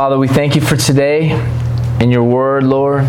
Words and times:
Father, 0.00 0.18
we 0.18 0.28
thank 0.28 0.54
you 0.54 0.62
for 0.62 0.76
today 0.76 1.28
and 2.00 2.10
your 2.10 2.24
word, 2.24 2.62
Lord. 2.62 3.06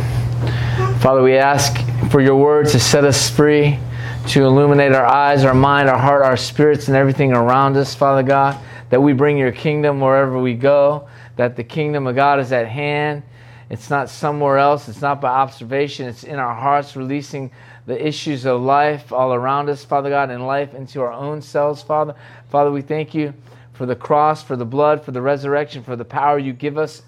Father, 1.00 1.23
we 1.23 1.38
ask 1.38 1.78
for 2.10 2.20
your 2.20 2.36
word 2.36 2.68
to 2.68 2.82
set 2.82 3.05
us 3.05 3.30
free, 3.30 3.80
to 4.28 4.44
illuminate 4.44 4.91
our 4.91 5.05
eyes, 5.05 5.46
our 5.46 5.54
mind, 5.54 5.88
our 5.88 5.98
heart, 5.98 6.22
our 6.22 6.36
spirits, 6.36 6.90
and 6.90 6.98
everything 6.98 7.32
around 7.32 7.77
us, 7.77 7.96
Father 7.96 8.23
God, 8.23 8.59
that 8.90 9.02
we 9.02 9.14
bring 9.14 9.38
your 9.38 9.54
kingdom 9.54 10.02
wherever 10.02 10.38
we 10.38 10.54
go, 10.54 11.08
that 11.38 11.55
the 11.55 11.64
kingdom 11.64 12.08
of 12.08 12.16
God 12.17 12.41
is 12.41 12.52
at 12.52 12.67
hand. 12.67 13.23
It's 13.70 13.89
not 13.89 14.09
somewhere 14.09 14.58
else, 14.58 14.89
it's 14.89 15.00
not 15.00 15.22
by 15.22 15.30
observation, 15.30 16.09
it's 16.09 16.26
in 16.26 16.39
our 16.39 16.53
hearts, 16.53 16.98
releasing 16.98 17.52
the 17.86 18.05
issues 18.05 18.45
of 18.45 18.59
life 18.59 19.14
all 19.14 19.34
around 19.34 19.70
us, 19.70 19.86
Father 19.86 20.09
God, 20.09 20.30
and 20.30 20.45
life 20.45 20.73
into 20.73 21.00
our 21.00 21.14
own 21.14 21.42
selves, 21.42 21.81
Father. 21.81 22.16
Father, 22.50 22.70
we 22.70 22.81
thank 22.81 23.16
you 23.16 23.34
for 23.73 23.85
the 23.85 23.95
cross, 23.95 24.43
for 24.43 24.55
the 24.55 24.66
blood, 24.66 25.03
for 25.03 25.11
the 25.11 25.21
resurrection, 25.21 25.84
for 25.84 25.95
the 25.95 26.05
power 26.05 26.38
you 26.38 26.53
give 26.53 26.77
us 26.77 27.03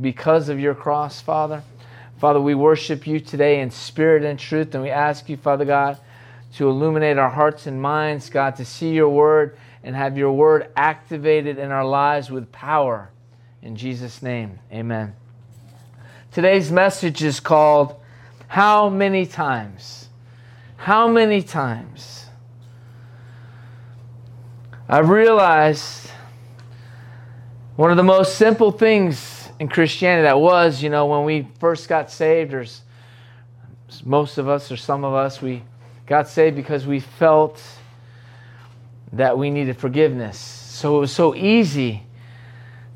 because 0.00 0.48
of 0.48 0.58
your 0.58 0.74
cross, 0.74 1.20
Father. 1.20 1.62
Father, 2.18 2.40
we 2.40 2.54
worship 2.54 3.06
you 3.06 3.20
today 3.20 3.60
in 3.60 3.70
spirit 3.70 4.24
and 4.24 4.38
truth, 4.38 4.74
and 4.74 4.82
we 4.82 4.90
ask 4.90 5.28
you, 5.28 5.36
Father 5.36 5.64
God, 5.64 5.98
to 6.56 6.68
illuminate 6.68 7.18
our 7.18 7.30
hearts 7.30 7.66
and 7.66 7.80
minds, 7.80 8.30
God, 8.30 8.56
to 8.56 8.64
see 8.64 8.90
your 8.90 9.08
word 9.08 9.56
and 9.82 9.94
have 9.94 10.16
your 10.16 10.32
word 10.32 10.70
activated 10.76 11.58
in 11.58 11.70
our 11.70 11.84
lives 11.84 12.30
with 12.30 12.50
power. 12.52 13.10
In 13.62 13.76
Jesus' 13.76 14.22
name, 14.22 14.58
amen. 14.72 15.14
Today's 16.32 16.70
message 16.70 17.22
is 17.22 17.40
called 17.40 18.00
How 18.48 18.88
Many 18.88 19.26
Times? 19.26 20.08
How 20.76 21.08
many 21.08 21.42
times? 21.42 22.23
I've 24.86 25.08
realized 25.08 26.10
one 27.76 27.90
of 27.90 27.96
the 27.96 28.02
most 28.02 28.34
simple 28.34 28.70
things 28.70 29.48
in 29.58 29.66
Christianity 29.68 30.24
that 30.24 30.38
was, 30.38 30.82
you 30.82 30.90
know, 30.90 31.06
when 31.06 31.24
we 31.24 31.48
first 31.58 31.88
got 31.88 32.10
saved, 32.10 32.52
or 32.52 32.66
most 34.04 34.36
of 34.36 34.46
us 34.46 34.70
or 34.70 34.76
some 34.76 35.02
of 35.02 35.14
us, 35.14 35.40
we 35.40 35.62
got 36.04 36.28
saved 36.28 36.54
because 36.54 36.86
we 36.86 37.00
felt 37.00 37.62
that 39.14 39.38
we 39.38 39.48
needed 39.48 39.78
forgiveness. 39.78 40.38
So 40.38 40.98
it 40.98 41.00
was 41.00 41.12
so 41.12 41.34
easy 41.34 42.02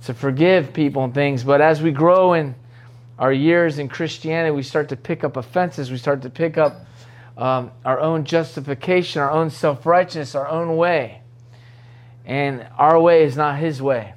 to 0.05 0.13
forgive 0.13 0.75
people 0.75 1.05
and 1.05 1.15
things. 1.15 1.43
But 1.43 1.63
as 1.63 1.81
we 1.81 1.91
grow 1.91 2.35
in 2.35 2.55
our 3.19 3.33
years 3.33 3.79
in 3.79 3.89
Christianity, 3.89 4.55
we 4.55 4.63
start 4.63 4.91
to 4.91 4.97
pick 4.97 5.25
up 5.25 5.39
offenses. 5.39 5.91
We 5.91 5.97
start 5.97 6.21
to 6.21 6.31
pick 6.31 6.59
up 6.59 6.85
um, 7.39 7.71
our 7.83 7.99
own 7.99 8.25
justification, 8.25 9.23
our 9.23 9.31
own 9.31 9.49
self 9.49 9.87
righteousness, 9.87 10.35
our 10.35 10.49
own 10.49 10.77
way. 10.77 11.23
And 12.29 12.69
our 12.77 13.01
way 13.01 13.25
is 13.25 13.37
not 13.37 13.59
His 13.59 13.83
way. 13.83 14.15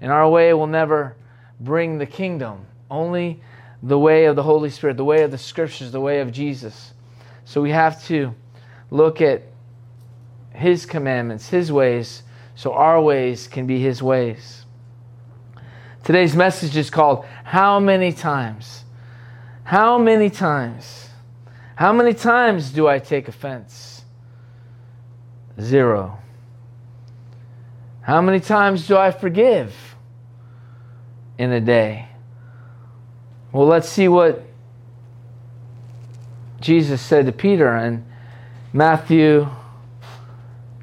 And 0.00 0.12
our 0.12 0.30
way 0.30 0.54
will 0.54 0.68
never 0.68 1.16
bring 1.60 1.98
the 1.98 2.06
kingdom. 2.06 2.66
Only 2.90 3.40
the 3.82 3.98
way 3.98 4.26
of 4.26 4.36
the 4.36 4.44
Holy 4.44 4.70
Spirit, 4.70 4.96
the 4.96 5.04
way 5.04 5.22
of 5.24 5.32
the 5.32 5.38
Scriptures, 5.38 5.90
the 5.90 6.00
way 6.00 6.20
of 6.20 6.32
Jesus. 6.32 6.94
So 7.44 7.60
we 7.60 7.70
have 7.72 8.02
to 8.04 8.34
look 8.90 9.20
at 9.20 9.42
His 10.54 10.86
commandments, 10.86 11.48
His 11.48 11.70
ways, 11.72 12.22
so 12.54 12.72
our 12.72 13.02
ways 13.02 13.48
can 13.48 13.66
be 13.66 13.80
His 13.80 14.02
ways. 14.02 14.64
Today's 16.04 16.36
message 16.36 16.76
is 16.76 16.90
called 16.90 17.26
How 17.44 17.80
Many 17.80 18.12
Times? 18.12 18.84
How 19.64 19.98
many 19.98 20.30
times? 20.30 21.10
How 21.74 21.92
many 21.92 22.14
times 22.14 22.70
do 22.70 22.88
I 22.88 22.98
take 22.98 23.28
offense? 23.28 24.02
Zero. 25.60 26.18
How 28.08 28.22
many 28.22 28.40
times 28.40 28.86
do 28.86 28.96
I 28.96 29.10
forgive 29.10 29.76
in 31.36 31.52
a 31.52 31.60
day? 31.60 32.08
Well, 33.52 33.66
let's 33.66 33.86
see 33.86 34.08
what 34.08 34.42
Jesus 36.58 37.02
said 37.02 37.26
to 37.26 37.32
Peter 37.32 37.76
in 37.76 38.06
Matthew 38.72 39.46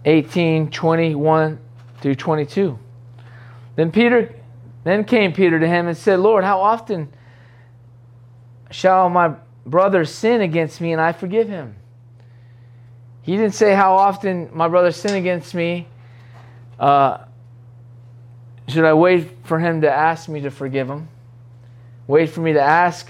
18 0.06 0.69
21 0.69 1.59
through 2.00 2.14
22. 2.14 2.78
Then 3.75 3.91
Peter 3.91 4.35
then 4.84 5.03
came 5.03 5.34
Peter 5.34 5.59
to 5.59 5.68
him 5.68 5.88
and 5.88 5.97
said, 5.97 6.19
Lord, 6.19 6.44
how 6.44 6.62
often 6.62 7.12
shall 8.69 9.09
my 9.09 9.34
brother 9.66 10.06
sin 10.06 10.41
against 10.41 10.80
me 10.80 10.91
and 10.91 11.02
I 11.02 11.12
forgive 11.12 11.50
him? 11.50 11.75
He 13.24 13.35
didn't 13.35 13.56
say 13.56 13.74
how 13.74 13.96
often 13.97 14.52
my 14.53 14.68
brother 14.68 14.91
sin 14.91 15.16
against 15.16 15.56
me 15.56 15.88
uh, 16.80 17.19
should 18.68 18.84
I 18.84 18.94
wait 18.94 19.30
for 19.44 19.59
him 19.59 19.81
to 19.81 19.91
ask 19.91 20.28
me 20.28 20.41
to 20.41 20.52
forgive 20.52 20.90
him? 20.90 21.08
Wait 22.08 22.30
for 22.30 22.41
me 22.41 22.53
to 22.53 22.62
ask, 22.62 23.09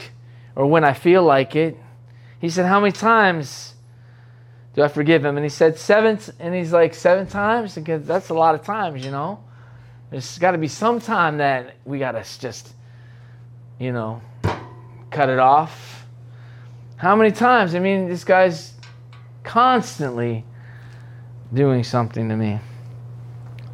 or 0.55 0.65
when 0.65 0.83
I 0.83 0.93
feel 0.93 1.23
like 1.23 1.55
it? 1.55 1.77
He 2.39 2.49
said, 2.49 2.65
How 2.65 2.79
many 2.79 2.91
times 2.91 3.75
do 4.73 4.83
I 4.83 4.87
forgive 4.87 5.23
him? 5.23 5.37
And 5.37 5.45
he 5.45 5.49
said, 5.49 5.77
Seven. 5.77 6.19
And 6.39 6.53
he's 6.53 6.71
like, 6.71 6.93
Seven 6.93 7.27
times? 7.27 7.75
Because 7.75 8.05
that's 8.05 8.29
a 8.29 8.33
lot 8.33 8.55
of 8.55 8.63
times, 8.63 9.03
you 9.03 9.11
know? 9.11 9.43
There's 10.11 10.37
got 10.37 10.51
to 10.51 10.57
be 10.57 10.67
some 10.67 10.99
time 10.99 11.37
that 11.37 11.75
we 11.85 11.99
got 11.99 12.11
to 12.11 12.23
just, 12.39 12.73
you 13.79 13.91
know, 13.91 14.21
cut 15.09 15.29
it 15.29 15.39
off. 15.39 16.05
How 16.97 17.15
many 17.15 17.31
times? 17.31 17.75
I 17.75 17.79
mean, 17.79 18.07
this 18.07 18.23
guy's 18.23 18.73
constantly 19.43 20.45
doing 21.53 21.83
something 21.83 22.29
to 22.29 22.35
me. 22.35 22.59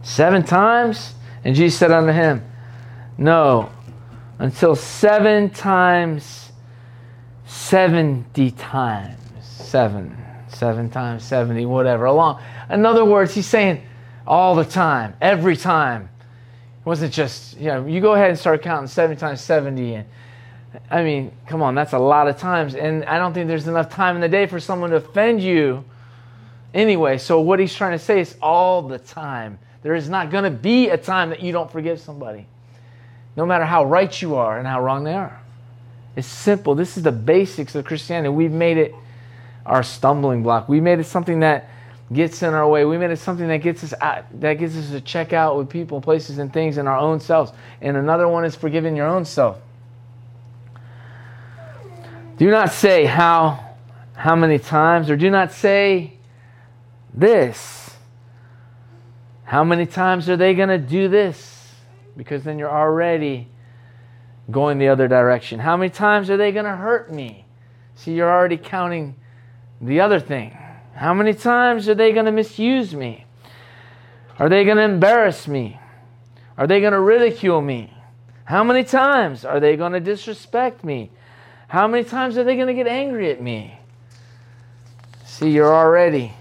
Seven 0.03 0.43
times? 0.43 1.13
And 1.43 1.55
Jesus 1.55 1.77
said 1.79 1.91
unto 1.91 2.11
him, 2.11 2.43
No, 3.17 3.71
until 4.39 4.75
seven 4.75 5.49
times, 5.49 6.51
70 7.45 8.51
times. 8.51 9.17
Seven, 9.41 10.17
seven 10.47 10.89
times 10.89 11.23
70, 11.23 11.65
whatever. 11.65 12.05
Along. 12.05 12.41
In 12.69 12.85
other 12.85 13.05
words, 13.05 13.33
he's 13.33 13.47
saying 13.47 13.81
all 14.25 14.55
the 14.55 14.65
time, 14.65 15.13
every 15.21 15.55
time. 15.55 16.09
It 16.79 16.85
wasn't 16.85 17.13
just, 17.13 17.57
you 17.57 17.67
know, 17.67 17.85
you 17.85 18.01
go 18.01 18.13
ahead 18.13 18.29
and 18.29 18.39
start 18.39 18.61
counting 18.61 18.87
seven 18.87 19.15
times 19.15 19.41
70. 19.41 19.93
And 19.93 20.05
I 20.89 21.03
mean, 21.03 21.31
come 21.45 21.61
on, 21.61 21.75
that's 21.75 21.93
a 21.93 21.99
lot 21.99 22.27
of 22.27 22.37
times. 22.37 22.75
And 22.75 23.05
I 23.05 23.17
don't 23.19 23.33
think 23.33 23.47
there's 23.47 23.67
enough 23.67 23.89
time 23.89 24.15
in 24.15 24.21
the 24.21 24.29
day 24.29 24.47
for 24.47 24.59
someone 24.59 24.89
to 24.89 24.95
offend 24.97 25.41
you 25.41 25.85
anyway. 26.73 27.17
So 27.17 27.39
what 27.39 27.59
he's 27.59 27.75
trying 27.75 27.91
to 27.91 28.03
say 28.03 28.19
is 28.19 28.35
all 28.41 28.81
the 28.81 28.97
time 28.97 29.59
there 29.83 29.95
is 29.95 30.09
not 30.09 30.29
going 30.29 30.43
to 30.43 30.51
be 30.51 30.89
a 30.89 30.97
time 30.97 31.29
that 31.29 31.41
you 31.41 31.51
don't 31.51 31.71
forgive 31.71 31.99
somebody, 31.99 32.45
no 33.35 33.45
matter 33.45 33.65
how 33.65 33.85
right 33.85 34.21
you 34.21 34.35
are 34.35 34.57
and 34.57 34.67
how 34.67 34.81
wrong 34.81 35.03
they 35.03 35.13
are. 35.13 35.41
It's 36.15 36.27
simple. 36.27 36.75
This 36.75 36.97
is 36.97 37.03
the 37.03 37.11
basics 37.11 37.73
of 37.75 37.85
Christianity. 37.85 38.29
We've 38.29 38.51
made 38.51 38.77
it 38.77 38.93
our 39.65 39.83
stumbling 39.83 40.43
block. 40.43 40.67
We 40.67 40.81
made 40.81 40.99
it 40.99 41.05
something 41.05 41.39
that 41.39 41.69
gets 42.11 42.43
in 42.43 42.53
our 42.53 42.67
way. 42.67 42.83
We 42.83 42.97
made 42.97 43.11
it 43.11 43.19
something 43.19 43.47
that 43.47 43.57
gets 43.57 43.83
us 43.83 43.93
out, 44.01 44.25
that 44.41 44.55
gets 44.55 44.75
us 44.75 44.89
to 44.89 44.99
check 44.99 45.33
out 45.33 45.57
with 45.57 45.69
people, 45.69 46.01
places, 46.01 46.37
and 46.39 46.51
things 46.51 46.77
in 46.77 46.87
our 46.87 46.97
own 46.97 47.19
selves. 47.19 47.51
And 47.79 47.95
another 47.95 48.27
one 48.27 48.43
is 48.43 48.55
forgiving 48.55 48.95
your 48.95 49.07
own 49.07 49.23
self. 49.23 49.59
Do 52.37 52.49
not 52.49 52.71
say 52.71 53.05
how 53.05 53.67
how 54.15 54.35
many 54.35 54.59
times, 54.59 55.09
or 55.09 55.15
do 55.15 55.31
not 55.31 55.51
say 55.51 56.13
this 57.13 57.80
how 59.51 59.65
many 59.65 59.85
times 59.85 60.29
are 60.29 60.37
they 60.37 60.53
going 60.53 60.69
to 60.69 60.77
do 60.77 61.09
this? 61.09 61.75
Because 62.15 62.45
then 62.45 62.57
you're 62.57 62.71
already 62.71 63.49
going 64.49 64.77
the 64.77 64.87
other 64.87 65.09
direction. 65.09 65.59
How 65.59 65.75
many 65.75 65.89
times 65.89 66.29
are 66.29 66.37
they 66.37 66.53
going 66.53 66.63
to 66.63 66.77
hurt 66.77 67.11
me? 67.11 67.43
See, 67.95 68.13
you're 68.13 68.31
already 68.31 68.55
counting 68.55 69.13
the 69.81 69.99
other 69.99 70.21
thing. 70.21 70.57
How 70.95 71.13
many 71.13 71.33
times 71.33 71.89
are 71.89 71.95
they 71.95 72.13
going 72.13 72.27
to 72.27 72.31
misuse 72.31 72.95
me? 72.95 73.25
Are 74.39 74.47
they 74.47 74.63
going 74.63 74.77
to 74.77 74.83
embarrass 74.83 75.49
me? 75.49 75.77
Are 76.57 76.65
they 76.65 76.79
going 76.79 76.93
to 76.93 77.01
ridicule 77.01 77.59
me? 77.59 77.93
How 78.45 78.63
many 78.63 78.85
times 78.85 79.43
are 79.43 79.59
they 79.59 79.75
going 79.75 79.91
to 79.91 79.99
disrespect 79.99 80.85
me? 80.85 81.11
How 81.67 81.89
many 81.89 82.05
times 82.05 82.37
are 82.37 82.45
they 82.45 82.55
going 82.55 82.67
to 82.67 82.73
get 82.73 82.87
angry 82.87 83.29
at 83.31 83.41
me? 83.41 83.77
See, 85.25 85.51
you're 85.51 85.75
already 85.75 86.35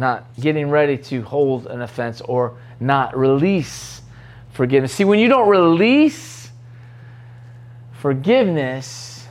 not 0.00 0.24
getting 0.40 0.70
ready 0.70 0.96
to 0.96 1.22
hold 1.22 1.66
an 1.66 1.82
offense 1.82 2.20
or 2.22 2.56
not 2.80 3.16
release 3.16 4.02
forgiveness. 4.50 4.92
See, 4.92 5.04
when 5.04 5.20
you 5.20 5.28
don't 5.28 5.48
release 5.48 6.50
forgiveness, 7.92 9.28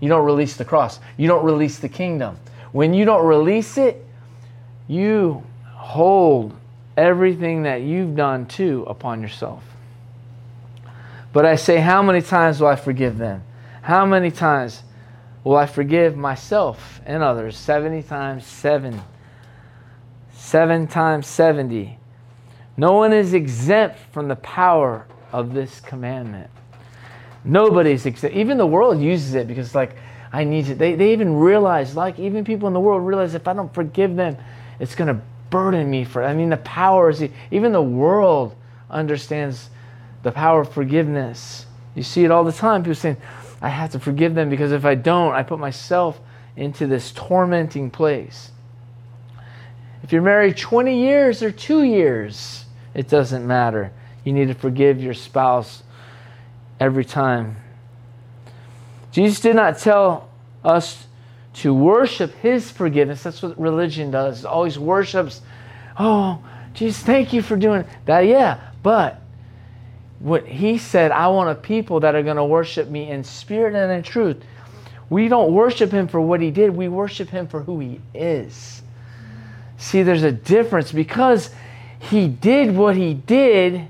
you 0.00 0.08
don't 0.08 0.26
release 0.26 0.56
the 0.56 0.64
cross, 0.64 1.00
you 1.16 1.28
don't 1.28 1.44
release 1.44 1.78
the 1.78 1.88
kingdom. 1.88 2.36
When 2.72 2.92
you 2.92 3.04
don't 3.04 3.24
release 3.24 3.78
it, 3.78 4.04
you 4.88 5.44
hold 5.74 6.54
everything 6.96 7.62
that 7.62 7.82
you've 7.82 8.16
done 8.16 8.46
too 8.46 8.84
upon 8.88 9.22
yourself. 9.22 9.62
But 11.32 11.46
I 11.46 11.56
say, 11.56 11.78
how 11.78 12.02
many 12.02 12.20
times 12.20 12.60
will 12.60 12.68
I 12.68 12.76
forgive 12.76 13.16
them? 13.16 13.42
How 13.82 14.04
many 14.04 14.30
times 14.30 14.82
will 15.44 15.56
I 15.56 15.66
forgive 15.66 16.16
myself 16.16 17.00
and 17.06 17.22
others? 17.22 17.56
70 17.56 18.02
times 18.02 18.44
7 18.44 19.00
7 20.42 20.88
times 20.88 21.28
70. 21.28 21.96
No 22.76 22.94
one 22.94 23.12
is 23.12 23.32
exempt 23.32 24.00
from 24.10 24.26
the 24.26 24.36
power 24.36 25.06
of 25.32 25.54
this 25.54 25.78
commandment. 25.78 26.50
Nobody's 27.44 28.04
exempt. 28.06 28.36
Even 28.36 28.58
the 28.58 28.66
world 28.66 29.00
uses 29.00 29.34
it 29.34 29.46
because, 29.46 29.72
like, 29.74 29.94
I 30.32 30.42
need 30.42 30.66
to. 30.66 30.74
They, 30.74 30.96
they 30.96 31.12
even 31.12 31.36
realize, 31.36 31.94
like, 31.94 32.18
even 32.18 32.44
people 32.44 32.66
in 32.66 32.74
the 32.74 32.80
world 32.80 33.06
realize 33.06 33.34
if 33.34 33.46
I 33.46 33.52
don't 33.52 33.72
forgive 33.72 34.16
them, 34.16 34.36
it's 34.80 34.96
going 34.96 35.08
to 35.08 35.22
burden 35.48 35.88
me 35.88 36.04
for. 36.04 36.24
I 36.24 36.34
mean, 36.34 36.50
the 36.50 36.56
power 36.58 37.08
is. 37.08 37.22
Even 37.52 37.70
the 37.70 37.80
world 37.80 38.56
understands 38.90 39.70
the 40.24 40.32
power 40.32 40.62
of 40.62 40.72
forgiveness. 40.72 41.66
You 41.94 42.02
see 42.02 42.24
it 42.24 42.32
all 42.32 42.42
the 42.42 42.52
time. 42.52 42.82
People 42.82 42.96
saying, 42.96 43.16
I 43.60 43.68
have 43.68 43.92
to 43.92 44.00
forgive 44.00 44.34
them 44.34 44.50
because 44.50 44.72
if 44.72 44.84
I 44.84 44.96
don't, 44.96 45.34
I 45.34 45.44
put 45.44 45.60
myself 45.60 46.20
into 46.56 46.88
this 46.88 47.12
tormenting 47.12 47.90
place. 47.90 48.51
If 50.02 50.12
you're 50.12 50.22
married 50.22 50.56
20 50.56 50.98
years 50.98 51.42
or 51.42 51.52
two 51.52 51.84
years, 51.84 52.64
it 52.94 53.08
doesn't 53.08 53.46
matter. 53.46 53.92
You 54.24 54.32
need 54.32 54.48
to 54.48 54.54
forgive 54.54 55.00
your 55.00 55.14
spouse 55.14 55.82
every 56.80 57.04
time. 57.04 57.56
Jesus 59.12 59.40
did 59.40 59.56
not 59.56 59.78
tell 59.78 60.28
us 60.64 61.06
to 61.54 61.74
worship 61.74 62.32
his 62.36 62.70
forgiveness. 62.70 63.22
That's 63.22 63.42
what 63.42 63.58
religion 63.60 64.10
does. 64.10 64.40
It 64.40 64.46
always 64.46 64.78
worships, 64.78 65.42
oh, 65.98 66.42
Jesus, 66.74 67.02
thank 67.02 67.32
you 67.32 67.42
for 67.42 67.56
doing 67.56 67.84
that. 68.06 68.20
Yeah, 68.20 68.58
but 68.82 69.20
what 70.18 70.46
he 70.46 70.78
said, 70.78 71.10
I 71.10 71.28
want 71.28 71.50
a 71.50 71.54
people 71.54 72.00
that 72.00 72.14
are 72.14 72.22
going 72.22 72.36
to 72.36 72.44
worship 72.44 72.88
me 72.88 73.10
in 73.10 73.22
spirit 73.22 73.74
and 73.74 73.92
in 73.92 74.02
truth. 74.02 74.42
We 75.10 75.28
don't 75.28 75.52
worship 75.52 75.90
him 75.90 76.08
for 76.08 76.20
what 76.20 76.40
he 76.40 76.50
did, 76.50 76.70
we 76.70 76.88
worship 76.88 77.28
him 77.28 77.46
for 77.46 77.60
who 77.62 77.80
he 77.80 78.00
is. 78.14 78.81
See, 79.82 80.04
there's 80.04 80.22
a 80.22 80.30
difference 80.30 80.92
because 80.92 81.50
he 81.98 82.28
did 82.28 82.76
what 82.76 82.94
he 82.94 83.14
did. 83.14 83.88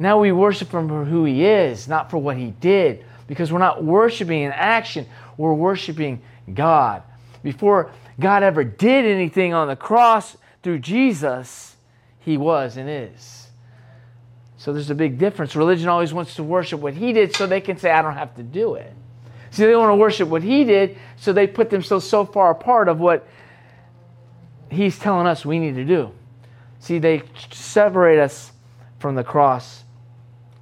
Now 0.00 0.18
we 0.18 0.32
worship 0.32 0.72
him 0.72 0.88
for 0.88 1.04
who 1.04 1.24
he 1.24 1.44
is, 1.44 1.86
not 1.86 2.10
for 2.10 2.18
what 2.18 2.36
he 2.36 2.50
did. 2.50 3.04
Because 3.28 3.52
we're 3.52 3.60
not 3.60 3.84
worshiping 3.84 4.42
in 4.42 4.50
action, 4.50 5.06
we're 5.36 5.54
worshiping 5.54 6.20
God. 6.52 7.04
Before 7.44 7.92
God 8.18 8.42
ever 8.42 8.64
did 8.64 9.04
anything 9.04 9.54
on 9.54 9.68
the 9.68 9.76
cross 9.76 10.36
through 10.64 10.80
Jesus, 10.80 11.76
he 12.18 12.36
was 12.36 12.76
and 12.76 12.90
is. 12.90 13.46
So 14.56 14.72
there's 14.72 14.90
a 14.90 14.96
big 14.96 15.16
difference. 15.16 15.54
Religion 15.54 15.88
always 15.88 16.12
wants 16.12 16.34
to 16.34 16.42
worship 16.42 16.80
what 16.80 16.94
he 16.94 17.12
did 17.12 17.36
so 17.36 17.46
they 17.46 17.60
can 17.60 17.78
say, 17.78 17.92
I 17.92 18.02
don't 18.02 18.14
have 18.14 18.34
to 18.34 18.42
do 18.42 18.74
it. 18.74 18.92
See, 19.52 19.64
they 19.64 19.76
want 19.76 19.90
to 19.90 19.96
worship 19.96 20.28
what 20.28 20.42
he 20.42 20.64
did, 20.64 20.98
so 21.16 21.32
they 21.32 21.46
put 21.46 21.70
themselves 21.70 22.04
so 22.04 22.24
far 22.26 22.50
apart 22.50 22.88
of 22.88 22.98
what 22.98 23.28
he's 24.70 24.98
telling 24.98 25.26
us 25.26 25.44
we 25.44 25.58
need 25.58 25.74
to 25.76 25.84
do. 25.84 26.12
See, 26.80 26.98
they 26.98 27.22
separate 27.50 28.18
us 28.18 28.52
from 28.98 29.14
the 29.14 29.24
cross, 29.24 29.84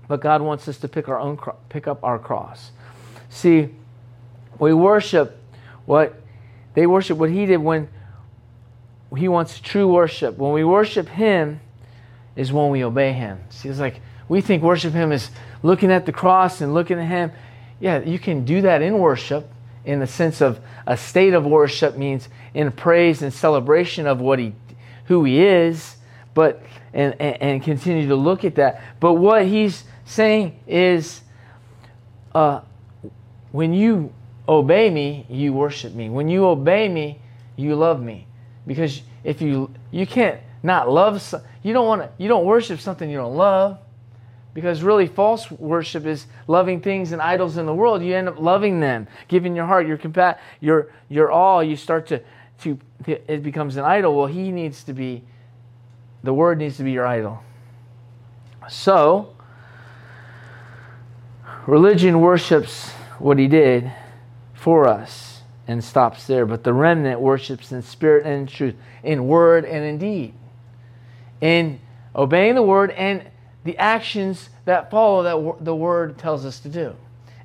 but 0.08 0.20
God 0.20 0.42
wants 0.42 0.68
us 0.68 0.78
to 0.78 0.88
pick 0.88 1.08
our 1.08 1.18
own 1.18 1.38
pick 1.68 1.86
up 1.86 2.02
our 2.02 2.18
cross. 2.18 2.70
See, 3.28 3.70
we 4.58 4.74
worship 4.74 5.38
what 5.86 6.20
they 6.74 6.86
worship 6.86 7.18
what 7.18 7.30
he 7.30 7.46
did 7.46 7.58
when 7.58 7.88
he 9.16 9.28
wants 9.28 9.60
true 9.60 9.88
worship. 9.88 10.38
When 10.38 10.52
we 10.52 10.64
worship 10.64 11.08
him, 11.08 11.60
is 12.36 12.52
when 12.52 12.70
we 12.70 12.84
obey 12.84 13.12
Him. 13.12 13.40
See, 13.50 13.68
it's 13.68 13.78
like 13.78 14.00
we 14.28 14.40
think 14.40 14.62
worship 14.62 14.92
Him 14.92 15.12
is 15.12 15.30
looking 15.62 15.90
at 15.90 16.06
the 16.06 16.12
cross 16.12 16.60
and 16.60 16.74
looking 16.74 16.98
at 16.98 17.06
Him. 17.06 17.32
Yeah, 17.80 18.00
you 18.00 18.18
can 18.18 18.44
do 18.44 18.62
that 18.62 18.82
in 18.82 18.98
worship 18.98 19.50
in 19.84 20.00
the 20.00 20.06
sense 20.06 20.40
of 20.40 20.60
a 20.86 20.96
state 20.96 21.34
of 21.34 21.44
worship 21.44 21.96
means 21.96 22.28
in 22.54 22.70
praise 22.72 23.22
and 23.22 23.32
celebration 23.32 24.06
of 24.06 24.20
what 24.20 24.38
He, 24.38 24.54
who 25.06 25.24
He 25.24 25.42
is, 25.42 25.96
but 26.34 26.62
and, 26.94 27.14
and, 27.20 27.42
and 27.42 27.62
continue 27.62 28.08
to 28.08 28.16
look 28.16 28.44
at 28.44 28.56
that. 28.56 28.82
But 29.00 29.14
what 29.14 29.46
He's 29.46 29.84
saying 30.04 30.58
is, 30.66 31.22
uh, 32.34 32.60
when 33.50 33.72
you 33.72 34.12
obey 34.48 34.90
me, 34.90 35.26
you 35.28 35.52
worship 35.52 35.94
me. 35.94 36.08
When 36.10 36.28
you 36.28 36.46
obey 36.46 36.88
me, 36.88 37.20
you 37.56 37.74
love 37.76 38.02
me. 38.02 38.26
Because 38.66 39.02
if 39.24 39.42
you 39.42 39.72
you 39.90 40.06
can't 40.06 40.40
not 40.62 40.88
love 40.88 41.22
you 41.62 41.72
don't 41.72 41.86
want 41.86 42.02
to 42.02 42.10
you 42.18 42.28
don't 42.28 42.44
worship 42.44 42.80
something 42.80 43.08
you 43.10 43.16
don't 43.16 43.36
love 43.36 43.78
because 44.54 44.82
really 44.82 45.06
false 45.06 45.50
worship 45.50 46.04
is 46.04 46.26
loving 46.46 46.80
things 46.80 47.12
and 47.12 47.22
idols 47.22 47.56
in 47.56 47.66
the 47.66 47.74
world. 47.74 48.02
You 48.02 48.14
end 48.14 48.28
up 48.28 48.38
loving 48.38 48.80
them 48.80 49.08
giving 49.28 49.56
your 49.56 49.66
heart 49.66 49.86
your 49.86 49.98
compa- 49.98 50.38
your 50.60 50.90
your 51.08 51.30
all 51.30 51.62
you 51.62 51.76
start 51.76 52.06
to 52.08 52.22
to 52.60 52.78
it 53.06 53.42
becomes 53.42 53.76
an 53.76 53.84
idol. 53.84 54.16
Well 54.16 54.26
he 54.26 54.50
needs 54.50 54.84
to 54.84 54.92
be 54.92 55.22
the 56.22 56.34
word 56.34 56.58
needs 56.58 56.76
to 56.76 56.84
be 56.84 56.92
your 56.92 57.06
idol. 57.06 57.42
So 58.68 59.34
religion 61.66 62.20
worships 62.20 62.90
what 63.18 63.38
he 63.38 63.48
did 63.48 63.92
for 64.54 64.86
us 64.86 65.42
and 65.66 65.82
stops 65.82 66.26
there. 66.26 66.46
But 66.46 66.62
the 66.64 66.72
remnant 66.72 67.20
worships 67.20 67.72
in 67.72 67.82
spirit 67.82 68.26
and 68.26 68.42
in 68.42 68.46
truth 68.46 68.74
in 69.02 69.26
word 69.26 69.64
and 69.64 69.84
in 69.84 69.98
deed. 69.98 70.34
In 71.40 71.80
obeying 72.14 72.54
the 72.54 72.62
word 72.62 72.90
and 72.90 73.24
the 73.64 73.78
actions 73.78 74.50
that 74.64 74.90
follow 74.90 75.22
that 75.22 75.64
the 75.64 75.74
word 75.74 76.18
tells 76.18 76.44
us 76.44 76.60
to 76.60 76.68
do. 76.68 76.94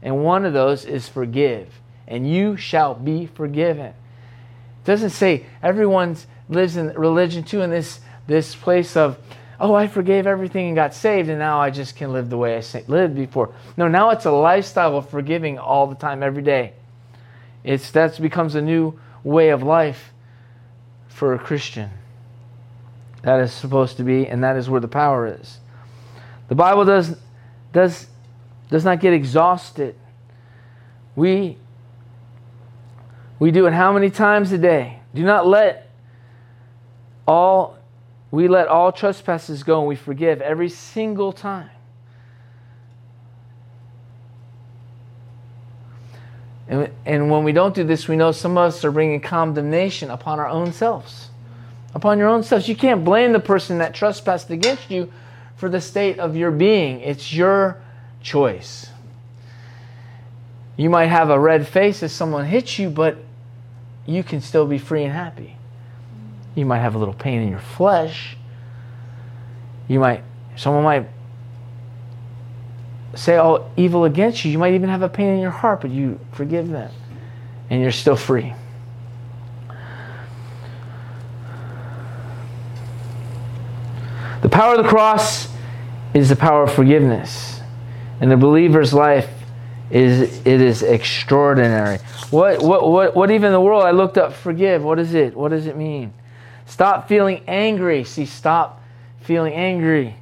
And 0.02 0.24
one 0.24 0.46
of 0.46 0.54
those 0.54 0.86
is 0.86 1.08
forgive, 1.08 1.68
and 2.08 2.30
you 2.30 2.58
shall 2.58 2.96
be 2.96 3.26
forgiven. 3.26 3.88
It 3.88 4.86
doesn't 4.86 5.12
say 5.12 5.46
everyone 5.62 6.18
lives 6.50 6.78
in 6.78 6.90
religion 6.94 7.44
too 7.44 7.62
in 7.62 7.70
this 7.70 8.00
this 8.26 8.56
place 8.56 8.96
of 8.96 9.18
oh 9.60 9.74
I 9.74 9.88
forgave 9.88 10.28
everything 10.28 10.68
and 10.68 10.76
got 10.76 10.94
saved 10.94 11.30
and 11.30 11.40
now 11.40 11.60
I 11.60 11.72
just 11.72 11.96
can 11.96 12.14
live 12.14 12.30
the 12.30 12.38
way 12.38 12.58
I 12.58 12.84
lived 12.88 13.16
before. 13.16 13.54
No, 13.76 13.88
now 13.88 14.12
it's 14.12 14.26
a 14.26 14.32
lifestyle 14.32 14.98
of 14.98 15.10
forgiving 15.10 15.58
all 15.58 15.88
the 15.88 15.96
time 15.96 16.24
every 16.24 16.44
day. 16.44 16.74
It's 17.64 17.92
that 17.92 18.22
becomes 18.22 18.56
a 18.56 18.62
new 18.62 19.00
way 19.24 19.50
of 19.50 19.64
life 19.64 20.14
for 21.08 21.34
a 21.34 21.40
Christian. 21.40 21.90
That 23.24 23.40
is 23.40 23.52
supposed 23.52 23.98
to 23.98 24.04
be, 24.04 24.28
and 24.28 24.44
that 24.44 24.56
is 24.56 24.70
where 24.70 24.80
the 24.80 24.88
power 24.88 25.28
is. 25.28 25.60
The 26.48 26.56
Bible 26.56 26.86
does, 26.86 27.18
does, 27.74 28.08
does 28.70 28.86
not 28.86 29.00
get 29.00 29.14
exhausted. 29.14 29.96
We, 31.16 31.58
we 33.40 33.52
do 33.52 33.66
it 33.68 33.74
how 33.74 33.92
many 33.92 34.10
times 34.10 34.52
a 34.52 34.58
day? 34.58 35.00
Do 35.14 35.24
not 35.24 35.48
let 35.48 35.90
all, 37.28 37.78
we 38.32 38.48
let 38.48 38.68
all 38.68 38.92
trespasses 38.92 39.64
go 39.64 39.80
and 39.80 39.88
we 39.88 39.96
forgive 39.96 40.42
every 40.42 40.70
single 40.70 41.34
time. 41.34 41.70
And, 46.70 46.90
and 47.06 47.32
when 47.32 47.44
we 47.44 47.52
don't 47.52 47.74
do 47.74 47.84
this, 47.84 48.08
we 48.08 48.16
know 48.16 48.32
some 48.32 48.58
of 48.58 48.70
us 48.70 48.84
are 48.84 48.92
bringing 48.92 49.22
condemnation 49.22 50.10
upon 50.10 50.40
our 50.40 50.48
own 50.48 50.74
selves 50.74 51.30
upon 51.98 52.20
your 52.20 52.28
own 52.28 52.44
selves. 52.44 52.70
You 52.70 52.76
can't 52.76 53.04
blame 53.04 53.34
the 53.34 53.40
person 53.40 53.80
that 53.80 53.94
trespassed 53.94 54.52
against 54.52 54.92
you 54.92 55.12
for 55.58 55.70
the 55.70 55.82
state 55.82 56.20
of 56.20 56.36
your 56.36 56.52
being. 56.52 57.02
It's 57.02 57.34
your 57.34 57.82
choice. 58.22 58.90
You 60.78 60.90
might 60.90 61.08
have 61.08 61.30
a 61.30 61.40
red 61.40 61.68
face 61.68 62.04
if 62.04 62.12
someone 62.12 62.46
hits 62.46 62.80
you, 62.80 62.90
but 62.90 63.18
you 64.06 64.24
can 64.24 64.40
still 64.40 64.66
be 64.66 64.78
free 64.78 65.04
and 65.04 65.12
happy. 65.12 65.58
You 66.56 66.66
might 66.66 66.80
have 66.80 66.96
a 66.96 66.98
little 66.98 67.14
pain 67.14 67.42
in 67.42 67.50
your 67.50 67.60
flesh. 67.60 68.38
You 69.88 70.00
might, 70.00 70.24
someone 70.56 70.84
might 70.84 71.08
say 73.16 73.38
all 73.38 73.72
evil 73.76 74.06
against 74.06 74.46
you. 74.46 74.52
You 74.52 74.60
might 74.60 74.76
even 74.76 74.90
have 74.90 75.02
a 75.02 75.10
pain 75.10 75.34
in 75.34 75.40
your 75.40 75.52
heart, 75.52 75.82
but 75.82 75.90
you 75.90 76.20
forgive 76.32 76.70
them 76.70 76.92
and 77.70 77.82
you're 77.82 77.92
still 77.92 78.16
free. 78.16 78.54
The 84.42 84.50
power 84.50 84.76
of 84.76 84.84
the 84.84 84.90
cross 84.90 85.48
is 86.14 86.30
the 86.30 86.36
power 86.36 86.64
of 86.64 86.74
forgiveness. 86.74 87.62
And 88.22 88.32
the 88.32 88.38
believer's 88.38 88.94
life 88.94 89.30
is 89.90 90.46
it 90.46 90.62
is 90.62 90.84
extraordinary. 90.84 91.98
What 92.30 92.62
what 92.62 92.90
what 92.90 93.16
what 93.16 93.32
even 93.32 93.52
the 93.52 93.62
world 93.62 93.84
I 93.84 93.92
looked 93.92 94.18
up 94.18 94.34
forgive. 94.34 94.84
What 94.84 95.00
is 95.00 95.14
it? 95.14 95.36
What 95.36 95.50
does 95.50 95.66
it 95.66 95.78
mean? 95.78 96.14
Stop 96.66 97.08
feeling 97.08 97.44
angry. 97.48 98.04
See, 98.04 98.26
stop 98.26 98.84
feeling 99.22 99.54
angry 99.54 100.16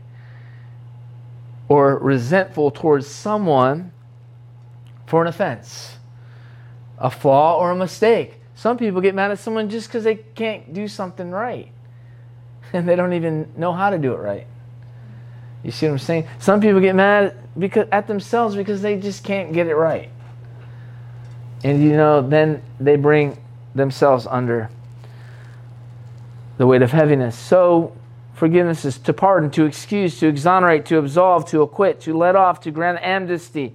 or 1.68 1.98
resentful 1.98 2.70
towards 2.72 3.08
someone 3.08 3.92
for 5.08 5.22
an 5.24 5.28
offense, 5.28 5.98
a 7.00 7.10
flaw 7.10 7.60
or 7.60 7.72
a 7.72 7.76
mistake. 7.76 8.36
Some 8.54 8.78
people 8.78 9.02
get 9.02 9.16
mad 9.16 9.32
at 9.32 9.40
someone 9.40 9.70
just 9.70 9.88
because 9.88 10.04
they 10.04 10.16
can't 10.16 10.74
do 10.74 10.88
something 10.88 11.32
right 11.32 11.72
and 12.76 12.88
they 12.88 12.96
don't 12.96 13.14
even 13.14 13.52
know 13.58 13.74
how 13.74 13.90
to 13.90 13.98
do 13.98 14.14
it 14.14 14.18
right. 14.18 14.48
You 15.64 15.72
see 15.72 15.88
what 15.88 15.94
I'm 15.94 16.00
saying? 16.00 16.28
Some 16.40 16.62
people 16.62 16.80
get 16.80 16.96
mad 16.96 17.36
because 17.58 17.88
at 17.92 18.08
themselves 18.08 18.56
because 18.56 18.82
they 18.82 19.00
just 19.00 19.24
can't 19.24 19.52
get 19.52 19.68
it 19.68 19.76
right. 19.76 20.10
And 21.64 21.84
you 21.84 21.94
know, 21.94 22.22
then 22.22 22.62
they 22.80 22.96
bring 22.96 23.42
themselves 23.74 24.28
under 24.28 24.70
the 26.58 26.68
weight 26.68 26.84
of 26.84 26.92
heaviness. 26.92 27.36
So 27.36 27.94
Forgiveness 28.36 28.84
is 28.84 28.98
to 29.00 29.14
pardon, 29.14 29.50
to 29.52 29.64
excuse, 29.64 30.20
to 30.20 30.28
exonerate, 30.28 30.86
to 30.88 30.98
absolve, 30.98 31.46
to 31.48 31.62
acquit, 31.62 32.02
to 32.02 32.16
let 32.16 32.36
off, 32.36 32.60
to 32.62 32.72
grant 32.72 33.00
amnesty, 33.02 33.74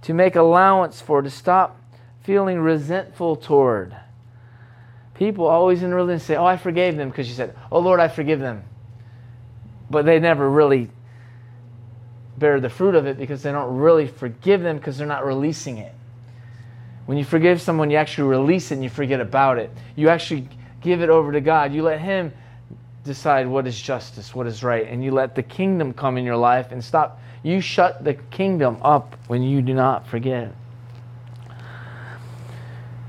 to 0.00 0.14
make 0.14 0.34
allowance 0.34 1.02
for, 1.02 1.20
to 1.20 1.28
stop 1.28 1.78
feeling 2.22 2.58
resentful 2.58 3.36
toward. 3.36 3.94
People 5.18 5.46
always 5.46 5.82
in 5.82 5.94
religion 5.94 6.20
say, 6.20 6.36
Oh, 6.36 6.44
I 6.44 6.56
forgave 6.56 6.96
them 6.96 7.08
because 7.08 7.28
you 7.28 7.34
said, 7.34 7.56
Oh, 7.72 7.78
Lord, 7.78 8.00
I 8.00 8.08
forgive 8.08 8.38
them. 8.38 8.64
But 9.90 10.04
they 10.04 10.18
never 10.18 10.48
really 10.48 10.90
bear 12.38 12.60
the 12.60 12.68
fruit 12.68 12.94
of 12.94 13.06
it 13.06 13.16
because 13.16 13.42
they 13.42 13.50
don't 13.50 13.78
really 13.78 14.06
forgive 14.06 14.60
them 14.60 14.76
because 14.76 14.98
they're 14.98 15.06
not 15.06 15.24
releasing 15.24 15.78
it. 15.78 15.94
When 17.06 17.16
you 17.16 17.24
forgive 17.24 17.62
someone, 17.62 17.90
you 17.90 17.96
actually 17.96 18.28
release 18.28 18.70
it 18.70 18.74
and 18.74 18.84
you 18.84 18.90
forget 18.90 19.20
about 19.20 19.58
it. 19.58 19.70
You 19.94 20.08
actually 20.10 20.48
give 20.82 21.00
it 21.00 21.08
over 21.08 21.32
to 21.32 21.40
God. 21.40 21.72
You 21.72 21.82
let 21.82 22.00
Him 22.00 22.32
decide 23.04 23.46
what 23.46 23.66
is 23.66 23.80
justice, 23.80 24.34
what 24.34 24.46
is 24.46 24.62
right, 24.62 24.86
and 24.86 25.02
you 25.02 25.12
let 25.12 25.34
the 25.34 25.42
kingdom 25.42 25.94
come 25.94 26.18
in 26.18 26.24
your 26.24 26.36
life 26.36 26.72
and 26.72 26.84
stop. 26.84 27.20
You 27.42 27.60
shut 27.60 28.04
the 28.04 28.14
kingdom 28.14 28.78
up 28.82 29.16
when 29.28 29.42
you 29.42 29.62
do 29.62 29.72
not 29.72 30.06
forgive. 30.08 30.52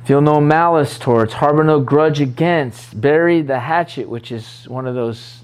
Feel 0.08 0.22
no 0.22 0.40
malice 0.40 0.98
towards, 0.98 1.34
harbor 1.34 1.66
no 1.66 1.82
grudge 1.82 2.22
against, 2.22 3.02
bury 3.02 3.42
the 3.42 3.60
hatchet, 3.60 4.08
which 4.08 4.32
is 4.32 4.64
one 4.70 4.88
of 4.88 4.96
those 4.96 5.42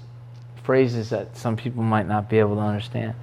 phrases 0.62 1.10
that 1.10 1.36
some 1.36 1.54
people 1.54 1.82
might 1.82 2.08
not 2.08 2.30
be 2.30 2.38
able 2.38 2.54
to 2.54 2.62
understand. 2.62 3.14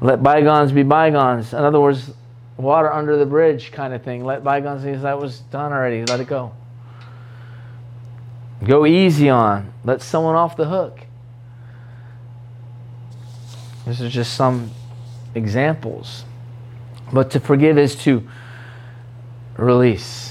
Let 0.00 0.22
bygones 0.22 0.70
be 0.70 0.84
bygones. 0.84 1.52
In 1.52 1.58
other 1.58 1.80
words, 1.80 2.12
water 2.56 2.92
under 2.92 3.16
the 3.16 3.26
bridge 3.26 3.72
kind 3.72 3.92
of 3.92 4.04
thing. 4.04 4.24
Let 4.24 4.44
bygones 4.44 4.84
be 4.84 4.94
that 4.94 5.18
was 5.18 5.40
done 5.40 5.72
already. 5.72 6.04
Let 6.04 6.20
it 6.20 6.28
go. 6.28 6.52
Go 8.64 8.86
easy 8.86 9.28
on. 9.28 9.72
Let 9.82 10.00
someone 10.00 10.36
off 10.36 10.56
the 10.56 10.66
hook. 10.66 11.00
These 13.84 14.00
are 14.00 14.08
just 14.08 14.34
some 14.34 14.70
examples. 15.34 16.24
But 17.12 17.32
to 17.32 17.40
forgive 17.40 17.78
is 17.78 17.96
to 18.04 18.28
release. 19.56 20.27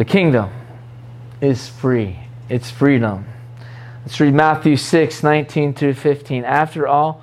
The 0.00 0.06
kingdom 0.06 0.48
is 1.42 1.68
free, 1.68 2.18
it's 2.48 2.70
freedom. 2.70 3.26
Let's 4.00 4.18
read 4.18 4.32
Matthew 4.32 4.78
6 4.78 5.22
19 5.22 5.74
through 5.74 5.92
15. 5.92 6.42
After 6.42 6.88
all, 6.88 7.22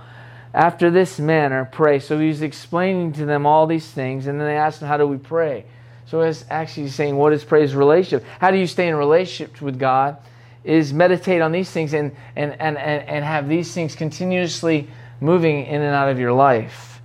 after 0.54 0.92
this 0.92 1.18
manner, 1.18 1.66
pray. 1.66 1.98
So 1.98 2.20
he's 2.20 2.44
explaining 2.44 3.14
to 3.14 3.26
them 3.26 3.48
all 3.48 3.66
these 3.66 3.88
things, 3.88 4.28
and 4.28 4.40
then 4.40 4.48
they 4.48 4.58
asked 4.58 4.80
him, 4.80 4.88
How 4.90 4.98
do 4.98 5.08
we 5.08 5.18
pray? 5.18 5.66
So 6.06 6.22
it's 6.22 6.46
actually 6.52 6.90
saying, 6.90 7.18
What 7.18 7.34
is 7.34 7.44
praise 7.44 7.74
relationship? 7.74 8.24
How 8.40 8.52
do 8.52 8.58
you 8.58 8.68
stay 8.68 8.88
in 8.88 8.96
relationship 8.96 9.60
with 9.60 9.80
God? 9.80 10.18
Is 10.64 10.94
meditate 10.94 11.42
on 11.42 11.52
these 11.52 11.72
things 11.72 11.96
and, 11.96 12.16
and, 12.36 12.52
and, 12.62 12.78
and, 12.78 13.10
and 13.10 13.26
have 13.26 13.50
these 13.50 13.74
things 13.74 13.96
continuously 13.96 14.88
moving 15.20 15.66
in 15.66 15.82
and 15.82 15.96
out 15.96 16.10
of 16.10 16.20
your 16.20 16.32
life. 16.32 17.02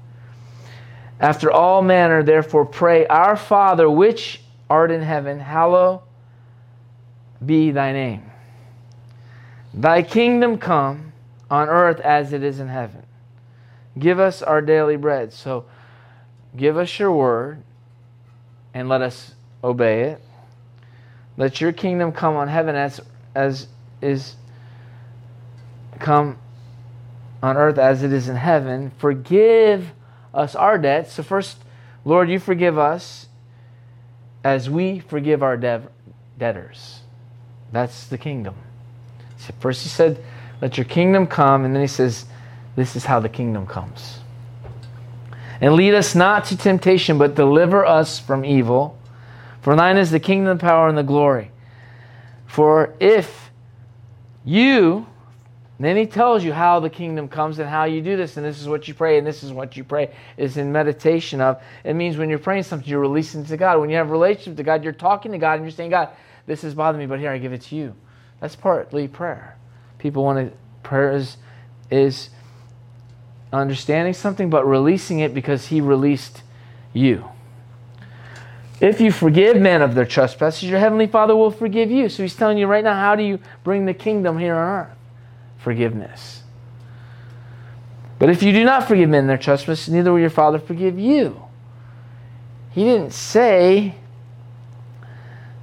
After 1.18 1.50
all 1.50 1.80
manner, 1.80 2.22
therefore, 2.22 2.66
pray, 2.66 3.06
Our 3.06 3.36
Father, 3.36 3.88
which 3.88 4.41
art 4.72 4.90
in 4.90 5.02
heaven, 5.02 5.38
hallowed 5.38 6.00
be 7.44 7.70
thy 7.70 7.92
name. 7.92 8.22
Thy 9.74 10.02
kingdom 10.02 10.56
come 10.56 11.12
on 11.50 11.68
earth 11.68 12.00
as 12.00 12.32
it 12.32 12.42
is 12.42 12.58
in 12.58 12.68
heaven. 12.68 13.04
Give 13.98 14.18
us 14.18 14.40
our 14.40 14.62
daily 14.62 14.96
bread. 14.96 15.34
So 15.34 15.66
give 16.56 16.78
us 16.78 16.98
your 16.98 17.12
word 17.12 17.62
and 18.72 18.88
let 18.88 19.02
us 19.02 19.34
obey 19.62 20.04
it. 20.04 20.22
Let 21.36 21.60
your 21.60 21.72
kingdom 21.72 22.10
come 22.10 22.34
on 22.36 22.48
heaven 22.48 22.74
as 22.74 22.98
as 23.34 23.66
is 24.00 24.36
come 25.98 26.38
on 27.42 27.58
earth 27.58 27.76
as 27.76 28.02
it 28.02 28.12
is 28.12 28.30
in 28.30 28.36
heaven. 28.36 28.90
Forgive 28.96 29.92
us 30.32 30.54
our 30.54 30.78
debts. 30.78 31.12
So 31.12 31.22
first, 31.22 31.58
Lord, 32.06 32.30
you 32.30 32.38
forgive 32.38 32.78
us 32.78 33.26
as 34.44 34.68
we 34.68 34.98
forgive 35.00 35.42
our 35.42 35.56
debtors. 35.56 37.00
That's 37.70 38.06
the 38.06 38.18
kingdom. 38.18 38.54
First 39.60 39.82
he 39.82 39.88
said, 39.88 40.22
let 40.60 40.76
your 40.76 40.84
kingdom 40.84 41.26
come, 41.26 41.64
and 41.64 41.74
then 41.74 41.82
he 41.82 41.88
says, 41.88 42.26
this 42.76 42.94
is 42.94 43.04
how 43.04 43.20
the 43.20 43.28
kingdom 43.28 43.66
comes. 43.66 44.20
And 45.60 45.74
lead 45.74 45.94
us 45.94 46.14
not 46.14 46.44
to 46.46 46.56
temptation, 46.56 47.18
but 47.18 47.34
deliver 47.34 47.84
us 47.84 48.18
from 48.18 48.44
evil. 48.44 48.98
For 49.60 49.76
thine 49.76 49.96
is 49.96 50.10
the 50.10 50.20
kingdom, 50.20 50.58
the 50.58 50.60
power, 50.60 50.88
and 50.88 50.98
the 50.98 51.02
glory. 51.02 51.50
For 52.46 52.94
if 52.98 53.50
you, 54.44 55.06
then 55.78 55.96
he 55.96 56.06
tells 56.06 56.44
you 56.44 56.52
how 56.52 56.80
the 56.80 56.90
kingdom 56.90 57.28
comes 57.28 57.58
and 57.58 57.68
how 57.68 57.84
you 57.84 58.02
do 58.02 58.16
this, 58.16 58.36
and 58.36 58.46
this 58.46 58.60
is 58.60 58.68
what 58.68 58.86
you 58.86 58.94
pray, 58.94 59.18
and 59.18 59.26
this 59.26 59.42
is 59.42 59.52
what 59.52 59.76
you 59.76 59.82
pray, 59.82 60.14
is 60.36 60.56
in 60.56 60.70
meditation 60.70 61.40
of. 61.40 61.62
It 61.82 61.94
means 61.94 62.16
when 62.16 62.30
you're 62.30 62.38
praying 62.38 62.64
something, 62.64 62.88
you're 62.88 63.00
releasing 63.00 63.44
to 63.46 63.56
God. 63.56 63.80
When 63.80 63.90
you 63.90 63.96
have 63.96 64.08
a 64.08 64.12
relationship 64.12 64.56
to 64.58 64.62
God, 64.62 64.84
you're 64.84 64.92
talking 64.92 65.32
to 65.32 65.38
God, 65.38 65.54
and 65.54 65.64
you're 65.64 65.72
saying, 65.72 65.90
God, 65.90 66.10
this 66.46 66.62
is 66.62 66.74
bothering 66.74 67.00
me, 67.00 67.06
but 67.06 67.18
here 67.18 67.30
I 67.30 67.38
give 67.38 67.52
it 67.52 67.62
to 67.62 67.76
you. 67.76 67.94
That's 68.40 68.54
partly 68.54 69.08
prayer. 69.08 69.56
People 69.98 70.24
want 70.24 70.50
to, 70.50 70.56
prayer 70.82 71.12
is, 71.12 71.36
is 71.90 72.30
understanding 73.52 74.14
something, 74.14 74.50
but 74.50 74.66
releasing 74.66 75.20
it 75.20 75.32
because 75.34 75.66
He 75.66 75.80
released 75.80 76.42
you. 76.92 77.28
If 78.80 79.00
you 79.00 79.12
forgive 79.12 79.56
men 79.60 79.80
of 79.80 79.94
their 79.94 80.04
trespasses, 80.04 80.68
your 80.68 80.80
heavenly 80.80 81.06
Father 81.06 81.36
will 81.36 81.52
forgive 81.52 81.90
you. 81.90 82.08
So 82.08 82.22
He's 82.22 82.36
telling 82.36 82.58
you 82.58 82.66
right 82.66 82.84
now, 82.84 82.94
how 82.94 83.14
do 83.14 83.22
you 83.22 83.38
bring 83.64 83.86
the 83.86 83.94
kingdom 83.94 84.38
here 84.38 84.54
on 84.54 84.86
earth? 84.86 84.96
Forgiveness. 85.62 86.42
But 88.18 88.30
if 88.30 88.42
you 88.42 88.52
do 88.52 88.64
not 88.64 88.86
forgive 88.86 89.08
men 89.08 89.26
their 89.26 89.38
trespasses, 89.38 89.88
neither 89.88 90.12
will 90.12 90.20
your 90.20 90.30
Father 90.30 90.58
forgive 90.58 90.98
you. 90.98 91.42
He 92.70 92.84
didn't 92.84 93.12
say 93.12 93.94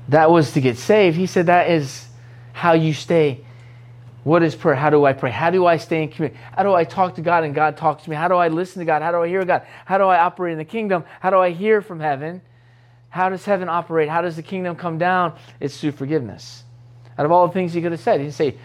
that 0.09 0.29
was 0.29 0.51
to 0.53 0.61
get 0.61 0.77
saved. 0.77 1.15
He 1.17 1.25
said 1.25 1.45
that 1.45 1.69
is 1.69 2.07
how 2.53 2.73
you 2.73 2.93
stay 2.93 3.45
what 4.23 4.43
is 4.43 4.53
prayer? 4.53 4.75
How 4.75 4.89
do 4.89 5.05
I 5.05 5.13
pray? 5.13 5.31
How 5.31 5.49
do 5.49 5.65
I 5.65 5.77
stay 5.77 6.03
in 6.03 6.09
community? 6.09 6.39
How 6.55 6.63
do 6.63 6.73
I 6.73 6.83
talk 6.83 7.15
to 7.15 7.21
God 7.21 7.43
and 7.43 7.55
God 7.55 7.77
talks 7.77 8.03
to 8.03 8.09
me? 8.09 8.15
How 8.15 8.27
do 8.27 8.35
I 8.35 8.49
listen 8.49 8.79
to 8.79 8.85
God? 8.85 9.01
How 9.01 9.11
do 9.11 9.19
I 9.19 9.27
hear 9.27 9.45
God? 9.45 9.65
How 9.85 9.97
do 9.97 10.03
I 10.03 10.19
operate 10.19 10.51
in 10.51 10.57
the 10.57 10.65
kingdom? 10.65 11.05
How 11.21 11.29
do 11.29 11.37
I 11.37 11.51
hear 11.51 11.81
from 11.81 11.99
heaven? 11.99 12.41
How 13.09 13.29
does 13.29 13.45
heaven 13.45 13.69
operate? 13.69 14.09
How 14.09 14.21
does 14.21 14.35
the 14.35 14.43
kingdom 14.43 14.75
come 14.75 14.97
down? 14.97 15.37
It's 15.59 15.79
through 15.79 15.93
forgiveness. 15.93 16.63
Out 17.17 17.25
of 17.25 17.31
all 17.31 17.47
the 17.47 17.53
things 17.53 17.73
he 17.73 17.81
could 17.81 17.91
have 17.91 18.01
said, 18.01 18.19
he 18.19 18.25
didn't 18.25 18.35
say, 18.35 18.57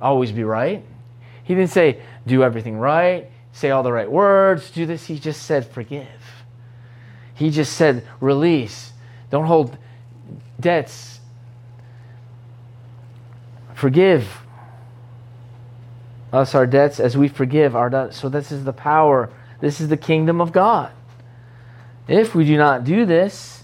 always 0.00 0.32
be 0.32 0.44
right. 0.44 0.84
He 1.44 1.54
didn't 1.54 1.70
say, 1.70 2.00
do 2.26 2.42
everything 2.42 2.78
right, 2.78 3.30
say 3.52 3.70
all 3.70 3.82
the 3.82 3.92
right 3.92 4.10
words, 4.10 4.70
do 4.70 4.86
this. 4.86 5.06
He 5.06 5.18
just 5.18 5.42
said, 5.42 5.66
forgive. 5.66 6.06
He 7.34 7.50
just 7.50 7.72
said, 7.74 8.06
release. 8.20 8.92
Don't 9.30 9.46
hold 9.46 9.76
debts. 10.58 11.20
Forgive 13.74 14.42
us 16.32 16.54
our 16.54 16.66
debts 16.66 17.00
as 17.00 17.16
we 17.16 17.28
forgive 17.28 17.74
our 17.74 17.90
debts. 17.90 18.20
So 18.20 18.28
this 18.28 18.52
is 18.52 18.64
the 18.64 18.72
power. 18.72 19.30
This 19.60 19.80
is 19.80 19.88
the 19.88 19.96
kingdom 19.96 20.40
of 20.40 20.52
God. 20.52 20.92
If 22.06 22.34
we 22.34 22.44
do 22.44 22.56
not 22.56 22.84
do 22.84 23.06
this 23.06 23.62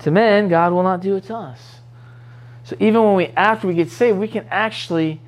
to 0.00 0.10
men, 0.10 0.48
God 0.48 0.72
will 0.72 0.82
not 0.82 1.00
do 1.00 1.16
it 1.16 1.24
to 1.24 1.34
us. 1.34 1.73
So 2.64 2.76
even 2.80 3.02
when 3.04 3.14
we 3.14 3.26
after 3.28 3.66
we 3.66 3.74
get 3.74 3.90
saved, 3.90 4.18
we 4.18 4.28
can 4.28 4.46
actually 4.50 5.20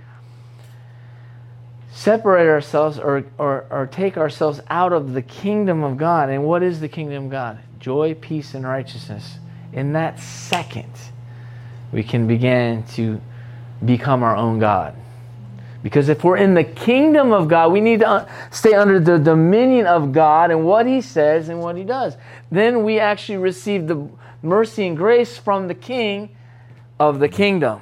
separate 1.97 2.47
ourselves 2.47 2.99
or, 2.99 3.25
or, 3.39 3.65
or 3.71 3.87
take 3.87 4.19
ourselves 4.19 4.61
out 4.69 4.93
of 4.93 5.15
the 5.15 5.23
kingdom 5.23 5.83
of 5.83 5.97
God. 5.97 6.29
And 6.29 6.45
what 6.45 6.63
is 6.63 6.81
the 6.81 6.89
kingdom 6.89 7.25
of 7.25 7.31
God? 7.31 7.59
Joy, 7.81 8.15
peace, 8.15 8.55
and 8.55 8.67
righteousness. 8.67 9.39
In 9.73 9.95
that 9.95 10.21
second, 10.21 10.93
we 11.93 12.03
can 12.03 12.27
begin 12.27 12.85
to 12.95 13.21
become 13.85 14.23
our 14.23 14.37
own 14.37 14.59
God. 14.59 14.95
Because 15.83 16.09
if 16.09 16.23
we're 16.23 16.37
in 16.37 16.55
the 16.55 16.65
kingdom 16.65 17.33
of 17.33 17.49
God, 17.49 17.73
we 17.73 17.81
need 17.81 18.01
to 18.01 18.09
uh, 18.09 18.29
stay 18.51 18.75
under 18.75 19.01
the 19.01 19.19
dominion 19.19 19.87
of 19.87 20.13
God 20.13 20.51
and 20.51 20.67
what 20.67 20.87
He 20.87 21.01
says 21.01 21.49
and 21.49 21.61
what 21.61 21.77
He 21.77 21.85
does. 21.85 22.17
Then 22.51 22.85
we 22.85 22.99
actually 22.99 23.39
receive 23.39 23.87
the 23.87 24.07
mercy 24.43 24.87
and 24.87 24.97
grace 24.97 25.39
from 25.39 25.69
the 25.69 25.75
King 25.75 26.36
of 26.99 27.19
the 27.19 27.29
kingdom. 27.29 27.81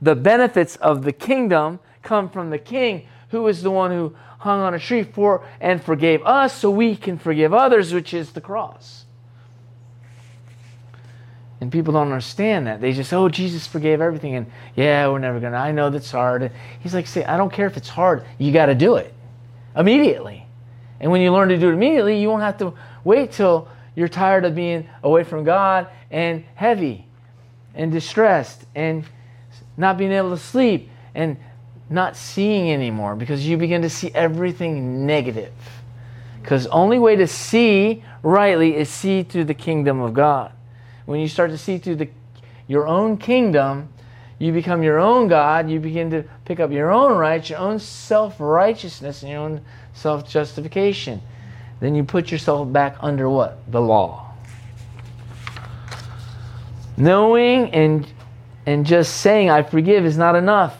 The 0.00 0.14
benefits 0.14 0.76
of 0.76 1.04
the 1.04 1.12
kingdom 1.12 1.80
come 2.02 2.28
from 2.28 2.50
the 2.50 2.58
King, 2.58 3.06
who 3.28 3.46
is 3.46 3.62
the 3.62 3.70
one 3.70 3.90
who 3.90 4.14
hung 4.38 4.60
on 4.60 4.74
a 4.74 4.78
tree 4.78 5.04
for 5.04 5.44
and 5.60 5.82
forgave 5.82 6.22
us 6.24 6.52
so 6.52 6.70
we 6.70 6.96
can 6.96 7.18
forgive 7.18 7.54
others, 7.54 7.92
which 7.92 8.12
is 8.12 8.32
the 8.32 8.40
cross. 8.40 9.04
And 11.60 11.70
people 11.70 11.92
don't 11.92 12.08
understand 12.08 12.66
that. 12.66 12.80
They 12.80 12.92
just, 12.92 13.12
oh, 13.12 13.28
Jesus 13.28 13.68
forgave 13.68 14.00
everything. 14.00 14.34
And 14.34 14.46
yeah, 14.74 15.06
we're 15.06 15.20
never 15.20 15.38
to. 15.38 15.46
I 15.46 15.70
know 15.70 15.90
that's 15.90 16.10
hard. 16.10 16.50
He's 16.80 16.92
like, 16.92 17.06
say, 17.06 17.24
I 17.24 17.36
don't 17.36 17.52
care 17.52 17.68
if 17.68 17.76
it's 17.76 17.88
hard. 17.88 18.26
You 18.38 18.52
got 18.52 18.66
to 18.66 18.74
do 18.74 18.96
it 18.96 19.14
immediately. 19.76 20.44
And 20.98 21.12
when 21.12 21.20
you 21.20 21.32
learn 21.32 21.48
to 21.50 21.58
do 21.58 21.68
it 21.68 21.74
immediately, 21.74 22.20
you 22.20 22.28
won't 22.28 22.42
have 22.42 22.58
to 22.58 22.74
wait 23.04 23.30
till 23.30 23.68
you're 23.94 24.08
tired 24.08 24.44
of 24.44 24.56
being 24.56 24.88
away 25.04 25.22
from 25.22 25.44
God 25.44 25.86
and 26.10 26.44
heavy 26.56 27.06
and 27.74 27.92
distressed 27.92 28.64
and 28.74 29.04
not 29.76 29.96
being 29.96 30.12
able 30.12 30.30
to 30.30 30.36
sleep, 30.36 30.90
and 31.14 31.36
not 31.90 32.16
seeing 32.16 32.70
anymore 32.70 33.14
because 33.14 33.46
you 33.46 33.56
begin 33.56 33.82
to 33.82 33.90
see 33.90 34.10
everything 34.14 35.06
negative. 35.06 35.52
Because 36.40 36.66
only 36.68 36.98
way 36.98 37.16
to 37.16 37.26
see 37.26 38.02
rightly 38.22 38.76
is 38.76 38.88
see 38.88 39.22
through 39.22 39.44
the 39.44 39.54
kingdom 39.54 40.00
of 40.00 40.14
God. 40.14 40.52
When 41.06 41.20
you 41.20 41.28
start 41.28 41.50
to 41.50 41.58
see 41.58 41.78
through 41.78 41.96
the, 41.96 42.08
your 42.66 42.86
own 42.86 43.16
kingdom, 43.16 43.88
you 44.38 44.52
become 44.52 44.82
your 44.82 44.98
own 44.98 45.28
God. 45.28 45.70
You 45.70 45.78
begin 45.78 46.10
to 46.10 46.24
pick 46.44 46.58
up 46.58 46.72
your 46.72 46.90
own 46.90 47.16
rights, 47.16 47.50
your 47.50 47.60
own 47.60 47.78
self 47.78 48.40
righteousness, 48.40 49.22
and 49.22 49.30
your 49.30 49.40
own 49.40 49.60
self 49.92 50.28
justification. 50.28 51.20
Then 51.80 51.94
you 51.94 52.02
put 52.04 52.30
yourself 52.30 52.72
back 52.72 52.96
under 53.00 53.28
what? 53.28 53.58
The 53.70 53.80
law. 53.80 54.31
Knowing 56.96 57.72
and, 57.72 58.06
and 58.66 58.84
just 58.84 59.18
saying, 59.18 59.50
I 59.50 59.62
forgive, 59.62 60.04
is 60.04 60.18
not 60.18 60.36
enough. 60.36 60.78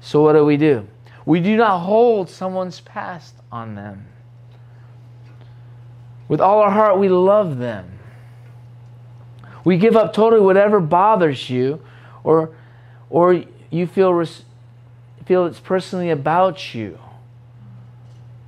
So 0.00 0.22
what 0.22 0.32
do 0.32 0.44
we 0.44 0.56
do? 0.56 0.86
We 1.24 1.40
do 1.40 1.56
not 1.56 1.80
hold 1.80 2.28
someone's 2.28 2.80
past 2.80 3.34
on 3.50 3.74
them. 3.74 4.06
With 6.28 6.40
all 6.40 6.60
our 6.60 6.70
heart, 6.70 6.98
we 6.98 7.08
love 7.08 7.58
them. 7.58 7.98
We 9.64 9.76
give 9.76 9.96
up 9.96 10.12
totally 10.12 10.42
whatever 10.42 10.80
bothers 10.80 11.48
you 11.48 11.80
or, 12.24 12.54
or 13.10 13.44
you 13.70 13.86
feel, 13.86 14.12
res- 14.12 14.44
feel 15.24 15.46
it's 15.46 15.60
personally 15.60 16.10
about 16.10 16.74
you. 16.74 16.98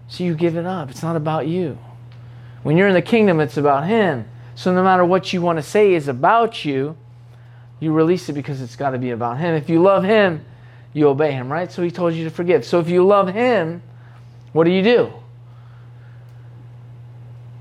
So 0.09 0.25
you 0.25 0.35
give 0.35 0.57
it 0.57 0.67
up. 0.67 0.91
It's 0.91 1.03
not 1.03 1.17
about 1.17 1.47
you. 1.47 1.79
When 2.63 2.77
you're 2.77 2.89
in 2.89 2.95
the 2.95 3.03
kingdom, 3.03 3.41
it's 3.41 3.57
about 3.57 3.87
Him. 3.87 4.29
So 4.55 4.73
no 4.73 4.83
matter 4.83 5.05
what 5.05 5.33
you 5.33 5.43
want 5.43 5.59
to 5.59 5.63
say 5.63 5.95
is 5.95 6.09
about 6.09 6.65
you, 6.65 6.97
you 7.81 7.93
release 7.93 8.29
it 8.29 8.33
because 8.35 8.61
it's 8.61 8.77
got 8.77 8.91
to 8.91 8.99
be 8.99 9.11
about 9.11 9.39
Him. 9.39 9.55
If 9.55 9.69
you 9.69 9.83
love 9.83 10.05
Him, 10.05 10.45
you 10.93 11.09
obey 11.09 11.33
Him, 11.33 11.53
right? 11.53 11.71
So 11.71 11.83
He 11.83 11.91
told 11.91 12.15
you 12.15 12.25
to 12.25 12.31
forgive. 12.31 12.65
So 12.65 12.81
if 12.81 12.89
you 12.89 13.07
love 13.07 13.29
Him, 13.29 13.83
what 14.53 14.65
do 14.65 14.71
you 14.71 14.83
do? 14.83 15.13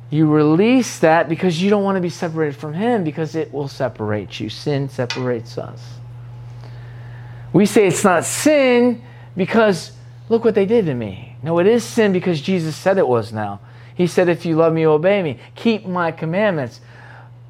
You 0.09 0.27
release 0.27 0.99
that 0.99 1.27
because 1.27 1.59
you 1.59 1.71
don't 1.71 1.83
want 1.83 1.95
to 1.95 2.01
be 2.01 2.09
separated 2.09 2.55
from 2.55 2.73
Him 2.73 3.03
because 3.03 3.35
it 3.35 3.51
will 3.51 3.67
separate 3.67 4.39
you. 4.39 4.49
Sin 4.49 4.87
separates 4.87 5.57
us. 5.57 5.81
We 7.51 7.65
say 7.65 7.87
it's 7.87 8.03
not 8.03 8.23
sin 8.23 9.01
because 9.35 9.91
look 10.29 10.45
what 10.45 10.53
they 10.53 10.67
did 10.67 10.85
to 10.85 10.93
me. 10.93 11.35
No, 11.41 11.57
it 11.59 11.67
is 11.67 11.83
sin 11.83 12.13
because 12.13 12.41
Jesus 12.41 12.75
said 12.75 12.97
it 12.97 13.07
was 13.07 13.33
now. 13.33 13.59
He 13.95 14.07
said, 14.07 14.29
If 14.29 14.45
you 14.45 14.55
love 14.55 14.73
me, 14.73 14.85
obey 14.85 15.21
me. 15.21 15.39
Keep 15.55 15.85
my 15.85 16.11
commandments. 16.11 16.79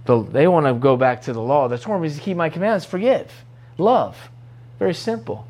They 0.05 0.47
want 0.47 0.65
to 0.65 0.73
go 0.73 0.97
back 0.97 1.21
to 1.23 1.33
the 1.33 1.41
law. 1.41 1.67
The 1.67 1.77
Torah 1.77 1.99
means 1.99 2.15
to 2.15 2.21
keep 2.21 2.35
my 2.35 2.49
commandments, 2.49 2.85
forgive, 2.85 3.31
love. 3.77 4.29
Very 4.79 4.93
simple. 4.93 5.47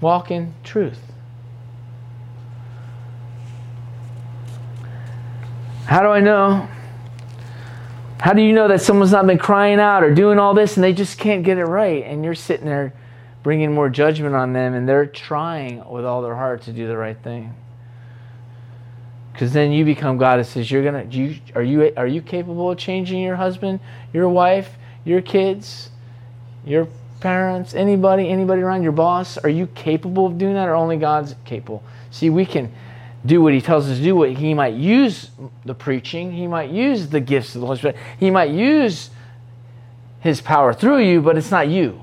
Walk 0.00 0.30
in 0.30 0.54
truth. 0.64 0.98
How 5.84 6.00
do 6.00 6.08
I 6.08 6.20
know? 6.20 6.68
How 8.18 8.32
do 8.32 8.42
you 8.42 8.52
know 8.52 8.68
that 8.68 8.80
someone's 8.80 9.12
not 9.12 9.26
been 9.26 9.38
crying 9.38 9.78
out 9.78 10.02
or 10.02 10.14
doing 10.14 10.38
all 10.38 10.54
this 10.54 10.76
and 10.76 10.82
they 10.82 10.92
just 10.92 11.18
can't 11.18 11.44
get 11.44 11.58
it 11.58 11.64
right? 11.64 12.04
And 12.04 12.24
you're 12.24 12.34
sitting 12.34 12.66
there 12.66 12.94
bringing 13.42 13.72
more 13.72 13.88
judgment 13.88 14.34
on 14.34 14.52
them 14.52 14.74
and 14.74 14.88
they're 14.88 15.06
trying 15.06 15.88
with 15.88 16.04
all 16.04 16.22
their 16.22 16.36
heart 16.36 16.62
to 16.62 16.72
do 16.72 16.86
the 16.86 16.96
right 16.96 17.20
thing. 17.20 17.54
Because 19.32 19.52
then 19.52 19.72
you 19.72 19.84
become 19.84 20.18
God 20.18 20.38
that 20.38 20.44
says, 20.44 20.70
You're 20.70 20.84
gonna 20.84 21.04
you 21.04 21.36
are 21.54 21.62
you 21.62 21.92
are 21.96 22.06
you 22.06 22.22
capable 22.22 22.70
of 22.70 22.78
changing 22.78 23.20
your 23.20 23.36
husband, 23.36 23.80
your 24.12 24.28
wife, 24.28 24.76
your 25.04 25.22
kids, 25.22 25.90
your 26.64 26.86
parents, 27.20 27.74
anybody, 27.74 28.28
anybody 28.28 28.62
around 28.62 28.82
your 28.82 28.92
boss? 28.92 29.38
Are 29.38 29.48
you 29.48 29.68
capable 29.68 30.26
of 30.26 30.38
doing 30.38 30.54
that 30.54 30.68
or 30.68 30.74
only 30.74 30.96
God's 30.96 31.34
capable? 31.44 31.82
See, 32.10 32.28
we 32.28 32.44
can 32.44 32.72
do 33.24 33.40
what 33.40 33.54
he 33.54 33.60
tells 33.60 33.88
us 33.88 33.98
to 33.98 34.02
do. 34.02 34.16
What 34.16 34.32
he 34.32 34.52
might 34.52 34.74
use 34.74 35.30
the 35.64 35.74
preaching, 35.74 36.32
he 36.32 36.46
might 36.46 36.70
use 36.70 37.08
the 37.08 37.20
gifts 37.20 37.54
of 37.54 37.60
the 37.60 37.66
Holy 37.66 37.78
Spirit, 37.78 37.96
he 38.18 38.30
might 38.30 38.50
use 38.50 39.10
his 40.20 40.40
power 40.40 40.72
through 40.72 40.98
you, 40.98 41.20
but 41.20 41.36
it's 41.36 41.50
not 41.50 41.68
you. 41.68 42.02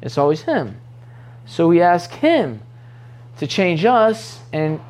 It's 0.00 0.18
always 0.18 0.42
him. 0.42 0.80
So 1.46 1.68
we 1.68 1.80
ask 1.80 2.10
him 2.10 2.60
to 3.38 3.46
change 3.46 3.84
us 3.84 4.40
and 4.52 4.80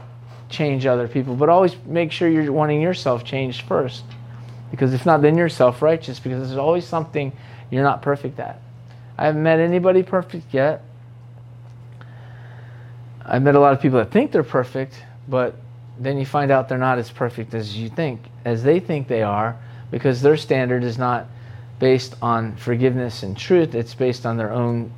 change 0.53 0.87
other 0.87 1.09
people, 1.09 1.35
but 1.35 1.49
always 1.49 1.75
make 1.87 2.13
sure 2.13 2.29
you're 2.29 2.53
wanting 2.53 2.81
yourself 2.81 3.25
changed 3.25 3.63
first. 3.63 4.05
Because 4.71 4.95
if 4.95 5.05
not, 5.05 5.23
then 5.23 5.37
you're 5.37 5.49
self 5.49 5.83
righteous, 5.83 6.21
because 6.21 6.47
there's 6.47 6.59
always 6.59 6.87
something 6.87 7.33
you're 7.71 7.83
not 7.83 8.03
perfect 8.03 8.39
at. 8.39 8.61
I 9.19 9.27
haven't 9.27 9.43
met 9.43 9.59
anybody 9.59 10.03
perfect 10.03 10.55
yet. 10.55 10.85
I've 13.25 13.43
met 13.43 13.55
a 13.55 13.61
lot 13.61 13.73
of 13.73 13.81
people 13.81 13.99
that 13.99 14.11
think 14.11 14.33
they're 14.33 14.43
perfect, 14.43 15.03
but 15.29 15.57
then 15.99 16.19
you 16.19 16.27
find 16.27 16.51
out 16.51 16.69
they're 16.69 16.79
not 16.79 16.99
as 16.99 17.11
perfect 17.11 17.55
as 17.55 17.77
you 17.77 17.89
think, 17.89 18.21
as 18.45 18.63
they 18.63 18.81
think 18.81 19.09
they 19.09 19.23
are, 19.23 19.57
because 19.91 20.23
their 20.23 20.37
standard 20.37 20.83
is 20.85 20.99
not 20.99 21.27
based 21.79 22.15
on 22.23 22.57
forgiveness 22.57 23.23
and 23.23 23.37
truth. 23.37 23.75
It's 23.75 23.95
based 23.95 24.25
on 24.25 24.37
their 24.37 24.53
own, 24.53 24.93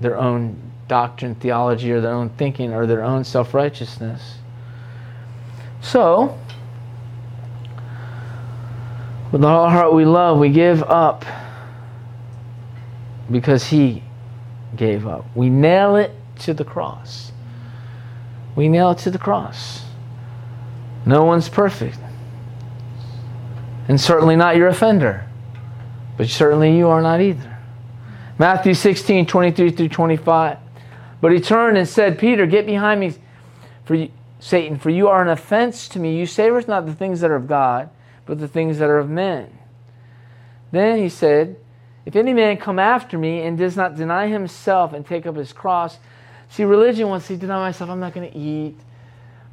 their 0.00 0.16
own 0.16 0.60
doctrine, 0.88 1.34
theology, 1.34 1.92
or 1.92 2.00
their 2.00 2.12
own 2.12 2.30
thinking, 2.30 2.72
or 2.72 2.86
their 2.86 3.02
own 3.04 3.24
self 3.24 3.54
righteousness. 3.54 4.38
So, 5.90 6.36
with 9.30 9.44
all 9.44 9.64
our 9.64 9.70
heart 9.70 9.94
we 9.94 10.04
love, 10.04 10.38
we 10.38 10.48
give 10.48 10.82
up 10.82 11.24
because 13.30 13.68
He 13.68 14.02
gave 14.74 15.06
up. 15.06 15.24
We 15.36 15.48
nail 15.48 15.94
it 15.94 16.10
to 16.40 16.54
the 16.54 16.64
cross. 16.64 17.30
We 18.56 18.68
nail 18.68 18.90
it 18.90 18.98
to 18.98 19.12
the 19.12 19.18
cross. 19.18 19.84
No 21.06 21.24
one's 21.24 21.48
perfect. 21.48 21.98
And 23.86 24.00
certainly 24.00 24.34
not 24.34 24.56
your 24.56 24.66
offender. 24.66 25.24
But 26.16 26.28
certainly 26.28 26.76
you 26.76 26.88
are 26.88 27.00
not 27.00 27.20
either. 27.20 27.58
Matthew 28.38 28.74
16, 28.74 29.26
23 29.26 29.70
through 29.70 29.88
25. 29.90 30.58
But 31.20 31.30
he 31.30 31.38
turned 31.38 31.78
and 31.78 31.88
said, 31.88 32.18
Peter, 32.18 32.44
get 32.44 32.66
behind 32.66 32.98
me, 32.98 33.14
for 33.84 33.94
you, 33.94 34.10
Satan, 34.38 34.78
for 34.78 34.90
you 34.90 35.08
are 35.08 35.22
an 35.22 35.28
offense 35.28 35.88
to 35.88 35.98
me. 35.98 36.18
You 36.18 36.26
savor 36.26 36.62
not 36.68 36.86
the 36.86 36.94
things 36.94 37.20
that 37.20 37.30
are 37.30 37.36
of 37.36 37.46
God, 37.46 37.90
but 38.26 38.38
the 38.38 38.48
things 38.48 38.78
that 38.78 38.90
are 38.90 38.98
of 38.98 39.08
men. 39.08 39.58
Then 40.72 40.98
he 40.98 41.08
said, 41.08 41.56
If 42.04 42.16
any 42.16 42.34
man 42.34 42.56
come 42.58 42.78
after 42.78 43.16
me 43.16 43.42
and 43.42 43.56
does 43.56 43.76
not 43.76 43.96
deny 43.96 44.28
himself 44.28 44.92
and 44.92 45.06
take 45.06 45.26
up 45.26 45.36
his 45.36 45.52
cross, 45.52 45.98
see, 46.50 46.64
religion 46.64 47.08
wants 47.08 47.28
to 47.28 47.36
deny 47.36 47.58
myself. 47.58 47.88
I'm 47.88 48.00
not 48.00 48.12
going 48.12 48.30
to 48.30 48.36
eat. 48.36 48.76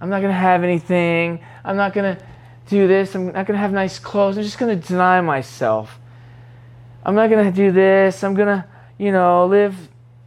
I'm 0.02 0.10
not 0.10 0.20
going 0.20 0.34
to 0.34 0.40
have 0.40 0.64
anything. 0.64 1.40
I'm 1.64 1.78
not 1.78 1.94
going 1.94 2.16
to 2.16 2.24
do 2.68 2.88
this. 2.88 3.16
I'm 3.16 3.28
not 3.28 3.46
going 3.46 3.54
to 3.54 3.58
have 3.58 3.72
nice 3.72 4.00
clothes. 4.00 4.38
I'm 4.38 4.44
just 4.44 4.58
going 4.58 4.80
to 4.80 4.88
deny 4.88 5.22
myself. 5.22 6.00
I'm 7.06 7.16
not 7.16 7.30
going 7.30 7.46
to 7.46 7.56
do 7.56 7.72
this. 7.72 8.24
I'm 8.24 8.34
going 8.34 8.48
to, 8.48 8.66
you 8.98 9.12
know, 9.12 9.46
live 9.46 9.76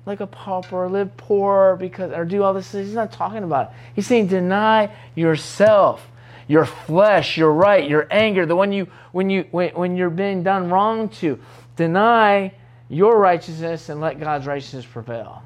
like 0.06 0.20
a 0.20 0.26
pauper, 0.26 0.88
live 0.88 1.16
poor 1.16 1.76
because 1.78 2.12
or 2.12 2.24
do 2.24 2.42
all 2.42 2.54
this. 2.54 2.72
He's 2.72 2.94
not 2.94 3.12
talking 3.12 3.42
about 3.42 3.70
it. 3.70 3.76
He's 3.94 4.06
saying 4.06 4.28
deny 4.28 4.90
yourself, 5.14 6.06
your 6.48 6.64
flesh, 6.64 7.36
your 7.36 7.52
right, 7.52 7.88
your 7.88 8.06
anger, 8.10 8.46
the 8.46 8.56
one 8.56 8.72
you 8.72 8.86
when 9.12 9.28
you 9.28 9.46
when, 9.50 9.74
when 9.74 9.96
you're 9.96 10.10
being 10.10 10.42
done 10.42 10.70
wrong 10.70 11.08
to. 11.08 11.38
Deny 11.74 12.54
your 12.88 13.18
righteousness 13.18 13.88
and 13.88 14.00
let 14.00 14.18
God's 14.18 14.46
righteousness 14.46 14.86
prevail. 14.86 15.42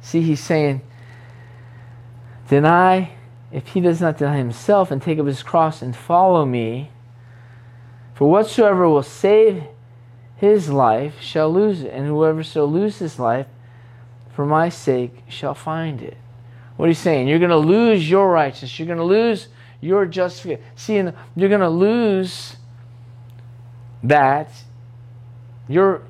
See, 0.00 0.22
he's 0.22 0.40
saying 0.40 0.80
Deny, 2.50 3.12
if 3.52 3.68
he 3.68 3.80
does 3.80 4.00
not 4.00 4.18
deny 4.18 4.36
himself 4.36 4.90
and 4.90 5.00
take 5.00 5.20
up 5.20 5.26
his 5.26 5.40
cross 5.40 5.82
and 5.82 5.94
follow 5.94 6.44
me, 6.44 6.90
for 8.12 8.28
whatsoever 8.28 8.88
will 8.88 9.04
save 9.04 9.62
his 10.40 10.70
life 10.70 11.20
shall 11.20 11.52
lose 11.52 11.82
it, 11.82 11.92
and 11.92 12.06
whoever 12.06 12.42
shall 12.42 12.66
lose 12.66 12.98
his 12.98 13.18
life 13.18 13.46
for 14.34 14.46
my 14.46 14.70
sake 14.70 15.22
shall 15.28 15.54
find 15.54 16.00
it. 16.00 16.16
What 16.78 16.86
are 16.86 16.88
you 16.88 16.94
saying? 16.94 17.28
You're 17.28 17.38
going 17.38 17.50
to 17.50 17.58
lose 17.58 18.08
your 18.08 18.30
righteousness. 18.30 18.78
You're 18.78 18.86
going 18.86 18.96
to 18.96 19.04
lose 19.04 19.48
your 19.82 20.06
justification. 20.06 20.64
See, 20.76 20.94
you're 20.94 21.48
going 21.50 21.60
to 21.60 21.68
lose 21.68 22.56
that. 24.02 24.50
You're 25.68 26.00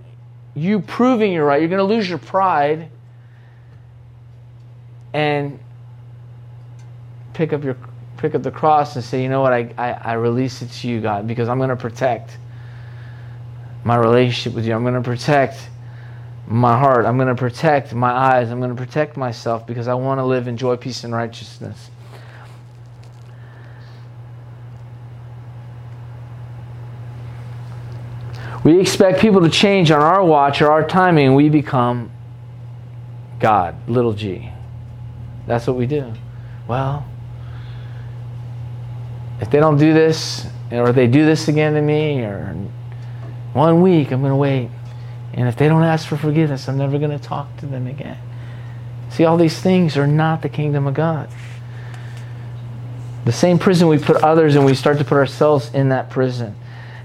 you 0.54 0.78
proving 0.78 1.32
you're 1.32 1.44
right. 1.44 1.60
You're 1.60 1.68
going 1.68 1.78
to 1.78 1.94
lose 1.94 2.08
your 2.08 2.18
pride, 2.18 2.88
and 5.12 5.58
pick 7.34 7.52
up 7.52 7.64
your 7.64 7.76
pick 8.16 8.36
up 8.36 8.44
the 8.44 8.50
cross 8.52 8.94
and 8.94 9.04
say, 9.04 9.24
you 9.24 9.28
know 9.28 9.40
what, 9.40 9.52
I, 9.52 9.74
I, 9.76 9.90
I 9.92 10.12
release 10.12 10.62
it 10.62 10.70
to 10.70 10.88
you, 10.88 11.00
God, 11.00 11.26
because 11.26 11.48
I'm 11.48 11.58
going 11.58 11.70
to 11.70 11.76
protect 11.76 12.36
my 13.84 13.96
relationship 13.96 14.54
with 14.54 14.66
you. 14.66 14.74
I'm 14.74 14.82
going 14.82 14.94
to 14.94 15.00
protect 15.00 15.68
my 16.46 16.78
heart. 16.78 17.06
I'm 17.06 17.16
going 17.16 17.28
to 17.28 17.34
protect 17.34 17.94
my 17.94 18.10
eyes. 18.10 18.50
I'm 18.50 18.58
going 18.58 18.74
to 18.74 18.76
protect 18.76 19.16
myself 19.16 19.66
because 19.66 19.88
I 19.88 19.94
want 19.94 20.18
to 20.18 20.24
live 20.24 20.48
in 20.48 20.56
joy, 20.56 20.76
peace, 20.76 21.04
and 21.04 21.14
righteousness. 21.14 21.90
We 28.62 28.78
expect 28.78 29.20
people 29.20 29.40
to 29.40 29.48
change 29.48 29.90
on 29.90 30.00
our 30.00 30.22
watch 30.22 30.60
or 30.60 30.70
our 30.70 30.86
timing, 30.86 31.34
we 31.34 31.48
become 31.48 32.10
God, 33.38 33.88
little 33.88 34.12
g. 34.12 34.50
That's 35.46 35.66
what 35.66 35.76
we 35.76 35.86
do. 35.86 36.12
Well, 36.68 37.06
if 39.40 39.50
they 39.50 39.58
don't 39.58 39.78
do 39.78 39.94
this, 39.94 40.46
or 40.70 40.92
they 40.92 41.06
do 41.06 41.24
this 41.24 41.48
again 41.48 41.72
to 41.72 41.80
me, 41.80 42.20
or 42.20 42.54
one 43.52 43.82
week, 43.82 44.12
I'm 44.12 44.20
going 44.20 44.30
to 44.30 44.36
wait. 44.36 44.70
And 45.32 45.48
if 45.48 45.56
they 45.56 45.68
don't 45.68 45.82
ask 45.82 46.08
for 46.08 46.16
forgiveness, 46.16 46.68
I'm 46.68 46.78
never 46.78 46.98
going 46.98 47.16
to 47.16 47.18
talk 47.18 47.56
to 47.58 47.66
them 47.66 47.86
again. 47.86 48.18
See, 49.10 49.24
all 49.24 49.36
these 49.36 49.58
things 49.60 49.96
are 49.96 50.06
not 50.06 50.42
the 50.42 50.48
kingdom 50.48 50.86
of 50.86 50.94
God. 50.94 51.28
The 53.24 53.32
same 53.32 53.58
prison 53.58 53.88
we 53.88 53.98
put 53.98 54.16
others 54.18 54.56
in, 54.56 54.64
we 54.64 54.74
start 54.74 54.98
to 54.98 55.04
put 55.04 55.18
ourselves 55.18 55.72
in 55.74 55.90
that 55.90 56.10
prison. 56.10 56.56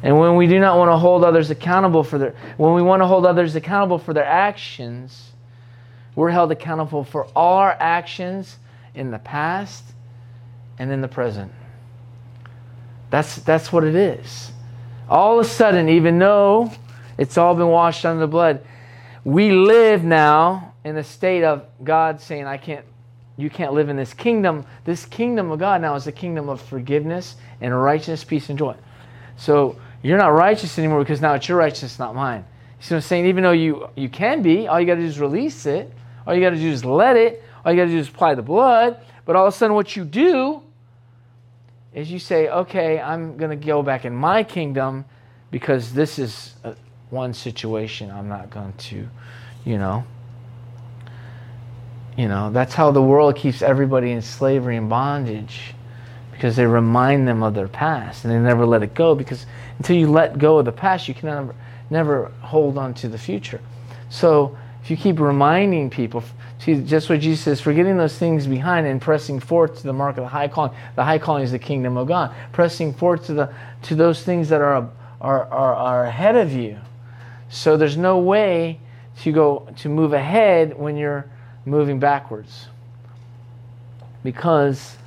And 0.02 0.20
when 0.20 0.36
we 0.36 0.48
do 0.48 0.60
not 0.60 0.78
want 0.78 0.90
to 0.90 0.98
hold 0.98 1.24
others 1.24 1.50
accountable 1.50 2.04
for 2.04 2.20
their 2.20 2.36
when 2.58 2.74
we 2.74 2.82
want 2.82 3.02
to 3.02 3.08
hold 3.08 3.26
others 3.26 3.56
accountable 3.56 3.98
for 3.98 4.14
their 4.14 4.26
actions, 4.26 5.32
we're 6.16 6.30
held 6.30 6.52
accountable 6.52 7.04
for 7.04 7.26
all 7.36 7.58
our 7.58 7.76
actions 7.80 8.58
in 8.94 9.10
the 9.10 9.18
past 9.18 9.84
and 10.78 10.92
in 10.92 11.02
the 11.02 11.08
present. 11.08 11.52
That's 13.10 13.38
that's 13.38 13.74
what 13.74 13.84
it 13.84 13.96
is. 13.96 14.52
All 15.10 15.40
of 15.40 15.46
a 15.46 15.50
sudden, 15.50 15.90
even 15.90 16.18
though 16.20 16.72
it's 17.18 17.38
all 17.38 17.56
been 17.56 17.68
washed 17.68 18.06
under 18.06 18.22
the 18.22 18.28
blood, 18.28 18.66
we 19.24 19.52
live 19.52 20.04
now 20.04 20.74
in 20.84 20.98
a 20.98 21.04
state 21.04 21.44
of 21.44 21.66
God 21.84 22.22
saying, 22.22 22.46
I 22.46 22.58
can't 22.58 22.86
you 23.38 23.50
can't 23.50 23.74
live 23.74 23.90
in 23.90 23.98
this 23.98 24.14
kingdom. 24.14 24.66
This 24.86 25.06
kingdom 25.06 25.52
of 25.52 25.60
God 25.60 25.82
now 25.82 25.96
is 25.96 26.06
the 26.06 26.12
kingdom 26.12 26.48
of 26.48 26.62
forgiveness 26.62 27.36
and 27.60 27.78
righteousness, 27.82 28.24
peace, 28.24 28.50
and 28.50 28.58
joy. 28.58 28.76
So 29.36 29.78
you're 30.02 30.18
not 30.18 30.30
righteous 30.30 30.80
anymore 30.80 31.00
because 31.00 31.20
now 31.20 31.34
it's 31.34 31.50
your 31.50 31.58
righteousness, 31.58 32.00
not 32.00 32.16
mine. 32.16 32.46
You 32.80 32.86
see 32.86 32.94
what 32.94 33.00
I'm 33.00 33.02
saying? 33.02 33.26
Even 33.26 33.44
though 33.44 33.52
you, 33.52 33.90
you 33.96 34.08
can 34.08 34.42
be, 34.42 34.68
all 34.68 34.80
you 34.80 34.86
got 34.86 34.96
to 34.96 35.02
do 35.02 35.08
is 35.08 35.20
release 35.20 35.66
it. 35.66 35.92
All 36.26 36.34
you 36.34 36.42
got 36.42 36.52
to 36.52 36.56
do 36.56 36.70
is 36.70 36.86
let 36.86 37.18
it. 37.18 37.44
All 37.66 37.74
you 37.74 37.78
got 37.78 37.86
to 37.86 37.92
do 37.92 37.98
is 37.98 38.08
apply 38.08 38.36
the 38.36 38.42
blood. 38.42 39.02
But 39.26 39.36
all 39.36 39.48
of 39.48 39.54
a 39.54 39.58
sudden, 39.58 39.76
what 39.76 39.96
you 39.96 40.06
do 40.06 40.62
is 41.96 42.12
you 42.12 42.20
say, 42.20 42.50
okay, 42.50 43.00
I'm 43.00 43.38
going 43.38 43.58
to 43.58 43.66
go 43.66 43.82
back 43.82 44.06
in 44.06 44.14
my 44.14 44.44
kingdom 44.44 45.06
because 45.50 45.94
this 45.94 46.20
is 46.20 46.54
a, 46.66 46.76
one 47.10 47.34
situation 47.34 48.12
I'm 48.12 48.28
not 48.28 48.50
going 48.50 48.74
to, 48.74 49.08
you 49.64 49.78
know, 49.78 50.04
you 52.18 52.28
know, 52.28 52.52
that's 52.52 52.74
how 52.74 52.92
the 52.92 53.02
world 53.02 53.38
keeps 53.38 53.62
everybody 53.62 54.12
in 54.12 54.22
slavery 54.22 54.76
and 54.76 54.90
bondage 54.90 55.74
because 56.32 56.58
they 56.58 56.66
remind 56.66 57.28
them 57.28 57.42
of 57.42 57.54
their 57.54 57.70
past 57.70 58.26
and 58.26 58.34
they 58.34 58.40
never 58.40 58.66
let 58.66 58.84
it 58.84 58.94
go 58.94 59.16
because 59.16 59.46
until 59.78 59.96
you 59.96 60.08
let 60.08 60.38
go 60.38 60.60
of 60.60 60.66
the 60.66 60.72
past, 60.74 61.08
you 61.08 61.14
can 61.14 61.30
never, 61.30 61.56
never 61.90 62.26
hold 62.42 62.78
on 62.78 62.94
to 62.96 63.08
the 63.08 63.18
future. 63.18 63.62
So 64.10 64.58
if 64.84 64.92
you 64.92 64.98
keep 64.98 65.20
reminding 65.20 65.90
people, 65.90 66.24
just 66.66 67.10
what 67.10 67.20
Jesus 67.20 67.44
says, 67.44 67.62
forgetting 67.62 67.98
those 67.98 68.18
things 68.18 68.48
behind 68.48 68.88
and 68.88 69.00
pressing 69.00 69.40
forth 69.40 69.78
to 69.78 69.84
the 69.84 69.94
mark 69.94 70.18
of 70.18 70.24
the 70.24 70.28
high 70.28 70.48
calling. 70.48 70.72
The 70.96 71.04
high 71.04 71.20
calling 71.20 71.44
is 71.44 71.52
the 71.52 71.60
kingdom 71.60 71.96
of 71.96 72.08
God. 72.08 72.34
Pressing 72.54 72.94
forth 72.94 73.28
to, 73.28 73.34
the, 73.34 73.54
to 73.84 73.96
those 73.96 74.24
things 74.24 74.50
that 74.50 74.62
are, 74.62 74.90
are, 75.22 75.46
are, 75.46 75.76
are 75.76 76.06
ahead 76.06 76.36
of 76.36 76.52
you. 76.54 76.80
So 77.50 77.78
there's 77.78 77.98
no 77.98 78.18
way 78.18 78.80
to 79.22 79.32
go 79.32 79.68
to 79.78 79.90
move 79.90 80.14
ahead 80.14 80.78
when 80.78 80.98
you're 80.98 81.30
moving 81.66 82.00
backwards. 82.00 82.68
Because 84.24 84.98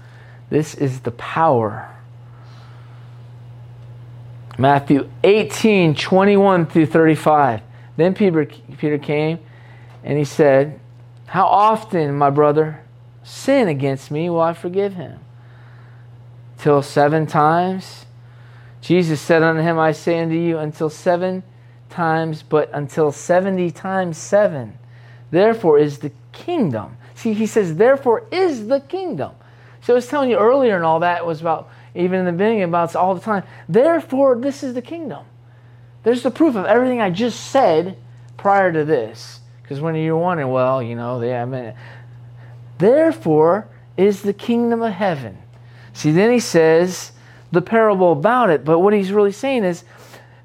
this 0.50 0.74
is 0.74 1.00
the 1.00 1.10
power. 1.10 1.92
Matthew 4.56 5.10
18, 5.24 5.94
21 5.94 6.66
through 6.66 6.86
35. 6.86 7.62
Then 7.96 8.14
Peter, 8.14 8.46
Peter 8.46 8.98
came 8.98 9.40
and 10.04 10.16
he 10.16 10.24
said, 10.24 10.78
How 11.28 11.46
often, 11.46 12.16
my 12.16 12.30
brother, 12.30 12.82
sin 13.22 13.68
against 13.68 14.10
me 14.10 14.30
will 14.30 14.40
I 14.40 14.54
forgive 14.54 14.94
him? 14.94 15.20
Till 16.56 16.82
seven 16.82 17.26
times? 17.26 18.06
Jesus 18.80 19.20
said 19.20 19.42
unto 19.42 19.60
him, 19.60 19.78
I 19.78 19.92
say 19.92 20.20
unto 20.20 20.34
you, 20.34 20.58
until 20.58 20.88
seven 20.88 21.42
times, 21.90 22.42
but 22.42 22.70
until 22.72 23.12
70 23.12 23.70
times 23.72 24.16
seven. 24.16 24.78
Therefore 25.30 25.78
is 25.78 25.98
the 25.98 26.12
kingdom. 26.32 26.96
See, 27.14 27.34
he 27.34 27.46
says, 27.46 27.76
therefore 27.76 28.24
is 28.30 28.68
the 28.68 28.80
kingdom. 28.80 29.32
So 29.82 29.92
I 29.92 29.96
was 29.96 30.06
telling 30.06 30.30
you 30.30 30.38
earlier 30.38 30.76
and 30.76 30.84
all 30.84 31.00
that 31.00 31.26
was 31.26 31.40
about, 31.42 31.68
even 31.94 32.20
in 32.20 32.24
the 32.24 32.32
beginning, 32.32 32.62
about 32.62 32.96
all 32.96 33.14
the 33.14 33.20
time. 33.20 33.42
Therefore, 33.68 34.36
this 34.36 34.62
is 34.62 34.74
the 34.74 34.82
kingdom. 34.82 35.26
There's 36.04 36.22
the 36.22 36.30
proof 36.30 36.56
of 36.56 36.64
everything 36.64 37.00
I 37.02 37.10
just 37.10 37.50
said 37.50 37.98
prior 38.36 38.72
to 38.72 38.84
this. 38.84 39.37
Because 39.68 39.82
when 39.82 39.94
you're 39.96 40.16
wondering, 40.16 40.50
well, 40.50 40.82
you 40.82 40.94
know, 40.94 41.20
they, 41.20 41.36
I 41.36 41.44
mean, 41.44 41.74
therefore 42.78 43.68
is 43.98 44.22
the 44.22 44.32
kingdom 44.32 44.80
of 44.80 44.94
heaven. 44.94 45.36
See, 45.92 46.10
then 46.10 46.32
he 46.32 46.40
says 46.40 47.12
the 47.52 47.60
parable 47.60 48.12
about 48.12 48.48
it, 48.48 48.64
but 48.64 48.78
what 48.78 48.94
he's 48.94 49.12
really 49.12 49.32
saying 49.32 49.64
is 49.64 49.84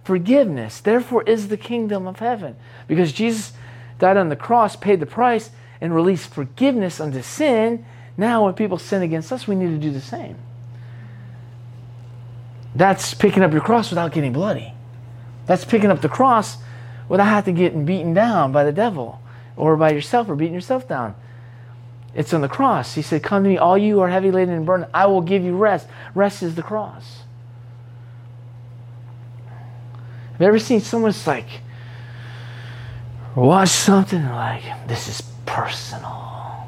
forgiveness. 0.03 0.81
Therefore 0.81 1.23
is 1.23 1.47
the 1.47 1.55
kingdom 1.55 2.05
of 2.05 2.19
heaven. 2.19 2.57
Because 2.85 3.13
Jesus 3.13 3.53
died 3.97 4.17
on 4.17 4.27
the 4.27 4.35
cross, 4.35 4.75
paid 4.75 4.99
the 4.99 5.05
price, 5.05 5.51
and 5.79 5.95
released 5.95 6.33
forgiveness 6.33 6.99
unto 6.99 7.21
sin. 7.21 7.85
Now, 8.17 8.43
when 8.43 8.55
people 8.55 8.77
sin 8.77 9.03
against 9.03 9.31
us, 9.31 9.47
we 9.47 9.55
need 9.55 9.69
to 9.69 9.77
do 9.77 9.91
the 9.91 10.01
same. 10.01 10.35
That's 12.75 13.13
picking 13.13 13.41
up 13.41 13.53
your 13.53 13.61
cross 13.61 13.89
without 13.89 14.11
getting 14.11 14.33
bloody. 14.33 14.73
That's 15.45 15.63
picking 15.63 15.91
up 15.91 16.01
the 16.01 16.09
cross 16.09 16.57
without 17.13 17.25
having 17.25 17.53
to 17.53 17.61
get 17.61 17.85
beaten 17.85 18.11
down 18.15 18.51
by 18.51 18.63
the 18.63 18.71
devil 18.71 19.21
or 19.55 19.77
by 19.77 19.91
yourself 19.91 20.27
or 20.27 20.35
beating 20.35 20.55
yourself 20.55 20.87
down. 20.87 21.13
It's 22.15 22.33
on 22.33 22.41
the 22.41 22.47
cross. 22.47 22.95
He 22.95 23.03
said, 23.03 23.21
Come 23.21 23.43
to 23.43 23.49
me, 23.51 23.55
all 23.55 23.77
you 23.77 23.99
are 23.99 24.09
heavy 24.09 24.31
laden 24.31 24.51
and 24.51 24.65
burdened, 24.65 24.89
I 24.95 25.05
will 25.05 25.21
give 25.21 25.43
you 25.43 25.55
rest. 25.55 25.87
Rest 26.15 26.41
is 26.41 26.55
the 26.55 26.63
cross. 26.63 27.21
Have 30.31 30.41
you 30.41 30.47
ever 30.47 30.57
seen 30.57 30.79
someone's 30.79 31.27
like, 31.27 31.45
watch 33.35 33.69
something 33.69 34.25
like, 34.29 34.63
this 34.87 35.07
is 35.07 35.21
personal. 35.45 36.67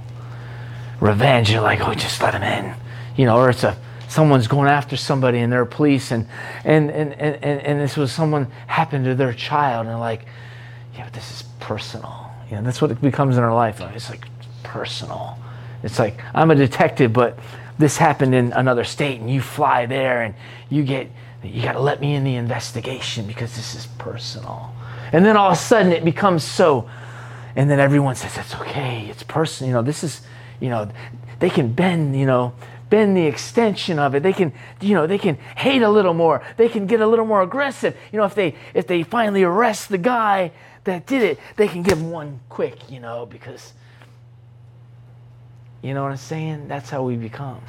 Revenge, 1.00 1.50
you're 1.50 1.62
like, 1.62 1.82
oh, 1.82 1.96
just 1.96 2.22
let 2.22 2.36
him 2.36 2.44
in. 2.44 2.76
You 3.16 3.26
know, 3.26 3.38
or 3.38 3.50
it's 3.50 3.64
a, 3.64 3.76
someone's 4.08 4.48
going 4.48 4.70
after 4.70 4.98
somebody 4.98 5.40
and 5.40 5.52
they're 5.52 5.66
police 5.66 6.12
and, 6.12 6.28
and, 6.64 6.92
and, 6.92 7.14
and, 7.14 7.62
and 7.62 7.80
this 7.80 7.98
was 7.98 8.12
someone 8.12 8.48
happened 8.68 9.06
to 9.06 9.16
their 9.16 9.34
child 9.34 9.88
and 9.88 10.00
like, 10.00 10.26
yeah, 10.96 11.04
but 11.04 11.14
this 11.14 11.32
is 11.32 11.44
personal. 11.60 12.32
You 12.50 12.58
know, 12.58 12.64
that's 12.64 12.82
what 12.82 12.92
it 12.92 13.02
becomes 13.02 13.38
in 13.38 13.44
our 13.44 13.54
life. 13.54 13.82
It's 13.82 14.10
like 14.10 14.26
personal. 14.64 15.38
It's 15.84 16.00
like, 16.00 16.20
I'm 16.34 16.52
a 16.52 16.56
detective, 16.56 17.14
but 17.14 17.38
this 17.78 17.98
happened 17.98 18.34
in 18.34 18.54
another 18.54 18.84
state 18.84 19.20
and 19.20 19.30
you 19.30 19.42
fly 19.42 19.86
there 19.86 20.22
and 20.22 20.34
you 20.70 20.84
get, 20.84 21.10
you 21.44 21.62
got 21.62 21.74
to 21.74 21.80
let 21.80 22.00
me 22.00 22.16
in 22.16 22.24
the 22.24 22.36
investigation 22.36 23.28
because 23.28 23.56
this 23.56 23.76
is 23.76 23.88
personal. 23.98 24.74
And 25.12 25.26
then 25.26 25.38
all 25.38 25.52
of 25.52 25.54
a 25.54 25.60
sudden 25.60 25.92
it 25.92 26.04
becomes 26.06 26.44
so, 26.44 26.90
and 27.56 27.70
then 27.70 27.80
everyone 27.80 28.16
says, 28.16 28.38
it's 28.38 28.56
okay, 28.56 29.08
it's 29.10 29.24
personal. 29.24 29.70
You 29.70 29.74
know, 29.76 29.82
this 29.82 30.04
is, 30.04 30.22
you 30.60 30.70
know, 30.70 30.90
they 31.40 31.50
can 31.50 31.72
bend, 31.72 32.18
you 32.18 32.26
know, 32.26 32.54
bend 32.90 33.18
the 33.18 33.26
extension 33.26 34.00
of 34.00 34.16
it. 34.16 34.24
They 34.24 34.34
can, 34.34 34.54
you 34.82 34.94
know, 34.94 35.08
they 35.08 35.18
can 35.18 35.36
hate 35.56 35.82
a 35.82 35.90
little 35.90 36.14
more. 36.14 36.44
They 36.58 36.70
can 36.70 36.86
get 36.88 37.02
a 37.02 37.08
little 37.08 37.26
more 37.26 37.42
aggressive. 37.42 37.98
You 38.12 38.20
know, 38.20 38.26
if 38.26 38.36
they 38.36 38.56
if 38.74 38.88
they 38.88 39.04
finally 39.04 39.44
arrest 39.44 39.90
the 39.90 39.98
guy 39.98 40.52
that 40.84 41.06
did 41.06 41.24
it, 41.24 41.40
they 41.56 41.68
can 41.68 41.82
give 41.82 41.98
him 41.98 42.12
one 42.12 42.40
quick, 42.50 42.90
you 42.90 43.00
know, 43.00 43.26
because 43.26 43.74
you 45.82 45.94
know 45.94 46.04
what 46.04 46.12
I'm 46.12 46.18
saying? 46.18 46.68
That's 46.68 46.90
how 46.90 47.04
we 47.04 47.16
become. 47.16 47.62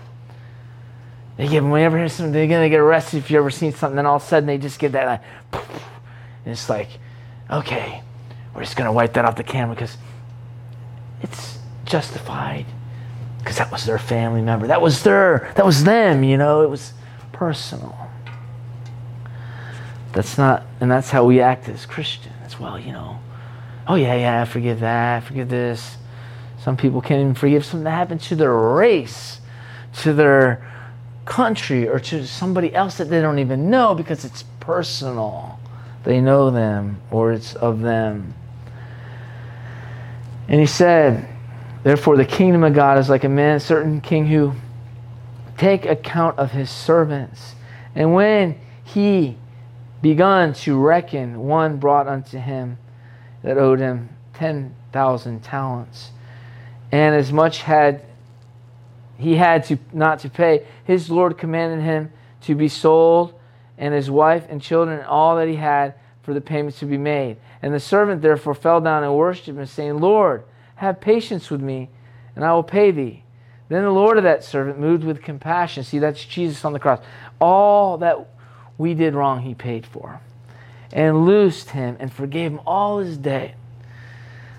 They 1.36 1.48
give 1.48 1.62
them 1.62 1.70
whenever 1.70 1.98
hear 1.98 2.08
something, 2.08 2.32
they're 2.32 2.46
gonna 2.46 2.70
get 2.70 2.80
arrested 2.80 3.18
if 3.18 3.30
you 3.30 3.38
ever 3.38 3.50
seen 3.50 3.72
something, 3.72 3.96
then 3.96 4.06
all 4.06 4.16
of 4.16 4.22
a 4.22 4.26
sudden 4.26 4.46
they 4.46 4.56
just 4.56 4.78
get 4.78 4.92
that 4.92 5.06
like, 5.06 5.22
and 6.44 6.52
it's 6.52 6.70
like, 6.70 6.88
okay, 7.50 8.02
we're 8.54 8.62
just 8.62 8.76
gonna 8.76 8.92
wipe 8.92 9.12
that 9.14 9.26
off 9.26 9.36
the 9.36 9.44
camera 9.44 9.74
because 9.74 9.98
it's 11.22 11.58
justified 11.84 12.64
because 13.46 13.58
that 13.58 13.70
was 13.70 13.84
their 13.84 13.96
family 13.96 14.42
member. 14.42 14.66
That 14.66 14.82
was 14.82 15.04
their, 15.04 15.52
that 15.54 15.64
was 15.64 15.84
them, 15.84 16.24
you 16.24 16.36
know, 16.36 16.62
it 16.62 16.68
was 16.68 16.92
personal. 17.30 17.96
That's 20.12 20.36
not, 20.36 20.64
and 20.80 20.90
that's 20.90 21.10
how 21.10 21.24
we 21.24 21.40
act 21.40 21.68
as 21.68 21.86
Christians. 21.86 22.58
Well, 22.58 22.76
you 22.76 22.90
know, 22.90 23.20
oh 23.86 23.94
yeah, 23.94 24.16
yeah, 24.16 24.42
I 24.42 24.46
forgive 24.46 24.80
that, 24.80 25.22
I 25.22 25.24
forgive 25.24 25.48
this. 25.48 25.96
Some 26.58 26.76
people 26.76 27.00
can't 27.00 27.20
even 27.20 27.34
forgive 27.36 27.64
something 27.64 27.84
that 27.84 27.92
happened 27.92 28.20
to 28.22 28.34
their 28.34 28.52
race, 28.52 29.40
to 30.00 30.12
their 30.12 30.66
country, 31.24 31.86
or 31.86 32.00
to 32.00 32.26
somebody 32.26 32.74
else 32.74 32.96
that 32.96 33.08
they 33.10 33.20
don't 33.20 33.38
even 33.38 33.70
know 33.70 33.94
because 33.94 34.24
it's 34.24 34.42
personal. 34.58 35.60
They 36.02 36.20
know 36.20 36.50
them, 36.50 37.00
or 37.12 37.30
it's 37.30 37.54
of 37.54 37.80
them. 37.82 38.34
And 40.48 40.58
he 40.58 40.66
said, 40.66 41.28
Therefore, 41.86 42.16
the 42.16 42.24
kingdom 42.24 42.64
of 42.64 42.74
God 42.74 42.98
is 42.98 43.08
like 43.08 43.22
a 43.22 43.28
man, 43.28 43.60
certain 43.60 44.00
king 44.00 44.26
who 44.26 44.54
take 45.56 45.86
account 45.86 46.36
of 46.36 46.50
his 46.50 46.68
servants. 46.68 47.54
And 47.94 48.12
when 48.12 48.58
he 48.82 49.36
begun 50.02 50.52
to 50.54 50.76
reckon, 50.80 51.38
one 51.38 51.76
brought 51.76 52.08
unto 52.08 52.38
him 52.38 52.78
that 53.44 53.56
owed 53.56 53.78
him 53.78 54.08
ten 54.34 54.74
thousand 54.90 55.44
talents. 55.44 56.10
And 56.90 57.14
as 57.14 57.32
much 57.32 57.58
had 57.62 58.04
he 59.16 59.36
had 59.36 59.62
to 59.66 59.78
not 59.92 60.18
to 60.18 60.28
pay, 60.28 60.66
his 60.82 61.08
Lord 61.08 61.38
commanded 61.38 61.84
him 61.84 62.10
to 62.40 62.56
be 62.56 62.66
sold, 62.66 63.32
and 63.78 63.94
his 63.94 64.10
wife 64.10 64.44
and 64.48 64.60
children 64.60 64.98
and 64.98 65.06
all 65.06 65.36
that 65.36 65.46
he 65.46 65.54
had 65.54 65.94
for 66.22 66.34
the 66.34 66.40
payments 66.40 66.80
to 66.80 66.84
be 66.84 66.98
made. 66.98 67.36
And 67.62 67.72
the 67.72 67.78
servant 67.78 68.22
therefore 68.22 68.56
fell 68.56 68.80
down 68.80 69.04
and 69.04 69.14
worshipped 69.14 69.46
him, 69.46 69.64
saying, 69.66 70.00
Lord, 70.00 70.42
have 70.76 71.00
patience 71.00 71.50
with 71.50 71.60
me, 71.60 71.88
and 72.34 72.44
I 72.44 72.52
will 72.52 72.62
pay 72.62 72.90
thee. 72.90 73.22
Then 73.68 73.82
the 73.82 73.90
Lord 73.90 74.16
of 74.16 74.24
that 74.24 74.44
servant, 74.44 74.78
moved 74.78 75.04
with 75.04 75.22
compassion, 75.22 75.82
see, 75.82 75.98
that's 75.98 76.24
Jesus 76.24 76.64
on 76.64 76.72
the 76.72 76.78
cross. 76.78 77.00
All 77.40 77.98
that 77.98 78.28
we 78.78 78.94
did 78.94 79.14
wrong, 79.14 79.42
he 79.42 79.54
paid 79.54 79.84
for, 79.84 80.20
and 80.92 81.26
loosed 81.26 81.70
him 81.70 81.96
and 81.98 82.12
forgave 82.12 82.52
him 82.52 82.60
all 82.66 82.98
his 82.98 83.16
debt. 83.16 83.56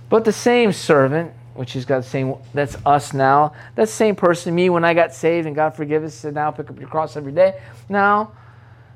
But 0.10 0.26
the 0.26 0.34
same 0.34 0.74
servant, 0.74 1.34
which 1.54 1.76
is 1.76 1.86
God 1.86 2.04
same, 2.04 2.36
that's 2.54 2.78
us 2.86 3.14
now, 3.14 3.54
that 3.76 3.90
same 3.90 4.16
person, 4.16 4.54
me, 4.54 4.70
when 4.70 4.84
I 4.84 4.94
got 4.94 5.14
saved 5.14 5.48
and 5.48 5.56
God 5.56 5.76
forgive 5.76 6.04
us, 6.04 6.14
said, 6.14 6.34
now 6.34 6.52
pick 6.52 6.70
up 6.70 6.80
your 6.80 6.90
cross 6.90 7.16
every 7.16 7.32
day. 7.32 7.60
Now, 7.90 8.32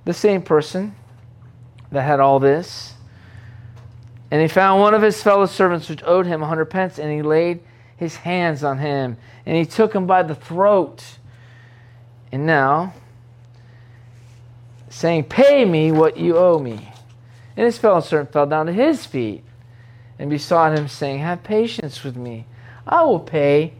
the 0.05 0.13
same 0.13 0.41
person 0.41 0.95
that 1.91 2.01
had 2.01 2.19
all 2.19 2.39
this, 2.39 2.95
and 4.31 4.41
he 4.41 4.47
found 4.47 4.81
one 4.81 4.93
of 4.93 5.01
his 5.01 5.21
fellow 5.21 5.45
servants 5.45 5.89
which 5.89 6.01
owed 6.05 6.25
him 6.25 6.41
a 6.41 6.47
hundred 6.47 6.65
pence, 6.65 6.97
and 6.97 7.11
he 7.11 7.21
laid 7.21 7.59
his 7.97 8.15
hands 8.15 8.63
on 8.63 8.79
him, 8.79 9.17
and 9.45 9.57
he 9.57 9.65
took 9.65 9.93
him 9.93 10.07
by 10.07 10.23
the 10.23 10.33
throat. 10.33 11.03
And 12.31 12.45
now, 12.45 12.93
saying, 14.89 15.25
Pay 15.25 15.65
me 15.65 15.91
what 15.91 16.15
you 16.15 16.37
owe 16.37 16.57
me. 16.57 16.93
And 17.57 17.65
his 17.65 17.77
fellow 17.77 17.99
servant 17.99 18.31
fell 18.31 18.45
down 18.45 18.67
to 18.67 18.73
his 18.73 19.05
feet 19.05 19.43
and 20.17 20.29
besought 20.29 20.77
him, 20.77 20.87
saying, 20.87 21.19
Have 21.19 21.43
patience 21.43 22.01
with 22.01 22.15
me. 22.15 22.45
I 22.87 23.03
will 23.03 23.19
pay 23.19 23.73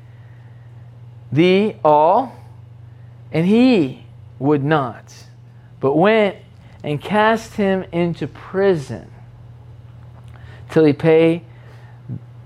thee 1.31 1.77
all. 1.83 2.35
And 3.31 3.47
he 3.47 4.03
would 4.37 4.65
not, 4.65 5.13
but 5.79 5.95
went 5.95 6.35
and 6.83 7.01
cast 7.01 7.53
him 7.55 7.85
into 7.93 8.27
prison 8.27 9.09
till 10.71 10.86
he 10.86 10.93
pay 10.93 11.43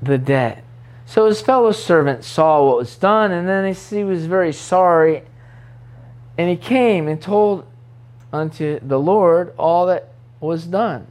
the 0.01 0.17
debt. 0.17 0.63
So 1.05 1.27
his 1.27 1.41
fellow 1.41 1.71
servant 1.71 2.23
saw 2.23 2.65
what 2.65 2.77
was 2.77 2.95
done, 2.95 3.31
and 3.31 3.47
then 3.47 3.73
he 3.73 4.03
was 4.03 4.25
very 4.25 4.51
sorry. 4.51 5.23
And 6.37 6.49
he 6.49 6.57
came 6.57 7.07
and 7.07 7.21
told 7.21 7.65
unto 8.33 8.79
the 8.81 8.99
Lord 8.99 9.53
all 9.57 9.85
that 9.85 10.09
was 10.39 10.65
done. 10.65 11.07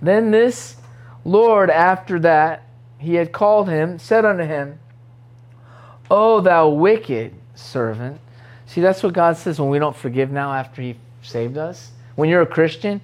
Then 0.00 0.30
this 0.30 0.76
Lord, 1.24 1.70
after 1.70 2.20
that 2.20 2.62
he 2.98 3.14
had 3.14 3.32
called 3.32 3.68
him, 3.68 3.98
said 3.98 4.24
unto 4.24 4.44
him, 4.44 4.78
O 6.10 6.40
thou 6.40 6.68
wicked 6.68 7.34
servant. 7.54 8.20
See, 8.66 8.80
that's 8.80 9.02
what 9.02 9.14
God 9.14 9.36
says 9.36 9.58
when 9.58 9.70
we 9.70 9.78
don't 9.78 9.96
forgive 9.96 10.30
now 10.30 10.52
after 10.52 10.82
he 10.82 10.96
saved 11.22 11.56
us. 11.56 11.92
When 12.14 12.28
you're 12.28 12.42
a 12.42 12.46
Christian, 12.46 13.00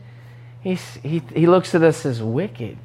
he, 0.61 0.75
he, 0.75 1.23
he 1.35 1.47
looks 1.47 1.75
at 1.75 1.83
us 1.83 2.05
as 2.07 2.23
wicked. 2.23 2.79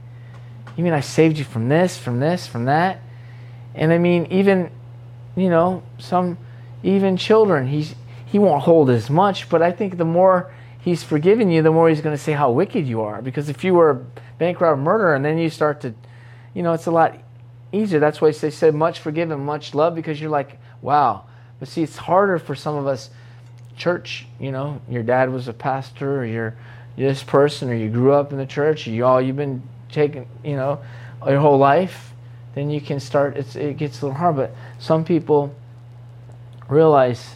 You 0.79 0.85
mean 0.85 0.93
I 0.93 1.01
saved 1.01 1.37
you 1.37 1.43
from 1.43 1.67
this, 1.67 1.97
from 1.97 2.21
this, 2.21 2.47
from 2.47 2.63
that? 2.63 3.01
And 3.75 3.91
I 3.91 3.97
mean, 3.97 4.27
even, 4.31 4.71
you 5.35 5.49
know, 5.49 5.83
some, 5.97 6.37
even 6.83 7.17
children, 7.17 7.67
he's, 7.67 7.95
he 8.25 8.39
won't 8.39 8.63
hold 8.63 8.89
as 8.89 9.09
much, 9.09 9.49
but 9.49 9.61
I 9.61 9.73
think 9.73 9.97
the 9.97 10.05
more 10.05 10.53
he's 10.79 11.03
forgiven 11.03 11.51
you, 11.51 11.61
the 11.61 11.71
more 11.73 11.89
he's 11.89 11.99
going 11.99 12.15
to 12.15 12.23
say 12.23 12.31
how 12.31 12.51
wicked 12.51 12.87
you 12.87 13.01
are. 13.01 13.21
Because 13.21 13.49
if 13.49 13.65
you 13.65 13.73
were 13.73 13.89
a 13.89 13.95
bank 14.37 14.61
robber 14.61 14.77
murderer 14.77 15.15
and 15.15 15.25
then 15.25 15.37
you 15.37 15.49
start 15.49 15.81
to, 15.81 15.93
you 16.53 16.63
know, 16.63 16.71
it's 16.71 16.85
a 16.85 16.91
lot 16.91 17.17
easier. 17.73 17.99
That's 17.99 18.21
why 18.21 18.31
they 18.31 18.49
said 18.49 18.73
much 18.73 18.99
forgiven, 18.99 19.37
much 19.41 19.75
love, 19.75 19.95
because 19.95 20.21
you're 20.21 20.29
like, 20.29 20.61
wow. 20.81 21.25
But 21.59 21.67
see, 21.67 21.83
it's 21.83 21.97
harder 21.97 22.39
for 22.39 22.55
some 22.55 22.77
of 22.77 22.87
us, 22.87 23.09
church, 23.75 24.27
you 24.39 24.53
know, 24.53 24.79
your 24.89 25.03
dad 25.03 25.29
was 25.29 25.49
a 25.49 25.53
pastor 25.53 26.21
or 26.21 26.25
you're 26.25 26.55
this 26.95 27.21
person 27.21 27.69
or 27.69 27.75
you 27.75 27.89
grew 27.89 28.13
up 28.13 28.31
in 28.31 28.37
the 28.37 28.45
church, 28.45 28.87
or 28.87 28.91
you 28.91 29.05
all 29.05 29.21
you've 29.21 29.35
been 29.35 29.61
taking, 29.91 30.27
you 30.43 30.55
know, 30.55 30.79
your 31.25 31.39
whole 31.39 31.57
life, 31.57 32.13
then 32.55 32.69
you 32.69 32.81
can 32.81 32.99
start, 32.99 33.37
it's, 33.37 33.55
it 33.55 33.77
gets 33.77 34.01
a 34.01 34.05
little 34.05 34.17
hard. 34.17 34.35
But 34.35 34.55
some 34.79 35.03
people 35.03 35.53
realize, 36.67 37.35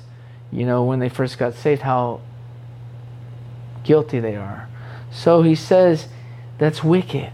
you 0.52 0.66
know, 0.66 0.84
when 0.84 1.00
they 1.00 1.10
first 1.10 1.38
got 1.38 1.54
saved, 1.54 1.82
how 1.82 2.22
guilty 3.84 4.20
they 4.20 4.36
are. 4.36 4.70
So 5.12 5.42
he 5.42 5.56
says, 5.56 6.08
that's 6.58 6.84
wicked. 6.84 7.32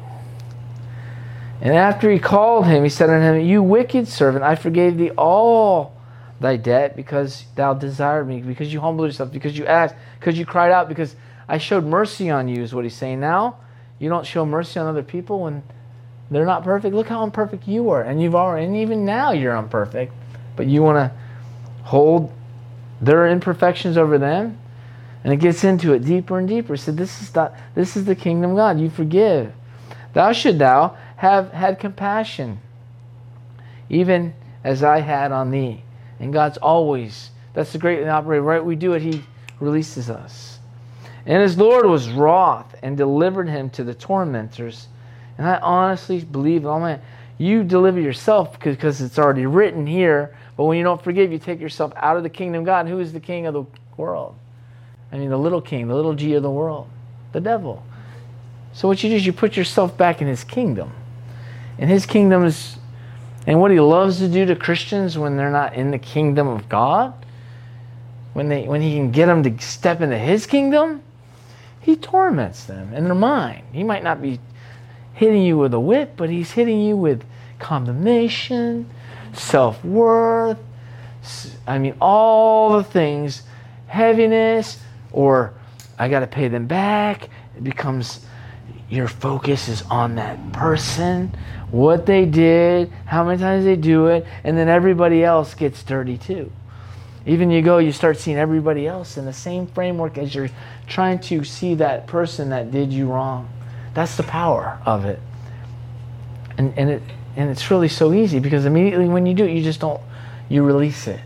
And 1.61 1.73
after 1.73 2.09
he 2.09 2.19
called 2.19 2.65
him, 2.65 2.83
he 2.83 2.89
said 2.89 3.09
unto 3.09 3.39
him, 3.39 3.45
You 3.45 3.61
wicked 3.61 4.07
servant, 4.07 4.43
I 4.43 4.55
forgave 4.55 4.97
thee 4.97 5.11
all 5.11 5.95
thy 6.39 6.55
debt 6.55 6.95
because 6.95 7.45
thou 7.55 7.73
desired 7.73 8.27
me, 8.27 8.41
because 8.41 8.71
you 8.71 8.79
humbled 8.79 9.09
yourself, 9.09 9.31
because 9.31 9.57
you 9.57 9.65
asked, 9.65 9.95
because 10.19 10.39
you 10.39 10.45
cried 10.45 10.71
out, 10.71 10.87
because 10.87 11.15
I 11.47 11.57
showed 11.57 11.83
mercy 11.83 12.29
on 12.29 12.47
you, 12.47 12.63
is 12.63 12.73
what 12.73 12.85
he's 12.85 12.95
saying. 12.95 13.19
Now, 13.19 13.57
you 13.99 14.09
don't 14.09 14.25
show 14.25 14.45
mercy 14.45 14.79
on 14.79 14.87
other 14.87 15.03
people 15.03 15.41
when 15.41 15.61
they're 16.31 16.45
not 16.45 16.63
perfect. 16.63 16.95
Look 16.95 17.07
how 17.07 17.23
imperfect 17.23 17.67
you 17.67 17.89
are. 17.89 18.01
And 18.01 18.21
you've 18.21 18.35
already, 18.35 18.65
and 18.65 18.75
even 18.75 19.05
now 19.05 19.31
you're 19.31 19.55
imperfect, 19.55 20.13
but 20.55 20.67
you 20.67 20.81
want 20.81 20.97
to 20.97 21.11
hold 21.83 22.31
their 23.01 23.27
imperfections 23.27 23.97
over 23.97 24.17
them. 24.17 24.57
And 25.23 25.33
it 25.33 25.37
gets 25.37 25.63
into 25.63 25.93
it 25.93 26.05
deeper 26.05 26.39
and 26.39 26.47
deeper. 26.47 26.77
So 26.77 26.91
this 26.91 27.21
is 27.21 27.31
the, 27.31 27.51
this 27.75 27.97
is 27.97 28.05
the 28.05 28.15
kingdom 28.15 28.51
of 28.51 28.57
God. 28.57 28.79
You 28.79 28.89
forgive. 28.89 29.51
Thou 30.13 30.31
should 30.31 30.59
thou 30.59 30.95
have 31.17 31.51
had 31.51 31.79
compassion, 31.79 32.59
even 33.89 34.33
as 34.63 34.83
I 34.83 35.01
had 35.01 35.31
on 35.31 35.51
thee. 35.51 35.83
And 36.19 36.31
God's 36.31 36.57
always, 36.57 37.31
that's 37.53 37.73
the 37.73 37.77
great 37.77 38.07
operator, 38.07 38.41
right? 38.41 38.63
We 38.63 38.75
do 38.75 38.93
it, 38.93 39.01
He 39.01 39.23
releases 39.59 40.09
us. 40.09 40.58
And 41.25 41.41
his 41.41 41.57
Lord 41.57 41.85
was 41.85 42.09
wroth 42.09 42.75
and 42.81 42.97
delivered 42.97 43.49
him 43.49 43.69
to 43.71 43.83
the 43.83 43.93
tormentors. 43.93 44.87
And 45.37 45.47
I 45.47 45.57
honestly 45.57 46.21
believe, 46.21 46.65
oh 46.65 46.79
man, 46.79 47.01
you 47.37 47.63
deliver 47.63 47.99
yourself 47.99 48.59
because 48.59 49.01
it's 49.01 49.17
already 49.17 49.45
written 49.45 49.87
here. 49.87 50.35
But 50.57 50.65
when 50.65 50.77
you 50.77 50.83
don't 50.83 51.01
forgive, 51.01 51.31
you 51.31 51.39
take 51.39 51.59
yourself 51.59 51.93
out 51.95 52.17
of 52.17 52.23
the 52.23 52.29
kingdom 52.29 52.61
of 52.61 52.65
God. 52.65 52.87
Who 52.87 52.99
is 52.99 53.13
the 53.13 53.19
king 53.19 53.45
of 53.47 53.53
the 53.53 53.63
world? 53.95 54.35
I 55.11 55.17
mean, 55.17 55.29
the 55.29 55.37
little 55.37 55.61
king, 55.61 55.87
the 55.87 55.95
little 55.95 56.13
g 56.13 56.33
of 56.33 56.43
the 56.43 56.51
world, 56.51 56.89
the 57.31 57.39
devil. 57.39 57.83
So 58.73 58.87
what 58.87 59.03
you 59.03 59.09
do 59.09 59.15
is 59.15 59.25
you 59.25 59.33
put 59.33 59.57
yourself 59.57 59.97
back 59.97 60.21
in 60.21 60.27
his 60.27 60.43
kingdom. 60.43 60.91
And 61.77 61.89
his 61.89 62.05
kingdom 62.05 62.43
is, 62.43 62.77
and 63.47 63.59
what 63.61 63.71
he 63.71 63.79
loves 63.79 64.19
to 64.19 64.27
do 64.27 64.45
to 64.45 64.55
Christians 64.55 65.17
when 65.17 65.37
they're 65.37 65.49
not 65.49 65.73
in 65.73 65.91
the 65.91 65.97
kingdom 65.97 66.47
of 66.47 66.67
God, 66.67 67.13
when, 68.33 68.49
they, 68.49 68.67
when 68.67 68.81
he 68.81 68.95
can 68.95 69.11
get 69.11 69.25
them 69.27 69.41
to 69.43 69.65
step 69.65 70.01
into 70.01 70.17
his 70.17 70.45
kingdom, 70.45 71.01
he 71.79 71.95
torments 71.95 72.65
them 72.65 72.93
in 72.93 73.05
their 73.05 73.15
mind. 73.15 73.63
He 73.71 73.83
might 73.83 74.03
not 74.03 74.21
be 74.21 74.39
hitting 75.13 75.43
you 75.43 75.57
with 75.57 75.73
a 75.73 75.79
whip, 75.79 76.13
but 76.17 76.29
he's 76.29 76.51
hitting 76.51 76.81
you 76.81 76.95
with 76.95 77.23
condemnation, 77.59 78.89
self 79.33 79.83
worth, 79.83 80.57
I 81.67 81.77
mean, 81.77 81.95
all 82.01 82.77
the 82.77 82.83
things, 82.83 83.43
heaviness, 83.87 84.81
or 85.11 85.53
I 85.97 86.09
got 86.09 86.21
to 86.21 86.27
pay 86.27 86.47
them 86.47 86.65
back. 86.65 87.29
It 87.55 87.63
becomes 87.63 88.25
your 88.89 89.07
focus 89.07 89.67
is 89.67 89.83
on 89.83 90.15
that 90.15 90.51
person, 90.51 91.31
what 91.69 92.05
they 92.05 92.25
did, 92.25 92.91
how 93.05 93.23
many 93.23 93.39
times 93.39 93.65
they 93.65 93.75
do 93.75 94.07
it, 94.07 94.25
and 94.43 94.57
then 94.57 94.67
everybody 94.67 95.23
else 95.23 95.53
gets 95.53 95.83
dirty 95.83 96.17
too. 96.17 96.51
Even 97.25 97.51
you 97.51 97.61
go, 97.61 97.77
you 97.79 97.91
start 97.91 98.17
seeing 98.17 98.37
everybody 98.37 98.87
else 98.87 99.17
in 99.17 99.25
the 99.25 99.33
same 99.33 99.67
framework 99.67 100.17
as 100.17 100.33
you're 100.33 100.49
trying 100.87 101.19
to 101.19 101.43
see 101.43 101.75
that 101.75 102.07
person 102.07 102.49
that 102.49 102.71
did 102.71 102.93
you 102.93 103.07
wrong. 103.07 103.49
That's 103.93 104.15
the 104.15 104.23
power 104.23 104.79
of 104.85 105.05
it. 105.05 105.19
And, 106.57 106.77
and, 106.77 106.89
it, 106.89 107.03
and 107.35 107.49
it's 107.49 107.69
really 107.69 107.87
so 107.87 108.13
easy 108.13 108.39
because 108.39 108.65
immediately 108.65 109.07
when 109.07 109.25
you 109.25 109.33
do 109.33 109.45
it, 109.45 109.51
you 109.51 109.63
just 109.63 109.79
don't, 109.79 110.01
you 110.47 110.63
release 110.63 111.07
it. 111.07 111.19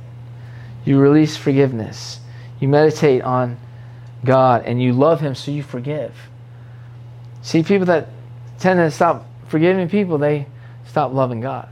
You 0.86 1.00
release 1.00 1.38
forgiveness. 1.38 2.20
You 2.60 2.68
meditate 2.68 3.22
on 3.22 3.58
God 4.26 4.66
and 4.66 4.82
you 4.82 4.94
love 4.94 5.22
Him, 5.22 5.36
so 5.36 5.52
you 5.52 5.64
forgive. 5.64 6.14
See, 7.42 7.64
people 7.64 7.86
that 7.88 8.10
tend 8.60 8.80
to 8.80 8.90
stop 8.90 9.26
forgiving 9.48 9.90
people, 9.90 10.18
they 10.18 10.48
stop 10.88 11.14
loving 11.14 11.42
God. 11.42 11.70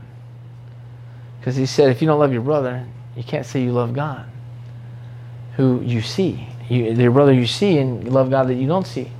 Because 1.38 1.56
He 1.56 1.66
said, 1.66 1.90
if 1.90 2.00
you 2.00 2.06
don't 2.06 2.20
love 2.20 2.32
your 2.32 2.42
brother, 2.42 2.86
you 3.16 3.22
can't 3.22 3.44
say 3.44 3.62
you 3.62 3.72
love 3.72 3.92
God, 3.92 4.26
who 5.56 5.82
you 5.82 6.00
see. 6.00 6.48
You, 6.68 6.92
your 6.92 7.10
brother 7.10 7.32
you 7.32 7.46
see, 7.46 7.78
and 7.78 8.04
you 8.04 8.10
love 8.10 8.30
God 8.30 8.48
that 8.48 8.54
you 8.54 8.66
don't 8.66 8.86
see. 8.86 9.10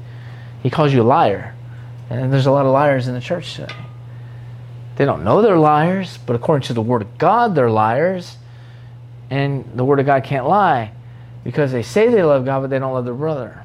He 0.63 0.71
calls 0.71 0.93
you 0.93 1.03
a 1.03 1.05
liar. 1.05 1.55
And 2.09 2.33
there's 2.33 2.47
a 2.47 2.51
lot 2.51 2.67
of 2.67 2.73
liars 2.73 3.09
in 3.09 3.15
the 3.15 3.21
church 3.21 3.57
today. 3.57 3.75
They 4.97 5.05
don't 5.05 5.25
know 5.25 5.43
they're 5.43 5.59
liars, 5.59 6.19
but 6.19 6.37
according 6.37 6.67
to 6.69 6.75
the 6.75 6.83
Word 6.83 7.03
of 7.03 7.19
God, 7.19 7.55
they're 7.55 7.71
liars. 7.71 8.37
And 9.31 9.71
the 9.75 9.85
Word 9.85 9.99
of 10.01 10.07
God 10.07 10.25
can't 10.25 10.47
lie 10.47 10.93
because 11.45 11.73
they 11.73 11.83
say 11.83 12.09
they 12.09 12.23
love 12.23 12.45
God, 12.45 12.61
but 12.61 12.71
they 12.71 12.79
don't 12.79 12.93
love 12.93 13.05
their 13.05 13.15
brother. 13.15 13.65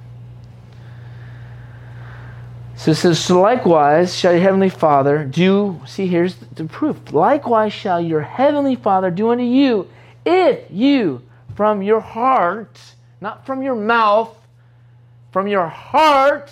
So 2.76 2.92
it 2.92 2.96
says, 2.96 3.20
so 3.20 3.42
likewise 3.42 4.16
shall 4.16 4.34
your 4.34 4.42
heavenly 4.42 4.70
Father 4.70 5.26
do, 5.26 5.82
see, 5.86 6.08
here's 6.08 6.36
the 6.36 6.66
proof. 6.66 7.12
Likewise 7.12 7.74
shall 7.74 8.00
your 8.00 8.22
heavenly 8.22 8.76
Father 8.76 9.10
do 9.10 9.32
unto 9.32 9.44
you 9.44 9.88
if 10.28 10.70
you 10.70 11.24
from 11.56 11.82
your 11.82 12.02
heart, 12.02 12.80
not 13.22 13.46
from 13.46 13.62
your 13.62 13.76
mouth, 13.76 14.36
from 15.32 15.48
your 15.48 15.68
heart, 15.68 16.52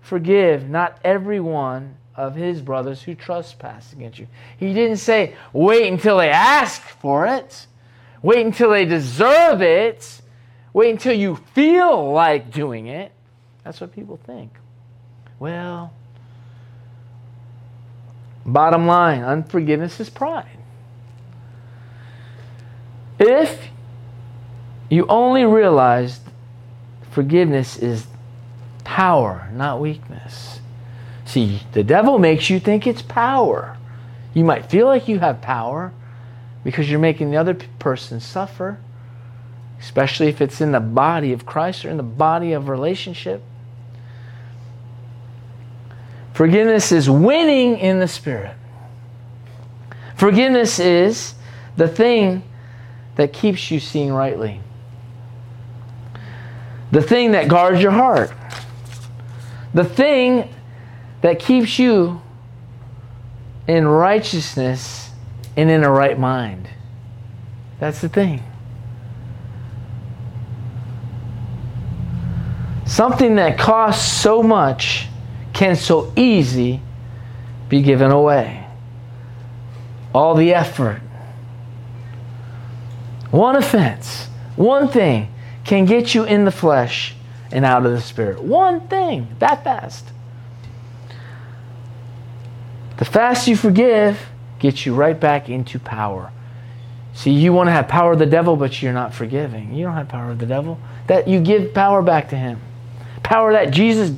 forgive 0.00 0.68
not 0.70 0.98
every 1.04 1.40
one 1.40 1.96
of 2.14 2.36
his 2.36 2.62
brothers 2.62 3.02
who 3.02 3.14
trespass 3.14 3.92
against 3.92 4.18
you. 4.18 4.28
He 4.56 4.72
didn't 4.72 4.98
say, 4.98 5.34
wait 5.52 5.92
until 5.92 6.18
they 6.18 6.30
ask 6.30 6.80
for 6.80 7.26
it, 7.26 7.66
wait 8.22 8.46
until 8.46 8.70
they 8.70 8.84
deserve 8.84 9.60
it, 9.60 10.22
wait 10.72 10.90
until 10.90 11.12
you 11.12 11.36
feel 11.54 12.12
like 12.12 12.52
doing 12.52 12.86
it. 12.86 13.12
That's 13.64 13.80
what 13.80 13.92
people 13.92 14.18
think. 14.24 14.52
Well, 15.38 15.92
bottom 18.46 18.86
line 18.86 19.22
unforgiveness 19.22 19.98
is 19.98 20.08
pride. 20.08 20.55
If 23.18 23.68
you 24.90 25.06
only 25.06 25.44
realized 25.44 26.22
forgiveness 27.10 27.78
is 27.78 28.06
power, 28.84 29.48
not 29.52 29.80
weakness. 29.80 30.60
See, 31.24 31.62
the 31.72 31.82
devil 31.82 32.18
makes 32.18 32.50
you 32.50 32.60
think 32.60 32.86
it's 32.86 33.02
power. 33.02 33.76
You 34.34 34.44
might 34.44 34.70
feel 34.70 34.86
like 34.86 35.08
you 35.08 35.18
have 35.18 35.40
power 35.40 35.92
because 36.62 36.90
you're 36.90 37.00
making 37.00 37.30
the 37.30 37.36
other 37.36 37.54
person 37.78 38.20
suffer, 38.20 38.78
especially 39.80 40.28
if 40.28 40.40
it's 40.40 40.60
in 40.60 40.72
the 40.72 40.80
body 40.80 41.32
of 41.32 41.46
Christ 41.46 41.84
or 41.84 41.90
in 41.90 41.96
the 41.96 42.02
body 42.02 42.52
of 42.52 42.68
relationship. 42.68 43.42
Forgiveness 46.32 46.92
is 46.92 47.08
winning 47.08 47.78
in 47.78 47.98
the 47.98 48.08
Spirit. 48.08 48.54
Forgiveness 50.16 50.78
is 50.78 51.34
the 51.76 51.88
thing 51.88 52.42
that 53.16 53.32
keeps 53.32 53.70
you 53.70 53.80
seeing 53.80 54.12
rightly, 54.12 54.60
the 56.92 57.02
thing 57.02 57.32
that 57.32 57.48
guards 57.48 57.82
your 57.82 57.90
heart, 57.90 58.30
the 59.74 59.84
thing 59.84 60.52
that 61.22 61.38
keeps 61.38 61.78
you 61.78 62.20
in 63.66 63.86
righteousness 63.86 65.10
and 65.56 65.70
in 65.70 65.82
a 65.82 65.90
right 65.90 66.18
mind. 66.18 66.68
That's 67.80 68.00
the 68.00 68.08
thing. 68.08 68.42
Something 72.86 73.36
that 73.36 73.58
costs 73.58 74.10
so 74.10 74.42
much 74.42 75.08
can 75.52 75.74
so 75.74 76.12
easy 76.16 76.80
be 77.68 77.82
given 77.82 78.10
away. 78.10 78.66
All 80.14 80.34
the 80.34 80.54
effort. 80.54 81.02
One 83.30 83.56
offense, 83.56 84.28
one 84.56 84.88
thing 84.88 85.32
can 85.64 85.84
get 85.84 86.14
you 86.14 86.24
in 86.24 86.44
the 86.44 86.50
flesh 86.50 87.14
and 87.50 87.64
out 87.64 87.84
of 87.84 87.92
the 87.92 88.00
spirit. 88.00 88.42
One 88.42 88.86
thing, 88.88 89.28
that 89.38 89.64
fast. 89.64 90.06
The 92.98 93.04
fast 93.04 93.46
you 93.46 93.56
forgive 93.56 94.18
gets 94.58 94.86
you 94.86 94.94
right 94.94 95.18
back 95.18 95.48
into 95.48 95.78
power. 95.78 96.32
See, 97.14 97.30
you 97.30 97.52
want 97.52 97.68
to 97.68 97.72
have 97.72 97.88
power 97.88 98.12
of 98.12 98.18
the 98.18 98.26
devil, 98.26 98.56
but 98.56 98.82
you're 98.82 98.92
not 98.92 99.14
forgiving. 99.14 99.74
You 99.74 99.84
don't 99.84 99.94
have 99.94 100.08
power 100.08 100.30
of 100.30 100.38
the 100.38 100.46
devil. 100.46 100.78
That 101.06 101.26
you 101.26 101.40
give 101.40 101.72
power 101.72 102.02
back 102.02 102.28
to 102.30 102.36
him. 102.36 102.60
Power 103.22 103.52
that 103.52 103.70
Jesus 103.70 104.12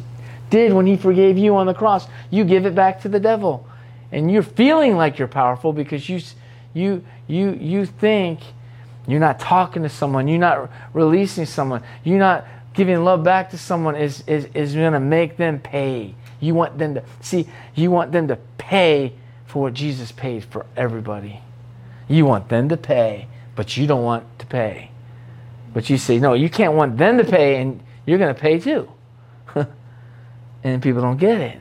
did 0.50 0.72
when 0.72 0.86
he 0.86 0.96
forgave 0.96 1.38
you 1.38 1.56
on 1.56 1.66
the 1.66 1.74
cross. 1.74 2.08
You 2.30 2.44
give 2.44 2.66
it 2.66 2.74
back 2.74 3.00
to 3.02 3.08
the 3.08 3.20
devil. 3.20 3.66
And 4.10 4.30
you're 4.30 4.42
feeling 4.42 4.96
like 4.96 5.18
you're 5.18 5.28
powerful 5.28 5.72
because 5.72 6.08
you 6.08 6.20
you 6.74 7.04
you 7.26 7.52
you 7.60 7.86
think 7.86 8.40
you're 9.08 9.20
not 9.20 9.40
talking 9.40 9.82
to 9.82 9.88
someone, 9.88 10.28
you're 10.28 10.38
not 10.38 10.70
releasing 10.92 11.46
someone, 11.46 11.82
you're 12.04 12.18
not 12.18 12.46
giving 12.74 13.02
love 13.02 13.24
back 13.24 13.50
to 13.50 13.58
someone 13.58 13.96
is 13.96 14.22
is, 14.26 14.46
is 14.54 14.74
going 14.74 14.92
to 14.92 15.00
make 15.00 15.36
them 15.36 15.58
pay. 15.58 16.14
You 16.40 16.54
want 16.54 16.78
them 16.78 16.94
to 16.94 17.02
see, 17.20 17.48
you 17.74 17.90
want 17.90 18.12
them 18.12 18.28
to 18.28 18.36
pay 18.58 19.14
for 19.46 19.62
what 19.62 19.74
Jesus 19.74 20.12
paid 20.12 20.44
for 20.44 20.66
everybody. 20.76 21.40
You 22.06 22.26
want 22.26 22.48
them 22.48 22.68
to 22.68 22.76
pay, 22.76 23.26
but 23.56 23.76
you 23.76 23.86
don't 23.86 24.04
want 24.04 24.38
to 24.38 24.46
pay. 24.46 24.90
But 25.72 25.90
you 25.90 25.98
say, 25.98 26.18
no, 26.18 26.34
you 26.34 26.48
can't 26.48 26.74
want 26.74 26.96
them 26.96 27.18
to 27.18 27.24
pay 27.24 27.60
and 27.60 27.80
you're 28.06 28.18
going 28.18 28.34
to 28.34 28.40
pay 28.40 28.58
too 28.58 28.90
and 30.64 30.82
people 30.82 31.02
don't 31.02 31.18
get 31.18 31.40
it. 31.40 31.58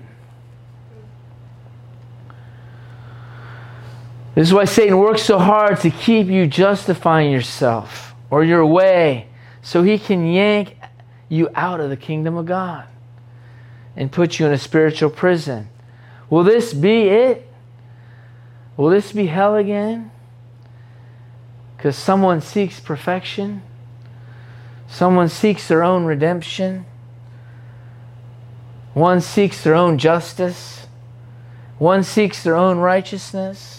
This 4.38 4.50
is 4.50 4.54
why 4.54 4.66
Satan 4.66 5.00
works 5.00 5.24
so 5.24 5.40
hard 5.40 5.80
to 5.80 5.90
keep 5.90 6.28
you 6.28 6.46
justifying 6.46 7.32
yourself 7.32 8.14
or 8.30 8.44
your 8.44 8.64
way 8.68 9.30
so 9.64 9.82
he 9.82 9.98
can 9.98 10.28
yank 10.28 10.78
you 11.28 11.50
out 11.56 11.80
of 11.80 11.90
the 11.90 11.98
kingdom 11.98 12.38
of 12.38 12.46
God 12.46 12.86
and 13.96 14.12
put 14.12 14.38
you 14.38 14.46
in 14.46 14.52
a 14.52 14.60
spiritual 14.60 15.10
prison. 15.10 15.70
Will 16.30 16.44
this 16.44 16.72
be 16.72 17.08
it? 17.08 17.52
Will 18.78 18.92
this 18.92 19.12
be 19.12 19.26
hell 19.26 19.56
again? 19.56 20.12
Because 21.76 21.96
someone 21.96 22.40
seeks 22.40 22.80
perfection, 22.80 23.64
someone 24.88 25.30
seeks 25.30 25.68
their 25.68 25.84
own 25.84 26.06
redemption. 26.06 26.86
One 28.94 29.20
seeks 29.20 29.64
their 29.64 29.74
own 29.74 29.98
justice. 29.98 30.86
One 31.80 32.04
seeks 32.04 32.44
their 32.44 32.56
own 32.56 32.78
righteousness. 32.78 33.77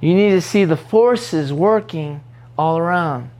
You 0.00 0.14
need 0.14 0.30
to 0.30 0.40
see 0.40 0.64
the 0.64 0.76
forces 0.76 1.52
working 1.52 2.22
all 2.56 2.78
around. 2.78 3.30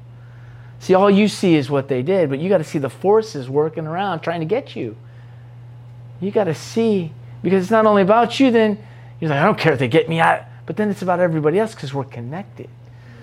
See, 0.78 0.94
all 0.94 1.10
you 1.10 1.28
see 1.28 1.56
is 1.56 1.70
what 1.70 1.88
they 1.88 2.02
did, 2.02 2.30
but 2.30 2.38
you 2.38 2.48
got 2.48 2.58
to 2.58 2.64
see 2.64 2.78
the 2.78 2.90
forces 2.90 3.48
working 3.48 3.86
around 3.86 4.20
trying 4.20 4.40
to 4.40 4.46
get 4.46 4.74
you. 4.74 4.96
You 6.20 6.30
got 6.30 6.44
to 6.44 6.54
see, 6.54 7.12
because 7.42 7.62
it's 7.62 7.70
not 7.70 7.86
only 7.86 8.02
about 8.02 8.40
you, 8.40 8.50
then 8.50 8.78
you're 9.20 9.30
like, 9.30 9.40
I 9.40 9.44
don't 9.44 9.58
care 9.58 9.72
if 9.72 9.78
they 9.78 9.88
get 9.88 10.08
me 10.08 10.20
out, 10.20 10.44
but 10.66 10.76
then 10.76 10.90
it's 10.90 11.02
about 11.02 11.20
everybody 11.20 11.58
else 11.58 11.74
because 11.74 11.92
we're 11.92 12.04
connected. 12.04 12.68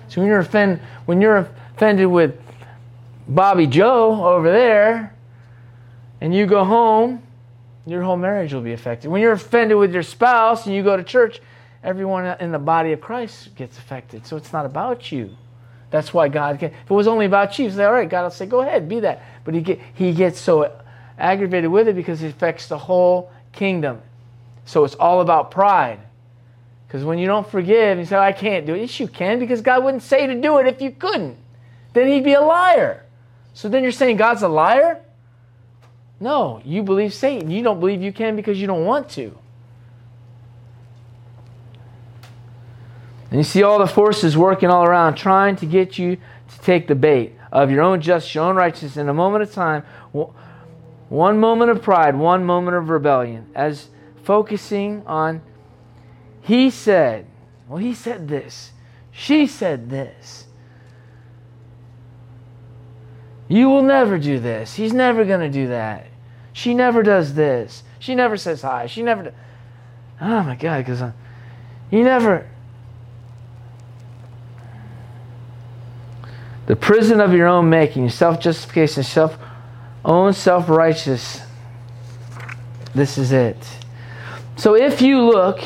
So 0.08 0.20
when 0.20 0.28
you're, 0.28 0.38
offend, 0.38 0.80
when 1.06 1.20
you're 1.20 1.48
offended 1.74 2.06
with 2.06 2.40
Bobby 3.28 3.66
Joe 3.66 4.24
over 4.24 4.50
there, 4.50 5.14
and 6.20 6.34
you 6.34 6.46
go 6.46 6.64
home, 6.64 7.22
your 7.86 8.02
whole 8.02 8.16
marriage 8.16 8.52
will 8.52 8.60
be 8.60 8.72
affected. 8.72 9.08
When 9.10 9.20
you're 9.20 9.32
offended 9.32 9.76
with 9.78 9.92
your 9.94 10.02
spouse 10.02 10.66
and 10.66 10.74
you 10.74 10.82
go 10.82 10.96
to 10.96 11.02
church, 11.02 11.40
everyone 11.88 12.26
in 12.38 12.52
the 12.52 12.58
body 12.58 12.92
of 12.92 13.00
Christ 13.00 13.54
gets 13.56 13.78
affected. 13.78 14.26
So 14.26 14.36
it's 14.36 14.52
not 14.52 14.66
about 14.66 15.10
you. 15.10 15.34
That's 15.90 16.12
why 16.12 16.28
God 16.28 16.58
can. 16.58 16.68
If 16.70 16.90
it 16.90 16.94
was 16.94 17.06
only 17.06 17.24
about 17.24 17.58
you, 17.58 17.70
say, 17.70 17.82
all 17.82 17.92
right, 17.92 18.08
God 18.08 18.24
will 18.24 18.30
say, 18.30 18.44
go 18.44 18.60
ahead, 18.60 18.90
be 18.90 19.00
that. 19.00 19.22
But 19.42 19.54
he, 19.54 19.62
get, 19.62 19.80
he 19.94 20.12
gets 20.12 20.38
so 20.38 20.70
aggravated 21.18 21.70
with 21.70 21.88
it 21.88 21.96
because 21.96 22.22
it 22.22 22.28
affects 22.28 22.68
the 22.68 22.76
whole 22.76 23.32
kingdom. 23.52 24.02
So 24.66 24.84
it's 24.84 24.96
all 24.96 25.22
about 25.22 25.50
pride. 25.50 25.98
Because 26.86 27.04
when 27.04 27.18
you 27.18 27.26
don't 27.26 27.48
forgive, 27.48 27.98
you 27.98 28.04
say, 28.04 28.16
I 28.16 28.32
can't 28.32 28.66
do 28.66 28.74
it. 28.74 28.80
Yes, 28.80 29.00
you 29.00 29.08
can, 29.08 29.38
because 29.38 29.62
God 29.62 29.82
wouldn't 29.82 30.02
say 30.02 30.26
to 30.26 30.38
do 30.38 30.58
it 30.58 30.66
if 30.66 30.82
you 30.82 30.90
couldn't. 30.90 31.38
Then 31.94 32.06
he'd 32.08 32.24
be 32.24 32.34
a 32.34 32.42
liar. 32.42 33.06
So 33.54 33.70
then 33.70 33.82
you're 33.82 33.92
saying 33.92 34.18
God's 34.18 34.42
a 34.42 34.48
liar? 34.48 35.00
No, 36.20 36.60
you 36.66 36.82
believe 36.82 37.14
Satan. 37.14 37.50
You 37.50 37.62
don't 37.62 37.80
believe 37.80 38.02
you 38.02 38.12
can 38.12 38.36
because 38.36 38.60
you 38.60 38.66
don't 38.66 38.84
want 38.84 39.08
to. 39.10 39.36
And 43.30 43.38
you 43.38 43.44
see 43.44 43.62
all 43.62 43.78
the 43.78 43.86
forces 43.86 44.36
working 44.36 44.70
all 44.70 44.84
around, 44.84 45.14
trying 45.14 45.56
to 45.56 45.66
get 45.66 45.98
you 45.98 46.16
to 46.16 46.58
take 46.62 46.88
the 46.88 46.94
bait 46.94 47.34
of 47.52 47.70
your 47.70 47.82
own 47.82 48.00
justice, 48.00 48.34
your 48.34 48.44
own 48.44 48.56
righteousness 48.56 48.96
in 48.96 49.08
a 49.08 49.14
moment 49.14 49.42
of 49.42 49.52
time. 49.52 49.82
One 51.08 51.38
moment 51.38 51.70
of 51.70 51.82
pride, 51.82 52.16
one 52.16 52.44
moment 52.44 52.76
of 52.76 52.88
rebellion, 52.88 53.50
as 53.54 53.88
focusing 54.22 55.02
on, 55.06 55.42
he 56.42 56.70
said, 56.70 57.26
well, 57.68 57.78
he 57.78 57.94
said 57.94 58.28
this, 58.28 58.72
she 59.10 59.46
said 59.46 59.90
this. 59.90 60.46
You 63.48 63.68
will 63.70 63.82
never 63.82 64.18
do 64.18 64.38
this. 64.38 64.74
He's 64.74 64.92
never 64.92 65.24
going 65.24 65.40
to 65.40 65.48
do 65.48 65.68
that. 65.68 66.06
She 66.52 66.74
never 66.74 67.02
does 67.02 67.34
this. 67.34 67.82
She 67.98 68.14
never 68.14 68.36
says 68.36 68.60
hi. 68.60 68.86
She 68.86 69.02
never. 69.02 69.22
Do- 69.24 69.32
oh 70.20 70.42
my 70.42 70.54
God, 70.54 70.84
because 70.84 71.00
uh, 71.00 71.12
you 71.90 72.04
never. 72.04 72.46
The 76.68 76.76
prison 76.76 77.18
of 77.22 77.32
your 77.32 77.46
own 77.46 77.70
making, 77.70 78.10
self 78.10 78.40
justification, 78.40 79.02
self 79.02 79.38
own 80.04 80.34
self 80.34 80.68
righteous. 80.68 81.40
This 82.94 83.16
is 83.16 83.32
it. 83.32 83.56
So 84.56 84.74
if 84.74 85.00
you 85.00 85.22
look 85.22 85.60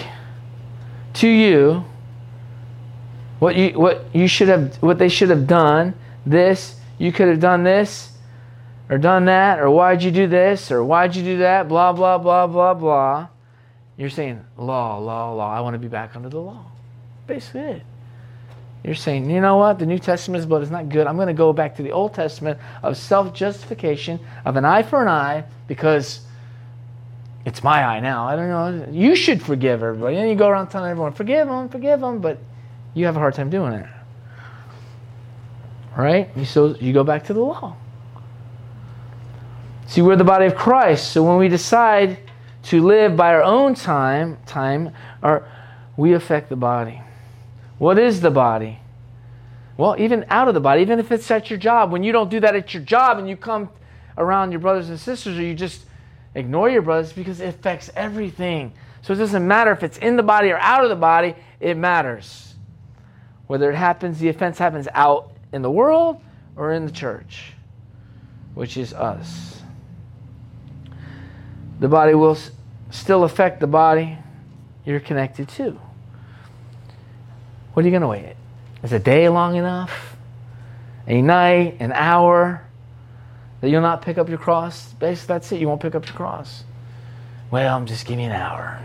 to 1.15 1.29
you, 1.29 1.85
what 3.41 3.57
you 3.57 3.71
what 3.71 4.15
you 4.15 4.29
should 4.29 4.47
have 4.47 4.77
what 4.77 5.01
they 5.01 5.09
should 5.09 5.31
have 5.31 5.49
done, 5.49 5.95
this, 6.25 6.77
you 6.99 7.11
could 7.11 7.27
have 7.27 7.41
done 7.41 7.65
this, 7.65 8.13
or 8.89 8.97
done 8.97 9.25
that, 9.25 9.59
or 9.59 9.73
why'd 9.73 10.05
you 10.05 10.13
do 10.13 10.29
this, 10.29 10.71
or 10.71 10.85
why'd 10.85 11.17
you 11.17 11.25
do 11.25 11.39
that, 11.39 11.67
blah, 11.67 11.93
blah, 11.93 12.17
blah, 12.17 12.47
blah, 12.47 12.75
blah, 12.75 13.27
you're 13.97 14.09
saying, 14.09 14.45
law, 14.57 14.99
law, 14.99 15.33
law, 15.33 15.53
I 15.53 15.63
want 15.63 15.75
to 15.75 15.81
be 15.81 15.89
back 15.89 16.15
under 16.15 16.29
the 16.29 16.39
law. 16.39 16.65
Basically 17.27 17.61
it. 17.63 17.83
You're 18.85 18.95
saying, 18.97 19.31
you 19.31 19.41
know 19.41 19.59
what? 19.59 19.79
The 19.79 19.87
New 19.87 19.99
Testament's 19.99 20.45
blood 20.45 20.63
is 20.63 20.71
not 20.71 20.89
good. 20.89 21.07
I'm 21.07 21.15
going 21.17 21.29
to 21.29 21.35
go 21.35 21.53
back 21.53 21.77
to 21.77 21.83
the 21.83 21.93
Old 21.93 22.15
Testament 22.15 22.59
of 22.83 22.97
self 22.97 23.33
justification, 23.33 24.19
of 24.45 24.57
an 24.57 24.65
eye 24.65 24.83
for 24.83 25.01
an 25.01 25.09
eye, 25.09 25.45
because 25.69 26.21
it's 27.45 27.63
my 27.63 27.85
eye 27.85 28.01
now. 28.01 28.27
I 28.27 28.37
don't 28.37 28.49
know. 28.49 28.89
You 28.91 29.15
should 29.15 29.43
forgive 29.43 29.83
everybody. 29.83 30.17
And 30.17 30.29
you 30.29 30.35
go 30.35 30.49
around 30.49 30.69
telling 30.69 30.91
everyone, 30.91 31.13
forgive 31.13 31.47
them, 31.49 31.69
forgive 31.69 32.01
them, 32.01 32.21
but 32.21 32.39
you 32.95 33.07
have 33.07 33.17
a 33.17 33.19
hard 33.21 33.35
time 33.35 33.51
doing 33.51 33.73
it. 33.73 33.87
Right? 35.97 36.31
So 36.47 36.77
you 36.77 36.93
go 36.93 37.05
back 37.05 37.25
to 37.27 37.35
the 37.35 37.41
law. 37.41 37.77
See, 39.87 40.03
we're 40.03 40.17
the 40.17 40.25
body 40.25 40.47
of 40.47 40.55
Christ. 40.55 41.13
So 41.13 41.23
when 41.23 41.37
we 41.37 41.49
decide 41.49 42.19
to 42.65 42.83
live 42.83 43.17
by 43.17 43.35
our 43.35 43.43
own 43.43 43.75
time, 43.75 44.39
time, 44.47 44.93
or 45.23 45.47
we 45.97 46.15
affect 46.15 46.49
the 46.49 46.57
body. 46.57 47.02
What 47.83 47.99
is 47.99 48.21
the 48.21 48.31
body? 48.31 48.79
Well, 49.77 49.97
even 49.99 50.25
out 50.29 50.47
of 50.47 50.55
the 50.55 50.61
body, 50.61 50.83
even 50.83 51.01
if 51.01 51.11
it's 51.11 51.29
at 51.33 51.51
your 51.51 51.59
job, 51.59 51.91
when 51.91 52.05
you 52.05 52.13
don't 52.13 52.31
do 52.31 52.39
that 52.39 52.55
at 52.55 52.73
your 52.73 52.85
job 52.85 53.19
and 53.19 53.29
you 53.29 53.37
come 53.37 53.71
around 54.17 54.53
your 54.53 54.61
brothers 54.61 54.89
and 54.89 55.01
sisters 55.01 55.37
or 55.37 55.43
you 55.43 55.53
just 55.53 55.85
ignore 56.37 56.71
your 56.71 56.83
brothers 56.83 57.13
because 57.13 57.41
it 57.41 57.49
affects 57.49 57.91
everything. 57.97 58.73
So 59.01 59.13
it 59.13 59.17
doesn't 59.17 59.45
matter 59.49 59.73
if 59.73 59.83
it's 59.83 59.99
in 59.99 60.15
the 60.15 60.23
body 60.23 60.53
or 60.53 60.59
out 60.59 60.85
of 60.85 60.91
the 60.91 60.95
body, 60.95 61.35
it 61.59 61.77
matters. 61.77 62.55
Whether 63.49 63.73
it 63.73 63.75
happens, 63.75 64.21
the 64.21 64.29
offense 64.29 64.59
happens 64.59 64.87
out 64.95 65.33
in 65.53 65.63
the 65.63 65.71
world 65.73 66.21
or 66.55 66.75
in 66.75 66.87
the 66.87 66.93
church, 66.93 67.53
which 68.55 68.77
is 68.77 68.95
us. 68.95 69.61
The 71.81 71.89
body 71.89 72.15
will 72.15 72.39
still 72.91 73.25
affect 73.25 73.59
the 73.59 73.67
body 73.67 74.19
you're 74.85 75.01
connected 75.01 75.49
to. 75.49 75.81
What 77.73 77.85
are 77.85 77.89
you 77.89 77.91
going 77.91 78.03
to 78.03 78.09
wait? 78.09 78.37
Is 78.83 78.93
a 78.93 78.99
day 78.99 79.29
long 79.29 79.57
enough? 79.57 80.17
A 81.07 81.23
night, 81.23 81.77
an 81.81 81.93
hour 81.93 82.65
that 83.61 83.71
you'll 83.71 83.83
not 83.83 84.03
pick 84.03 84.19
up 84.19 84.29
your 84.29 84.39
cross? 84.39 84.93
Basically, 84.95 85.35
that's 85.35 85.53
it. 85.53 85.61
You 85.61 85.69
won't 85.69 85.81
pick 85.81 85.95
up 85.95 86.05
your 86.07 86.15
cross. 86.15 86.65
Well, 87.51 87.85
just 87.85 88.07
give 88.07 88.17
me 88.17 88.25
an 88.25 88.33
hour. 88.33 88.81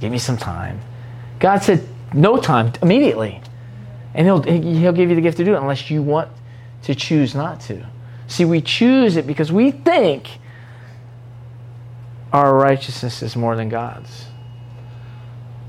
Give 0.00 0.12
me 0.12 0.18
some 0.18 0.36
time. 0.36 0.80
God 1.40 1.62
said, 1.62 1.86
no 2.12 2.38
time, 2.38 2.72
immediately. 2.82 3.40
And 4.14 4.26
he'll, 4.26 4.42
he'll 4.42 4.92
give 4.92 5.10
you 5.10 5.14
the 5.14 5.20
gift 5.20 5.36
to 5.38 5.44
do 5.44 5.54
it 5.54 5.58
unless 5.58 5.90
you 5.90 6.02
want 6.02 6.30
to 6.82 6.94
choose 6.94 7.34
not 7.34 7.60
to. 7.62 7.86
See, 8.26 8.44
we 8.44 8.60
choose 8.60 9.16
it 9.16 9.26
because 9.26 9.50
we 9.50 9.70
think 9.70 10.28
our 12.32 12.54
righteousness 12.54 13.22
is 13.22 13.36
more 13.36 13.56
than 13.56 13.68
God's. 13.68 14.26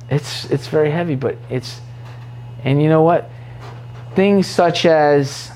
It's, 0.09 0.45
it's 0.45 0.67
very 0.67 0.91
heavy, 0.91 1.15
but 1.15 1.37
it's 1.49 1.79
and 2.63 2.81
you 2.81 2.89
know 2.89 3.03
what? 3.03 3.29
Things 4.15 4.47
such 4.47 4.85
as 4.85 5.51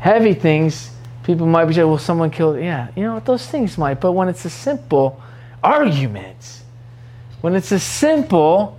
heavy 0.00 0.34
things, 0.34 0.90
people 1.24 1.46
might 1.46 1.66
be 1.66 1.74
saying, 1.74 1.88
well, 1.88 1.98
someone 1.98 2.30
killed. 2.30 2.58
Yeah, 2.58 2.88
you 2.96 3.02
know 3.02 3.14
what? 3.14 3.24
Those 3.24 3.46
things 3.46 3.78
might. 3.78 4.00
But 4.00 4.12
when 4.12 4.28
it's 4.28 4.44
a 4.44 4.50
simple 4.50 5.20
argument, 5.62 6.62
when 7.40 7.54
it's 7.54 7.72
a 7.72 7.78
simple, 7.78 8.78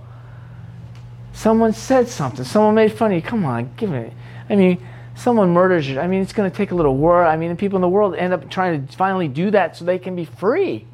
someone 1.32 1.72
said 1.72 2.08
something, 2.08 2.44
someone 2.44 2.74
made 2.74 2.92
fun 2.92 3.12
of 3.12 3.16
you, 3.16 3.22
come 3.22 3.44
on, 3.44 3.70
give 3.76 3.90
me. 3.90 4.10
I 4.48 4.56
mean, 4.56 4.84
someone 5.14 5.50
murders 5.50 5.88
you. 5.88 6.00
I 6.00 6.06
mean, 6.06 6.22
it's 6.22 6.32
going 6.32 6.50
to 6.50 6.56
take 6.56 6.70
a 6.70 6.74
little 6.74 6.96
war. 6.96 7.24
I 7.24 7.36
mean, 7.36 7.56
people 7.56 7.76
in 7.76 7.82
the 7.82 7.88
world 7.88 8.14
end 8.14 8.32
up 8.32 8.48
trying 8.50 8.86
to 8.86 8.96
finally 8.96 9.28
do 9.28 9.50
that 9.50 9.76
so 9.76 9.84
they 9.84 9.98
can 9.98 10.16
be 10.16 10.24
free. 10.24 10.86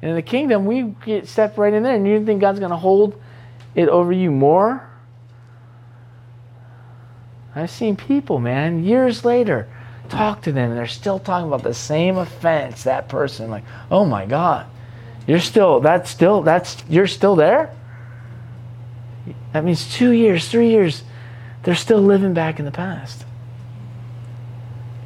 And 0.00 0.10
in 0.10 0.16
the 0.16 0.22
kingdom, 0.22 0.66
we 0.66 0.94
get 1.04 1.28
stepped 1.28 1.58
right 1.58 1.72
in 1.72 1.82
there, 1.82 1.94
and 1.94 2.06
you 2.06 2.24
think 2.24 2.40
God's 2.40 2.58
going 2.58 2.70
to 2.70 2.76
hold 2.76 3.20
it 3.74 3.88
over 3.88 4.12
you 4.12 4.30
more. 4.30 4.88
I've 7.54 7.70
seen 7.70 7.96
people, 7.96 8.38
man, 8.38 8.84
years 8.84 9.24
later, 9.24 9.68
talk 10.08 10.42
to 10.42 10.52
them 10.52 10.70
and 10.70 10.78
they're 10.78 10.86
still 10.86 11.18
talking 11.18 11.48
about 11.48 11.62
the 11.62 11.74
same 11.74 12.16
offense, 12.16 12.84
that 12.84 13.08
person. 13.08 13.50
Like, 13.50 13.64
oh 13.90 14.04
my 14.04 14.26
God, 14.26 14.66
you're 15.26 15.40
still, 15.40 15.80
that's 15.80 16.10
still, 16.10 16.42
that's, 16.42 16.82
you're 16.88 17.06
still 17.06 17.36
there? 17.36 17.74
That 19.52 19.64
means 19.64 19.94
two 19.94 20.10
years, 20.10 20.48
three 20.48 20.70
years, 20.70 21.02
they're 21.62 21.74
still 21.74 22.00
living 22.00 22.34
back 22.34 22.58
in 22.58 22.64
the 22.64 22.70
past. 22.70 23.24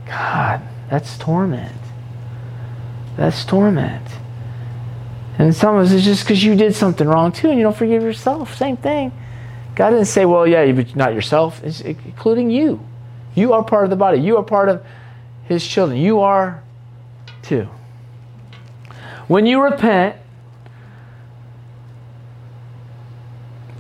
God, 0.07 0.62
that's 0.89 1.19
torment. 1.19 1.77
That's 3.17 3.45
torment. 3.45 4.07
And 5.39 5.55
some 5.55 5.76
of 5.76 5.87
us, 5.87 5.93
it's 5.93 6.05
just 6.05 6.24
because 6.24 6.43
you 6.43 6.55
did 6.55 6.74
something 6.74 7.07
wrong 7.07 7.32
too, 7.32 7.49
and 7.49 7.59
you 7.59 7.62
don't 7.62 7.76
forgive 7.76 8.03
yourself. 8.03 8.57
Same 8.57 8.76
thing. 8.76 9.12
God 9.74 9.91
didn't 9.91 10.07
say, 10.07 10.24
well, 10.24 10.47
yeah, 10.47 10.72
but 10.72 10.97
not 10.97 11.12
yourself, 11.12 11.62
it's 11.62 11.82
including 11.82 12.51
you. 12.51 12.80
You 13.34 13.53
are 13.53 13.62
part 13.62 13.84
of 13.84 13.91
the 13.91 13.97
body. 13.97 14.18
You 14.18 14.39
are 14.39 14.43
part 14.43 14.70
of 14.70 14.84
His 15.45 15.66
children. 15.66 15.99
You 15.99 16.20
are 16.20 16.62
too. 17.43 17.68
When 19.28 19.45
you 19.45 19.62
repent 19.62 20.16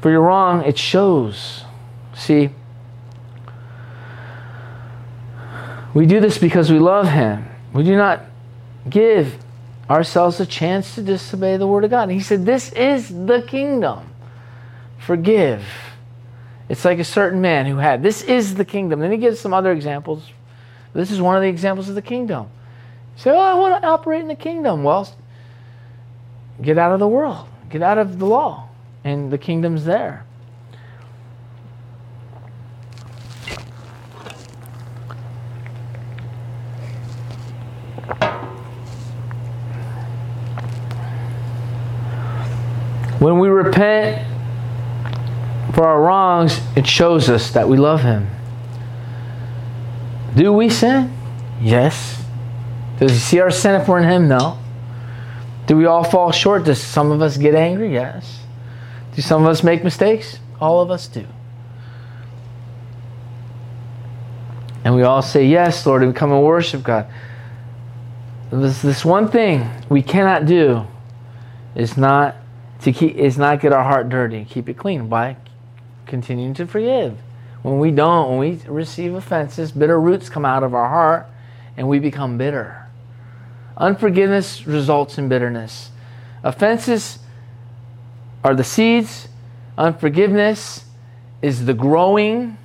for 0.02 0.10
your 0.10 0.20
wrong, 0.20 0.62
it 0.64 0.76
shows. 0.76 1.64
See, 2.14 2.50
we 5.94 6.04
do 6.04 6.20
this 6.20 6.36
because 6.36 6.70
we 6.70 6.78
love 6.78 7.08
Him. 7.08 7.48
We 7.72 7.82
do 7.82 7.96
not 7.96 8.20
give 8.90 9.38
ourselves 9.88 10.40
a 10.40 10.46
chance 10.46 10.94
to 10.94 11.02
disobey 11.02 11.56
the 11.56 11.66
Word 11.66 11.84
of 11.84 11.90
God. 11.90 12.04
And 12.04 12.12
he 12.12 12.20
said, 12.20 12.44
This 12.44 12.72
is 12.72 13.08
the 13.08 13.42
kingdom. 13.46 14.10
Forgive. 14.98 15.64
It's 16.68 16.84
like 16.84 16.98
a 16.98 17.04
certain 17.04 17.40
man 17.40 17.66
who 17.66 17.76
had, 17.76 18.02
This 18.02 18.22
is 18.22 18.56
the 18.56 18.64
kingdom. 18.64 19.00
Then 19.00 19.12
he 19.12 19.18
gives 19.18 19.40
some 19.40 19.54
other 19.54 19.72
examples. 19.72 20.30
This 20.92 21.10
is 21.10 21.20
one 21.20 21.36
of 21.36 21.42
the 21.42 21.48
examples 21.48 21.88
of 21.88 21.94
the 21.94 22.02
kingdom. 22.02 22.48
Say, 23.16 23.30
Oh, 23.30 23.38
I 23.38 23.54
want 23.54 23.82
to 23.82 23.88
operate 23.88 24.22
in 24.22 24.28
the 24.28 24.34
kingdom. 24.34 24.82
Well, 24.82 25.08
get 26.60 26.78
out 26.78 26.92
of 26.92 27.00
the 27.00 27.08
world, 27.08 27.46
get 27.70 27.82
out 27.82 27.98
of 27.98 28.18
the 28.18 28.26
law, 28.26 28.68
and 29.04 29.30
the 29.30 29.38
kingdom's 29.38 29.84
there. 29.84 30.25
When 43.18 43.38
we 43.38 43.48
repent 43.48 44.26
for 45.74 45.86
our 45.86 46.02
wrongs, 46.02 46.60
it 46.76 46.86
shows 46.86 47.28
us 47.28 47.50
that 47.52 47.68
we 47.68 47.76
love 47.76 48.02
Him. 48.02 48.28
Do 50.34 50.52
we 50.52 50.68
sin? 50.68 51.16
Yes. 51.60 52.22
Does 52.98 53.12
He 53.12 53.18
see 53.18 53.40
our 53.40 53.50
sin 53.50 53.80
if 53.80 53.88
we're 53.88 53.98
in 53.98 54.08
Him? 54.08 54.28
No. 54.28 54.58
Do 55.66 55.76
we 55.76 55.86
all 55.86 56.04
fall 56.04 56.30
short? 56.30 56.64
Does 56.64 56.80
some 56.80 57.10
of 57.10 57.22
us 57.22 57.36
get 57.36 57.54
angry? 57.54 57.92
Yes. 57.92 58.40
Do 59.14 59.22
some 59.22 59.42
of 59.42 59.48
us 59.48 59.62
make 59.62 59.82
mistakes? 59.82 60.38
All 60.60 60.80
of 60.80 60.90
us 60.90 61.08
do. 61.08 61.26
And 64.84 64.94
we 64.94 65.02
all 65.02 65.22
say, 65.22 65.46
Yes, 65.46 65.84
Lord, 65.84 66.02
and 66.02 66.12
we 66.12 66.16
come 66.16 66.32
and 66.32 66.44
worship 66.44 66.82
God. 66.82 67.06
This, 68.50 68.82
this 68.82 69.04
one 69.04 69.28
thing 69.28 69.68
we 69.88 70.02
cannot 70.02 70.46
do 70.46 70.86
is 71.74 71.96
not 71.96 72.36
to 72.82 72.92
keep 72.92 73.16
is 73.16 73.38
not 73.38 73.60
get 73.60 73.72
our 73.72 73.84
heart 73.84 74.08
dirty 74.08 74.38
and 74.38 74.48
keep 74.48 74.68
it 74.68 74.74
clean 74.74 75.08
by 75.08 75.36
continuing 76.06 76.54
to 76.54 76.66
forgive. 76.66 77.18
When 77.62 77.78
we 77.78 77.90
don't, 77.90 78.30
when 78.30 78.38
we 78.38 78.60
receive 78.68 79.14
offenses, 79.14 79.72
bitter 79.72 80.00
roots 80.00 80.28
come 80.28 80.44
out 80.44 80.62
of 80.62 80.74
our 80.74 80.88
heart 80.88 81.26
and 81.76 81.88
we 81.88 81.98
become 81.98 82.38
bitter. 82.38 82.86
Unforgiveness 83.76 84.66
results 84.66 85.18
in 85.18 85.28
bitterness. 85.28 85.90
Offenses 86.42 87.18
are 88.44 88.54
the 88.54 88.64
seeds, 88.64 89.28
unforgiveness 89.76 90.84
is 91.42 91.64
the 91.64 91.74
growing. 91.74 92.56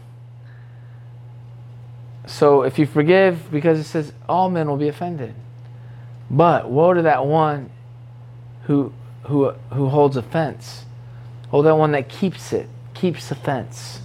So 2.28 2.62
if 2.62 2.78
you 2.78 2.86
forgive, 2.86 3.52
because 3.52 3.80
it 3.80 3.86
says 3.86 4.14
all 4.30 4.50
men 4.50 4.70
will 4.70 4.78
be 4.78 4.88
offended. 4.88 5.34
But 6.30 6.70
woe 6.70 6.94
to 6.94 7.02
that 7.02 7.26
one 7.26 7.72
who 8.64 8.94
who, 9.24 9.52
who 9.74 9.88
holds 9.90 10.18
offense. 10.18 10.86
Oh, 11.54 11.62
that 11.62 11.76
one 11.76 11.92
that 11.92 12.10
keeps 12.10 12.54
it, 12.54 12.70
keeps 12.94 13.32
offense. 13.32 14.02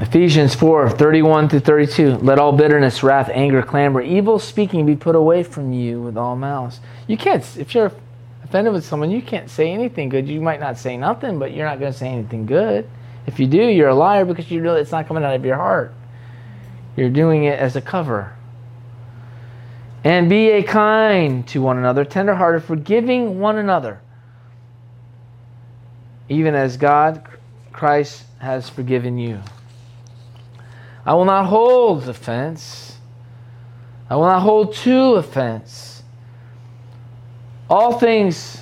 Ephesians 0.00 0.54
4 0.54 0.90
31 0.90 1.48
to 1.48 1.60
32. 1.60 2.18
Let 2.18 2.38
all 2.38 2.52
bitterness, 2.52 3.02
wrath, 3.02 3.28
anger, 3.32 3.62
clamor, 3.62 4.00
evil 4.00 4.38
speaking 4.38 4.86
be 4.86 4.94
put 4.94 5.16
away 5.16 5.42
from 5.42 5.72
you 5.72 6.00
with 6.00 6.16
all 6.16 6.36
malice. 6.36 6.80
You 7.08 7.16
can't, 7.16 7.44
if 7.56 7.74
you're 7.74 7.92
offended 8.44 8.72
with 8.72 8.84
someone, 8.84 9.10
you 9.10 9.20
can't 9.20 9.50
say 9.50 9.72
anything 9.72 10.08
good. 10.08 10.28
You 10.28 10.40
might 10.40 10.60
not 10.60 10.78
say 10.78 10.96
nothing, 10.96 11.38
but 11.38 11.52
you're 11.52 11.66
not 11.66 11.80
going 11.80 11.92
to 11.92 11.98
say 11.98 12.08
anything 12.08 12.46
good. 12.46 12.88
If 13.26 13.40
you 13.40 13.46
do, 13.46 13.58
you're 13.58 13.88
a 13.88 13.94
liar 13.94 14.24
because 14.24 14.50
you 14.50 14.60
know 14.60 14.76
it's 14.76 14.92
not 14.92 15.08
coming 15.08 15.24
out 15.24 15.34
of 15.34 15.44
your 15.44 15.56
heart. 15.56 15.92
You're 16.96 17.10
doing 17.10 17.44
it 17.44 17.58
as 17.58 17.74
a 17.74 17.80
cover. 17.80 18.37
And 20.04 20.28
be 20.28 20.50
a 20.50 20.62
kind 20.62 21.46
to 21.48 21.60
one 21.60 21.76
another, 21.76 22.04
tenderhearted, 22.04 22.62
forgiving 22.62 23.40
one 23.40 23.58
another, 23.58 24.00
even 26.28 26.54
as 26.54 26.76
God, 26.76 27.26
Christ, 27.72 28.24
has 28.38 28.68
forgiven 28.68 29.18
you. 29.18 29.40
I 31.04 31.14
will 31.14 31.24
not 31.24 31.46
hold 31.46 32.08
offense. 32.08 32.98
I 34.08 34.16
will 34.16 34.26
not 34.26 34.40
hold 34.40 34.74
to 34.74 35.14
offense. 35.14 36.02
All 37.68 37.98
things. 37.98 38.60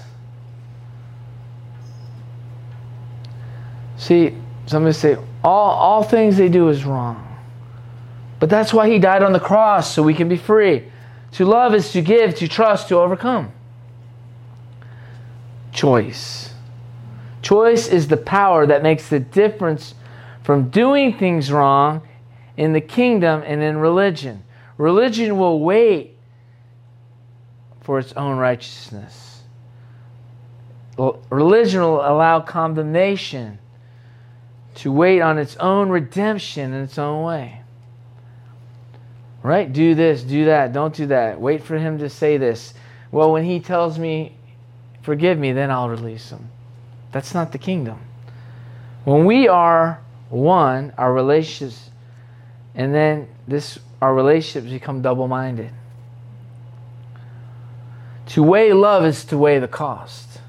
See, 3.96 4.36
somebody 4.66 4.92
say, 4.92 5.16
all, 5.44 5.70
all 5.70 6.02
things 6.02 6.36
they 6.36 6.48
do 6.48 6.68
is 6.68 6.84
wrong. 6.84 7.22
But 8.38 8.50
that's 8.50 8.72
why 8.72 8.88
he 8.88 8.98
died 8.98 9.22
on 9.22 9.32
the 9.32 9.40
cross, 9.40 9.92
so 9.92 10.02
we 10.02 10.14
can 10.14 10.28
be 10.28 10.36
free. 10.36 10.84
To 11.36 11.44
love 11.44 11.74
is 11.74 11.92
to 11.92 12.00
give, 12.00 12.34
to 12.36 12.48
trust, 12.48 12.88
to 12.88 12.96
overcome. 12.96 13.52
Choice. 15.70 16.54
Choice 17.42 17.88
is 17.88 18.08
the 18.08 18.16
power 18.16 18.66
that 18.66 18.82
makes 18.82 19.10
the 19.10 19.20
difference 19.20 19.94
from 20.42 20.70
doing 20.70 21.18
things 21.18 21.52
wrong 21.52 22.00
in 22.56 22.72
the 22.72 22.80
kingdom 22.80 23.42
and 23.44 23.62
in 23.62 23.76
religion. 23.76 24.44
Religion 24.78 25.36
will 25.36 25.60
wait 25.60 26.16
for 27.82 27.98
its 27.98 28.14
own 28.14 28.38
righteousness. 28.38 29.42
Religion 31.28 31.82
will 31.82 32.00
allow 32.00 32.40
condemnation 32.40 33.58
to 34.76 34.90
wait 34.90 35.20
on 35.20 35.36
its 35.36 35.54
own 35.56 35.90
redemption 35.90 36.72
in 36.72 36.84
its 36.84 36.96
own 36.96 37.22
way. 37.22 37.60
Right? 39.46 39.72
Do 39.72 39.94
this, 39.94 40.24
do 40.24 40.46
that, 40.46 40.72
don't 40.72 40.92
do 40.92 41.06
that. 41.06 41.40
Wait 41.40 41.62
for 41.62 41.78
him 41.78 42.00
to 42.00 42.10
say 42.10 42.36
this. 42.36 42.74
Well, 43.12 43.30
when 43.30 43.44
he 43.44 43.60
tells 43.60 43.96
me, 43.96 44.36
forgive 45.02 45.38
me, 45.38 45.52
then 45.52 45.70
I'll 45.70 45.88
release 45.88 46.30
him. 46.30 46.50
That's 47.12 47.32
not 47.32 47.52
the 47.52 47.58
kingdom. 47.58 48.00
When 49.04 49.24
we 49.24 49.46
are 49.46 50.00
one, 50.30 50.92
our 50.98 51.14
relationships, 51.14 51.90
and 52.74 52.92
then 52.92 53.28
this 53.46 53.78
our 54.02 54.12
relationships 54.16 54.68
become 54.68 55.00
double 55.00 55.28
minded. 55.28 55.70
To 58.30 58.42
weigh 58.42 58.72
love 58.72 59.04
is 59.04 59.24
to 59.26 59.38
weigh 59.38 59.60
the 59.60 59.68
cost. 59.68 60.40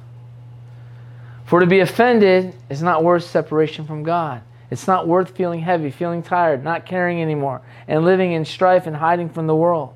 For 1.45 1.59
to 1.59 1.67
be 1.67 1.81
offended 1.81 2.55
is 2.67 2.81
not 2.81 3.03
worth 3.03 3.25
separation 3.25 3.85
from 3.85 4.01
God. 4.01 4.41
It's 4.69 4.87
not 4.87 5.07
worth 5.07 5.35
feeling 5.35 5.61
heavy, 5.61 5.91
feeling 5.91 6.21
tired, 6.21 6.63
not 6.63 6.85
caring 6.85 7.21
anymore, 7.21 7.61
and 7.87 8.03
living 8.03 8.33
in 8.33 8.43
strife 8.43 8.85
and 8.85 8.95
hiding 8.95 9.29
from 9.29 9.47
the 9.47 9.55
world. 9.55 9.93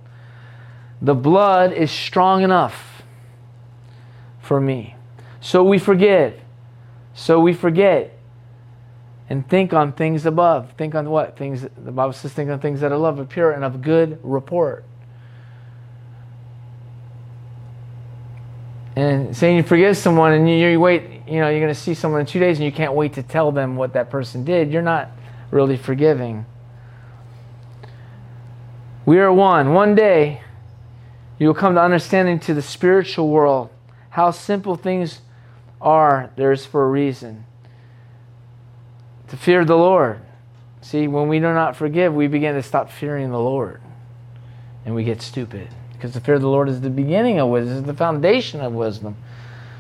The 1.01 1.15
blood 1.15 1.73
is 1.73 1.91
strong 1.91 2.43
enough 2.43 3.03
for 4.39 4.61
me. 4.61 4.95
So 5.41 5.63
we 5.63 5.77
forgive. 5.77 6.39
So 7.13 7.39
we 7.39 7.53
forget. 7.53 8.17
And 9.29 9.47
think 9.47 9.73
on 9.73 9.93
things 9.93 10.25
above. 10.25 10.73
Think 10.77 10.93
on 10.93 11.09
what? 11.09 11.37
Things 11.37 11.61
the 11.61 11.91
Bible 11.91 12.13
says 12.13 12.33
think 12.33 12.49
on 12.49 12.59
things 12.59 12.81
that 12.81 12.91
are 12.91 12.97
love, 12.97 13.27
pure, 13.29 13.51
and 13.51 13.63
of 13.63 13.81
good 13.81 14.19
report. 14.23 14.85
And 18.95 19.35
saying 19.35 19.57
you 19.57 19.63
forgive 19.63 19.95
someone 19.97 20.33
and 20.33 20.49
you, 20.49 20.55
you 20.55 20.79
wait, 20.79 21.21
you 21.27 21.39
know, 21.39 21.49
you're 21.49 21.61
going 21.61 21.73
to 21.73 21.79
see 21.79 21.93
someone 21.93 22.21
in 22.21 22.27
two 22.27 22.39
days 22.39 22.57
and 22.57 22.65
you 22.65 22.71
can't 22.71 22.93
wait 22.93 23.13
to 23.13 23.23
tell 23.23 23.51
them 23.51 23.75
what 23.75 23.93
that 23.93 24.09
person 24.09 24.43
did, 24.43 24.71
you're 24.71 24.81
not 24.81 25.09
really 25.49 25.77
forgiving. 25.77 26.45
We 29.05 29.19
are 29.19 29.31
one. 29.31 29.73
One 29.73 29.95
day, 29.95 30.41
you 31.39 31.47
will 31.47 31.55
come 31.55 31.75
to 31.75 31.81
understanding 31.81 32.39
to 32.41 32.53
the 32.53 32.61
spiritual 32.61 33.29
world 33.29 33.69
how 34.09 34.31
simple 34.31 34.75
things 34.75 35.21
are. 35.81 36.31
There's 36.35 36.65
for 36.65 36.85
a 36.85 36.89
reason. 36.89 37.45
To 39.29 39.37
fear 39.37 39.65
the 39.65 39.77
Lord. 39.77 40.21
See, 40.81 41.07
when 41.07 41.27
we 41.29 41.39
do 41.39 41.53
not 41.53 41.75
forgive, 41.75 42.13
we 42.13 42.27
begin 42.27 42.55
to 42.55 42.63
stop 42.63 42.91
fearing 42.91 43.31
the 43.31 43.39
Lord. 43.39 43.81
And 44.85 44.93
we 44.93 45.03
get 45.03 45.21
stupid. 45.21 45.69
Because 46.01 46.15
the 46.15 46.19
fear 46.19 46.33
of 46.33 46.41
the 46.41 46.47
Lord 46.47 46.67
is 46.67 46.81
the 46.81 46.89
beginning 46.89 47.37
of 47.37 47.49
wisdom, 47.49 47.77
is 47.77 47.83
the 47.83 47.93
foundation 47.93 48.59
of 48.59 48.73
wisdom. 48.73 49.15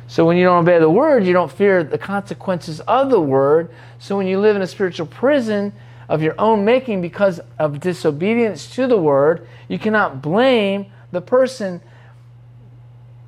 So 0.05 0.23
when 0.23 0.37
you 0.37 0.43
don't 0.43 0.59
obey 0.59 0.77
the 0.77 0.87
word, 0.87 1.25
you 1.25 1.33
don't 1.33 1.51
fear 1.51 1.83
the 1.83 1.97
consequences 1.97 2.79
of 2.81 3.09
the 3.09 3.19
word. 3.19 3.71
So 3.97 4.15
when 4.17 4.27
you 4.27 4.39
live 4.39 4.55
in 4.55 4.61
a 4.61 4.67
spiritual 4.67 5.07
prison 5.07 5.73
of 6.07 6.21
your 6.21 6.35
own 6.37 6.63
making 6.63 7.01
because 7.01 7.41
of 7.57 7.79
disobedience 7.79 8.69
to 8.75 8.85
the 8.85 8.97
word, 8.97 9.47
you 9.67 9.79
cannot 9.79 10.21
blame 10.21 10.91
the 11.11 11.21
person 11.21 11.81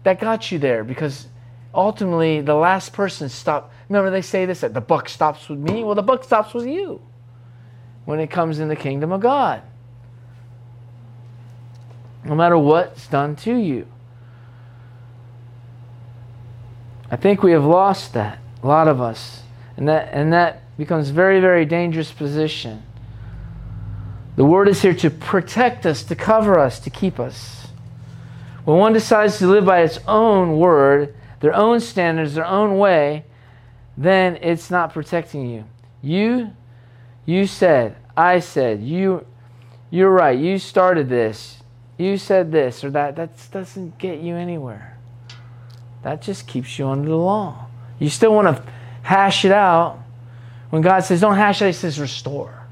that 0.04 0.20
got 0.20 0.52
you 0.52 0.60
there 0.60 0.84
because 0.84 1.26
ultimately 1.74 2.42
the 2.42 2.54
last 2.54 2.94
person 2.94 3.28
stopped. 3.28 3.74
Remember, 3.90 4.12
they 4.12 4.22
say 4.22 4.46
this 4.46 4.62
that 4.62 4.76
the 4.76 4.82
buck 4.82 5.10
stops 5.10 5.50
with 5.50 5.58
me. 5.58 5.84
Well, 5.84 5.96
the 5.96 6.04
buck 6.04 6.24
stops 6.24 6.54
with 6.54 6.68
you 6.68 7.02
when 8.06 8.20
it 8.20 8.30
comes 8.30 8.60
in 8.60 8.68
the 8.68 8.76
kingdom 8.76 9.12
of 9.12 9.20
God 9.20 9.64
no 12.26 12.36
matter 12.36 12.58
what's 12.58 13.08
done 13.08 13.36
to 13.38 13.56
you. 13.56 13.88
I 17.12 17.16
think 17.16 17.44
we 17.44 17.52
have 17.52 17.66
lost 17.66 18.14
that, 18.14 18.40
a 18.64 18.68
lot 18.68 18.88
of 18.88 19.02
us. 19.02 19.44
And 19.78 19.88
that, 19.88 20.10
and 20.14 20.34
that 20.34 20.62
becomes 20.78 21.10
very, 21.10 21.40
very 21.40 21.66
dangerous 21.66 22.12
position. 22.12 22.84
The 24.36 24.46
word 24.46 24.68
is 24.68 24.82
here 24.82 24.96
to 24.96 25.10
protect 25.10 25.86
us, 25.86 26.04
to 26.04 26.16
cover 26.16 26.58
us, 26.58 26.80
to 26.80 26.90
keep 26.90 27.20
us. 27.20 27.68
When 28.66 28.78
one 28.78 28.94
decides 28.94 29.38
to 29.40 29.48
live 29.48 29.66
by 29.66 29.82
its 29.82 30.00
own 30.08 30.58
word, 30.58 31.16
their 31.42 31.54
own 31.54 31.80
standards, 31.80 32.34
their 32.34 32.46
own 32.46 32.78
way, 32.78 33.26
then 33.98 34.38
it's 34.42 34.72
not 34.72 34.94
protecting 34.94 35.48
you. 35.48 35.66
You 36.02 36.52
you 37.26 37.48
said, 37.48 37.96
I 38.18 38.40
said, 38.40 38.82
you 38.82 39.26
you're 39.90 40.10
right. 40.10 40.38
You 40.38 40.58
started 40.58 41.10
this 41.10 41.63
you 42.04 42.18
said 42.18 42.52
this 42.52 42.84
or 42.84 42.92
that, 42.92 43.16
that 43.16 43.30
doesn't 43.52 43.98
get 43.98 44.20
you 44.20 44.36
anywhere. 44.36 44.98
That 46.04 46.22
just 46.22 46.48
keeps 46.48 46.78
you 46.78 46.88
under 46.88 47.10
the 47.10 47.16
law. 47.16 47.68
You 48.00 48.10
still 48.10 48.34
want 48.34 48.56
to 48.56 48.64
hash 49.02 49.46
it 49.46 49.52
out. 49.52 50.00
When 50.70 50.82
God 50.82 51.02
says, 51.02 51.22
don't 51.22 51.36
hash 51.36 51.62
it, 51.62 51.68
He 51.68 51.74
says, 51.74 52.00
restore. 52.00 52.66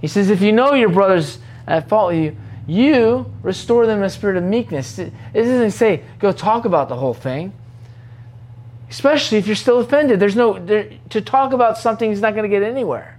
He 0.00 0.08
says, 0.08 0.30
if 0.30 0.40
you 0.40 0.52
know 0.52 0.74
your 0.74 0.88
brother's 0.88 1.38
at 1.66 1.88
fault 1.88 2.12
with 2.12 2.22
you, 2.24 2.36
you 2.66 3.32
restore 3.42 3.86
them 3.86 3.98
in 3.98 4.04
a 4.04 4.10
spirit 4.10 4.36
of 4.36 4.44
meekness. 4.44 4.98
It 4.98 5.12
doesn't 5.34 5.72
say, 5.72 6.02
go 6.18 6.32
talk 6.32 6.64
about 6.64 6.88
the 6.88 6.96
whole 6.96 7.14
thing. 7.14 7.52
Especially 8.88 9.38
if 9.38 9.46
you're 9.46 9.56
still 9.56 9.80
offended. 9.80 10.18
There's 10.18 10.36
no, 10.36 10.58
there, 10.58 10.90
to 11.10 11.20
talk 11.20 11.52
about 11.52 11.78
something 11.78 12.10
is 12.10 12.20
not 12.20 12.34
going 12.34 12.48
to 12.48 12.48
get 12.48 12.62
anywhere. 12.62 13.18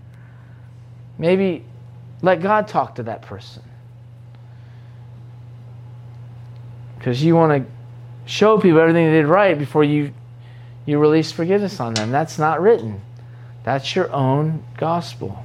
Maybe 1.18 1.64
let 2.22 2.42
God 2.42 2.68
talk 2.68 2.96
to 2.96 3.04
that 3.04 3.22
person. 3.22 3.64
Because 7.02 7.24
you 7.24 7.36
want 7.36 7.66
to 7.66 8.32
show 8.32 8.60
people 8.60 8.80
everything 8.80 9.08
they 9.08 9.14
did 9.14 9.26
right 9.26 9.58
before 9.58 9.84
you 9.84 10.14
you 10.86 11.00
release 11.00 11.32
forgiveness 11.32 11.80
on 11.80 11.96
them. 11.96 12.12
That's 12.12 12.38
not 12.38 12.62
written. 12.62 13.02
That's 13.64 13.96
your 13.96 14.12
own 14.12 14.64
gospel. 14.78 15.44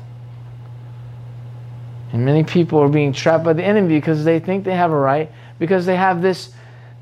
And 2.12 2.26
many 2.26 2.44
people 2.44 2.78
are 2.80 2.90
being 2.90 3.14
trapped 3.14 3.42
by 3.42 3.54
the 3.54 3.64
enemy 3.64 3.88
because 3.88 4.22
they 4.22 4.38
think 4.38 4.64
they 4.64 4.74
have 4.74 4.92
a 4.92 4.96
right 4.96 5.32
because 5.59 5.86
they 5.86 5.96
have 5.96 6.20
this 6.20 6.50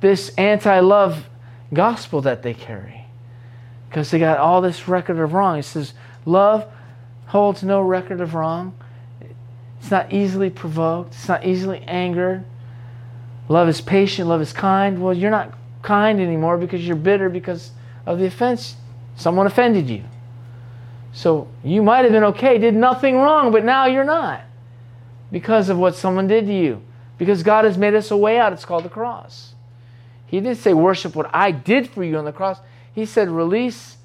this 0.01 0.33
anti-love 0.39 1.29
gospel 1.73 2.21
that 2.21 2.45
they 2.45 2.55
carry. 2.55 3.07
Because 3.89 4.13
they 4.13 4.21
got 4.21 4.39
all 4.39 4.61
this 4.61 4.87
record 4.87 5.19
of 5.19 5.33
wrong. 5.33 5.59
It 5.59 5.65
says 5.65 5.95
love 6.25 6.65
holds 7.27 7.65
no 7.65 7.81
record 7.81 8.21
of 8.21 8.37
wrong. 8.37 8.73
It's 9.81 9.91
not 9.91 10.13
easily 10.13 10.49
provoked. 10.49 11.15
It's 11.15 11.27
not 11.27 11.45
easily 11.45 11.81
angered. 11.89 12.45
Love 13.49 13.69
is 13.69 13.81
patient, 13.81 14.29
love 14.29 14.41
is 14.41 14.53
kind. 14.53 15.03
Well, 15.03 15.15
you're 15.15 15.31
not 15.31 15.53
kind 15.83 16.21
anymore 16.21 16.57
because 16.57 16.87
you're 16.87 16.97
bitter 16.97 17.29
because 17.29 17.73
of 18.07 18.19
the 18.19 18.27
offense. 18.27 18.77
Someone 19.17 19.47
offended 19.47 19.89
you. 19.89 20.05
So 21.13 21.49
you 21.63 21.83
might 21.83 22.05
have 22.05 22.13
been 22.13 22.25
okay, 22.25 22.59
did 22.59 22.75
nothing 22.75 23.17
wrong, 23.17 23.53
but 23.53 23.65
now 23.65 23.87
you're 23.87 24.05
not 24.05 24.41
because 25.31 25.69
of 25.69 25.79
what 25.79 25.95
someone 25.95 26.27
did 26.27 26.47
to 26.47 26.53
you. 26.53 26.83
Because 27.19 27.43
God 27.43 27.65
has 27.65 27.79
made 27.79 27.95
us 27.95 28.11
a 28.11 28.17
way 28.17 28.39
out. 28.39 28.53
It's 28.53 28.65
called 28.65 28.85
the 28.85 28.89
cross. 28.89 29.55
He 30.27 30.41
didn't 30.41 30.59
say 30.59 30.75
worship 30.75 31.15
what 31.15 31.31
I 31.33 31.53
did 31.53 31.89
for 31.89 32.03
you 32.03 32.17
on 32.17 32.25
the 32.25 32.33
cross. 32.33 32.59
He 32.93 33.07
said 33.07 33.29
release 33.29 33.99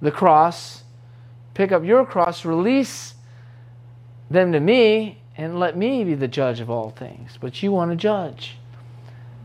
the 0.00 0.10
cross, 0.10 0.82
pick 1.52 1.72
up 1.72 1.84
your 1.84 2.06
cross, 2.06 2.44
release 2.44 3.14
them 4.30 4.52
to 4.52 4.60
me, 4.60 5.18
and 5.36 5.58
let 5.58 5.76
me 5.76 6.04
be 6.04 6.14
the 6.14 6.28
judge 6.28 6.60
of 6.60 6.70
all 6.70 6.90
things. 6.90 7.38
But 7.40 7.62
you 7.62 7.72
want 7.72 7.90
to 7.90 7.96
judge. 7.96 8.56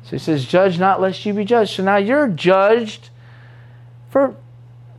So 0.10 0.16
he 0.16 0.18
says, 0.18 0.44
Judge 0.44 0.80
not 0.80 1.00
lest 1.00 1.24
you 1.24 1.36
be 1.36 1.46
judged. 1.46 1.76
So 1.76 1.84
now 1.84 1.98
you're 1.98 2.28
judged 2.28 3.12
for 4.10 4.36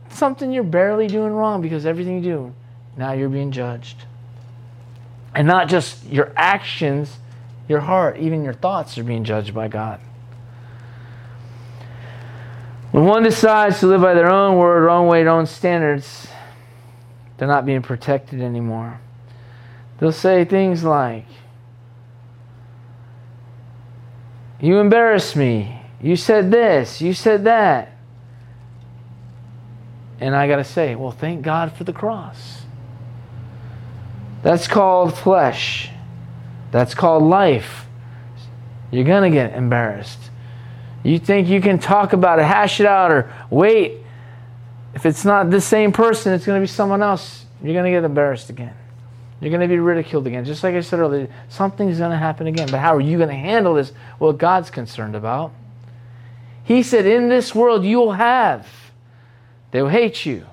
something 0.07 0.53
you're 0.53 0.63
barely 0.63 1.07
doing 1.07 1.33
wrong 1.33 1.61
because 1.61 1.85
everything 1.85 2.23
you 2.23 2.31
do, 2.31 2.53
now 2.95 3.11
you're 3.11 3.27
being 3.27 3.51
judged. 3.51 4.05
And 5.35 5.45
not 5.45 5.67
just 5.67 6.05
your 6.05 6.31
actions, 6.37 7.17
your 7.67 7.81
heart, 7.81 8.19
even 8.19 8.45
your 8.45 8.53
thoughts 8.53 8.97
are 8.97 9.03
being 9.03 9.25
judged 9.25 9.53
by 9.53 9.67
God. 9.67 9.99
When 12.91 13.03
one 13.03 13.23
decides 13.23 13.81
to 13.81 13.87
live 13.87 13.99
by 13.99 14.13
their 14.13 14.31
own 14.31 14.57
word, 14.57 14.81
their 14.81 14.89
own 14.89 15.07
way, 15.07 15.23
their 15.23 15.33
own 15.33 15.45
standards, 15.45 16.27
they're 17.35 17.49
not 17.49 17.65
being 17.65 17.81
protected 17.81 18.41
anymore. 18.41 19.01
They'll 19.99 20.13
say 20.13 20.45
things 20.45 20.85
like, 20.85 21.25
You 24.61 24.77
embarrassed 24.77 25.35
me. 25.35 25.81
You 26.01 26.15
said 26.15 26.51
this. 26.51 27.01
You 27.01 27.13
said 27.13 27.45
that. 27.45 27.97
And 30.19 30.35
I 30.35 30.47
got 30.47 30.57
to 30.57 30.63
say, 30.63 30.95
well, 30.95 31.11
thank 31.11 31.41
God 31.41 31.73
for 31.73 31.83
the 31.83 31.93
cross. 31.93 32.61
That's 34.43 34.67
called 34.67 35.17
flesh. 35.17 35.89
That's 36.71 36.93
called 36.93 37.23
life. 37.23 37.87
You're 38.91 39.03
going 39.03 39.31
to 39.31 39.35
get 39.35 39.55
embarrassed. 39.55 40.19
You 41.03 41.17
think 41.17 41.47
you 41.47 41.59
can 41.59 41.79
talk 41.79 42.13
about 42.13 42.37
it, 42.37 42.43
hash 42.43 42.79
it 42.79 42.85
out, 42.85 43.11
or 43.11 43.33
wait. 43.49 43.97
If 44.93 45.07
it's 45.07 45.25
not 45.25 45.49
the 45.49 45.61
same 45.61 45.91
person, 45.91 46.33
it's 46.33 46.45
going 46.45 46.59
to 46.59 46.63
be 46.63 46.71
someone 46.71 47.01
else. 47.01 47.45
You're 47.63 47.73
going 47.73 47.85
to 47.85 47.91
get 47.91 48.03
embarrassed 48.03 48.51
again. 48.51 48.75
You're 49.41 49.49
going 49.49 49.61
to 49.61 49.67
be 49.67 49.79
ridiculed 49.79 50.27
again. 50.27 50.45
Just 50.45 50.63
like 50.63 50.75
I 50.75 50.81
said 50.81 50.99
earlier, 50.99 51.27
something's 51.49 51.97
going 51.97 52.11
to 52.11 52.17
happen 52.17 52.45
again. 52.45 52.69
But 52.69 52.79
how 52.79 52.95
are 52.95 53.01
you 53.01 53.17
going 53.17 53.29
to 53.29 53.35
handle 53.35 53.73
this? 53.73 53.91
Well, 54.19 54.33
God's 54.33 54.69
concerned 54.69 55.15
about. 55.15 55.51
He 56.63 56.83
said, 56.83 57.07
In 57.07 57.27
this 57.27 57.55
world 57.55 57.83
you 57.83 57.97
will 57.97 58.13
have. 58.13 58.67
They 59.71 59.81
will 59.81 59.89
hate 59.89 60.25
you. 60.25 60.45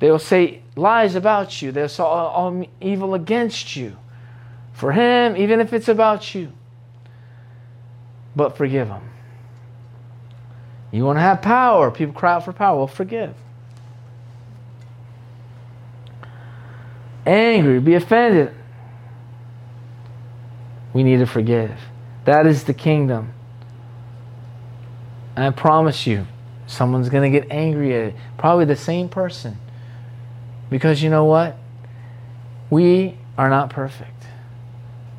They 0.00 0.10
will 0.10 0.18
say 0.18 0.62
lies 0.74 1.14
about 1.14 1.62
you. 1.62 1.70
They'll 1.70 1.88
say 1.88 2.02
all, 2.02 2.28
all 2.28 2.66
evil 2.80 3.14
against 3.14 3.76
you. 3.76 3.96
For 4.72 4.92
Him, 4.92 5.36
even 5.36 5.60
if 5.60 5.72
it's 5.72 5.88
about 5.88 6.34
you. 6.34 6.52
But 8.34 8.56
forgive 8.56 8.88
them. 8.88 9.08
You 10.90 11.04
want 11.04 11.16
to 11.16 11.20
have 11.20 11.42
power. 11.42 11.90
People 11.90 12.14
cry 12.14 12.34
out 12.34 12.44
for 12.44 12.52
power. 12.52 12.78
Well, 12.78 12.86
forgive. 12.86 13.34
Angry, 17.28 17.78
be 17.78 17.94
offended. 17.94 18.54
We 20.94 21.02
need 21.02 21.18
to 21.18 21.26
forgive. 21.26 21.78
That 22.24 22.46
is 22.46 22.64
the 22.64 22.72
kingdom. 22.72 23.34
And 25.36 25.44
I 25.44 25.50
promise 25.50 26.06
you, 26.06 26.26
someone's 26.66 27.10
going 27.10 27.30
to 27.30 27.38
get 27.38 27.50
angry 27.50 27.94
at 27.94 28.02
it. 28.06 28.14
Probably 28.38 28.64
the 28.64 28.76
same 28.76 29.10
person. 29.10 29.58
Because 30.70 31.02
you 31.02 31.10
know 31.10 31.26
what? 31.26 31.58
We 32.70 33.18
are 33.36 33.50
not 33.50 33.68
perfect. 33.68 34.24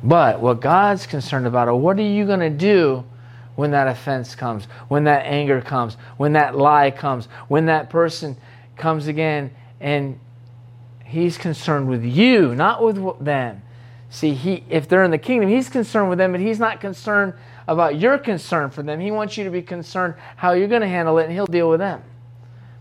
But 0.02 0.40
what 0.40 0.60
God's 0.60 1.06
concerned 1.06 1.46
about 1.46 1.68
are 1.68 1.76
what 1.76 1.96
are 1.96 2.02
you 2.02 2.26
going 2.26 2.40
to 2.40 2.50
do 2.50 3.04
when 3.54 3.70
that 3.70 3.86
offense 3.86 4.34
comes, 4.34 4.64
when 4.88 5.04
that 5.04 5.26
anger 5.26 5.60
comes, 5.60 5.96
when 6.16 6.32
that 6.32 6.56
lie 6.56 6.90
comes, 6.90 7.26
when 7.46 7.66
that 7.66 7.88
person 7.88 8.36
comes 8.76 9.06
again 9.06 9.52
and 9.80 10.18
he's 11.10 11.36
concerned 11.36 11.88
with 11.88 12.04
you, 12.04 12.54
not 12.54 12.82
with 12.82 13.24
them. 13.24 13.62
See, 14.08 14.32
he 14.34 14.64
if 14.68 14.88
they're 14.88 15.04
in 15.04 15.10
the 15.10 15.18
kingdom, 15.18 15.48
he's 15.48 15.68
concerned 15.68 16.08
with 16.08 16.18
them, 16.18 16.32
but 16.32 16.40
he's 16.40 16.58
not 16.58 16.80
concerned 16.80 17.34
about 17.68 17.98
your 17.98 18.18
concern 18.18 18.70
for 18.70 18.82
them. 18.82 18.98
He 19.00 19.10
wants 19.10 19.36
you 19.36 19.44
to 19.44 19.50
be 19.50 19.62
concerned 19.62 20.14
how 20.36 20.52
you're 20.52 20.68
going 20.68 20.80
to 20.80 20.88
handle 20.88 21.18
it 21.18 21.24
and 21.24 21.32
he'll 21.32 21.46
deal 21.46 21.68
with 21.70 21.80
them. 21.80 22.02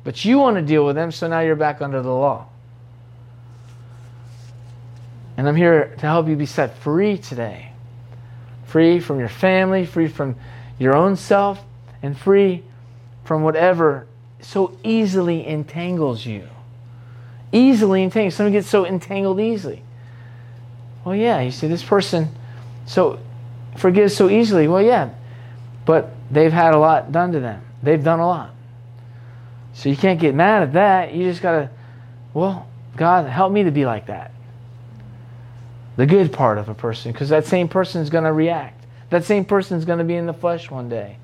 But 0.03 0.25
you 0.25 0.39
want 0.39 0.55
to 0.55 0.61
deal 0.61 0.85
with 0.85 0.95
them, 0.95 1.11
so 1.11 1.27
now 1.27 1.41
you're 1.41 1.55
back 1.55 1.81
under 1.81 2.01
the 2.01 2.09
law. 2.09 2.47
And 5.37 5.47
I'm 5.47 5.55
here 5.55 5.95
to 5.99 6.01
help 6.01 6.27
you 6.27 6.35
be 6.35 6.45
set 6.45 6.77
free 6.77 7.17
today. 7.17 7.71
Free 8.65 8.99
from 8.99 9.19
your 9.19 9.29
family, 9.29 9.85
free 9.85 10.07
from 10.07 10.35
your 10.79 10.95
own 10.95 11.15
self 11.15 11.63
and 12.01 12.17
free 12.17 12.63
from 13.23 13.43
whatever 13.43 14.07
so 14.41 14.77
easily 14.83 15.45
entangles 15.45 16.25
you. 16.25 16.47
Easily 17.51 18.03
entangled. 18.03 18.33
Someone 18.33 18.53
gets 18.53 18.67
so 18.67 18.85
entangled 18.85 19.39
easily. 19.39 19.83
Well, 21.03 21.15
yeah, 21.15 21.41
you 21.41 21.51
see, 21.51 21.67
this 21.67 21.83
person 21.83 22.29
so 22.85 23.19
forgives 23.77 24.15
so 24.15 24.29
easily. 24.29 24.67
Well, 24.67 24.81
yeah, 24.81 25.09
but 25.85 26.11
they've 26.29 26.51
had 26.51 26.73
a 26.73 26.77
lot 26.77 27.11
done 27.11 27.31
to 27.31 27.39
them. 27.39 27.63
They've 27.81 28.03
done 28.03 28.19
a 28.19 28.27
lot. 28.27 28.51
So 29.73 29.89
you 29.89 29.95
can't 29.95 30.19
get 30.19 30.35
mad 30.35 30.63
at 30.63 30.73
that. 30.73 31.13
You 31.13 31.23
just 31.23 31.41
got 31.41 31.51
to, 31.51 31.69
well, 32.33 32.67
God, 32.97 33.27
help 33.27 33.51
me 33.51 33.63
to 33.63 33.71
be 33.71 33.85
like 33.85 34.07
that. 34.07 34.31
The 35.95 36.05
good 36.05 36.31
part 36.31 36.57
of 36.57 36.69
a 36.69 36.73
person, 36.73 37.11
because 37.11 37.29
that 37.29 37.45
same 37.45 37.67
person 37.67 38.01
is 38.01 38.09
to 38.25 38.33
react. 38.33 38.85
That 39.09 39.23
same 39.23 39.45
person 39.45 39.77
is 39.77 39.85
to 39.85 40.03
be 40.03 40.15
in 40.15 40.25
the 40.25 40.33
flesh 40.33 40.69
one 40.69 40.89
day. 40.89 41.17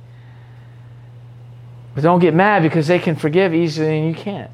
But 1.93 2.03
don't 2.03 2.19
get 2.19 2.33
mad 2.33 2.63
because 2.63 2.87
they 2.87 2.99
can 2.99 3.15
forgive 3.15 3.53
easily 3.53 3.99
and 3.99 4.09
you 4.09 4.15
can't. 4.15 4.51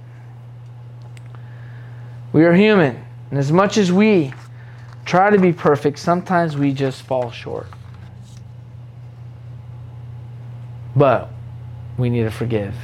We 2.34 2.46
are 2.46 2.54
human. 2.54 3.04
And 3.30 3.40
as 3.40 3.52
much 3.52 3.78
as 3.78 3.92
we 3.92 4.34
try 5.06 5.30
to 5.30 5.40
be 5.40 5.54
perfect, 5.54 6.00
sometimes 6.00 6.58
we 6.58 6.74
just 6.74 7.02
fall 7.04 7.32
short. 7.32 7.68
But 10.96 11.30
we 11.98 12.10
need 12.10 12.24
to 12.24 12.32
forgive. 12.32 12.76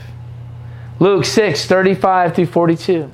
Luke 0.99 1.25
6, 1.25 1.65
35 1.65 2.35
through 2.35 2.45
42. 2.47 3.11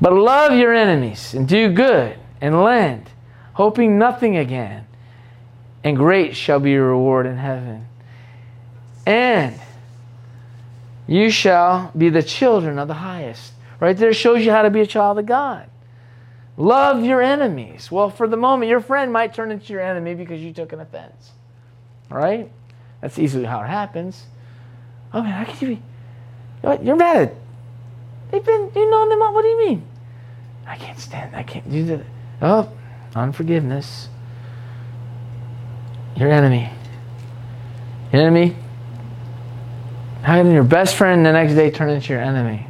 But 0.00 0.12
love 0.12 0.52
your 0.52 0.74
enemies 0.74 1.34
and 1.34 1.48
do 1.48 1.72
good 1.72 2.18
and 2.40 2.62
lend, 2.62 3.10
hoping 3.54 3.98
nothing 3.98 4.36
again 4.36 4.86
and 5.86 5.96
great 5.96 6.34
shall 6.34 6.58
be 6.58 6.72
your 6.72 6.88
reward 6.88 7.26
in 7.26 7.36
heaven. 7.36 7.86
And 9.06 9.54
you 11.06 11.30
shall 11.30 11.92
be 11.96 12.08
the 12.08 12.24
children 12.24 12.80
of 12.80 12.88
the 12.88 12.94
highest. 12.94 13.52
Right 13.80 13.96
there 13.96 14.12
shows 14.12 14.44
you 14.44 14.50
how 14.50 14.62
to 14.62 14.70
be 14.70 14.80
a 14.80 14.86
child 14.86 15.18
of 15.18 15.26
God. 15.26 15.68
Love 16.56 17.04
your 17.04 17.20
enemies. 17.20 17.90
Well, 17.90 18.08
for 18.08 18.26
the 18.26 18.36
moment, 18.36 18.70
your 18.70 18.80
friend 18.80 19.12
might 19.12 19.34
turn 19.34 19.50
into 19.50 19.72
your 19.72 19.82
enemy 19.82 20.14
because 20.14 20.40
you 20.40 20.52
took 20.52 20.72
an 20.72 20.80
offense. 20.80 21.32
Right? 22.08 22.50
That's 23.00 23.18
easily 23.18 23.44
how 23.44 23.60
it 23.60 23.68
happens. 23.68 24.24
Oh 25.12 25.22
man, 25.22 25.32
how 25.32 25.52
can 25.52 25.68
you 25.68 25.76
be? 25.76 26.84
You're 26.84 26.96
mad 26.96 27.16
at. 27.16 27.34
They've 28.30 28.44
been, 28.44 28.70
you 28.74 28.90
know 28.90 29.08
them. 29.08 29.20
What 29.20 29.42
do 29.42 29.48
you 29.48 29.58
mean? 29.58 29.86
I 30.66 30.76
can't 30.76 30.98
stand. 30.98 31.36
I 31.36 31.42
can't 31.42 31.70
do 31.70 31.84
that. 31.84 32.06
Oh, 32.42 32.72
unforgiveness 33.14 34.08
your 36.16 36.32
enemy. 36.32 36.70
Your 38.12 38.22
enemy. 38.22 38.56
How 40.22 40.42
can 40.42 40.50
your 40.50 40.64
best 40.64 40.96
friend 40.96 41.24
the 41.24 41.32
next 41.32 41.54
day 41.54 41.70
turn 41.70 41.90
into 41.90 42.12
your 42.12 42.22
enemy? 42.22 42.66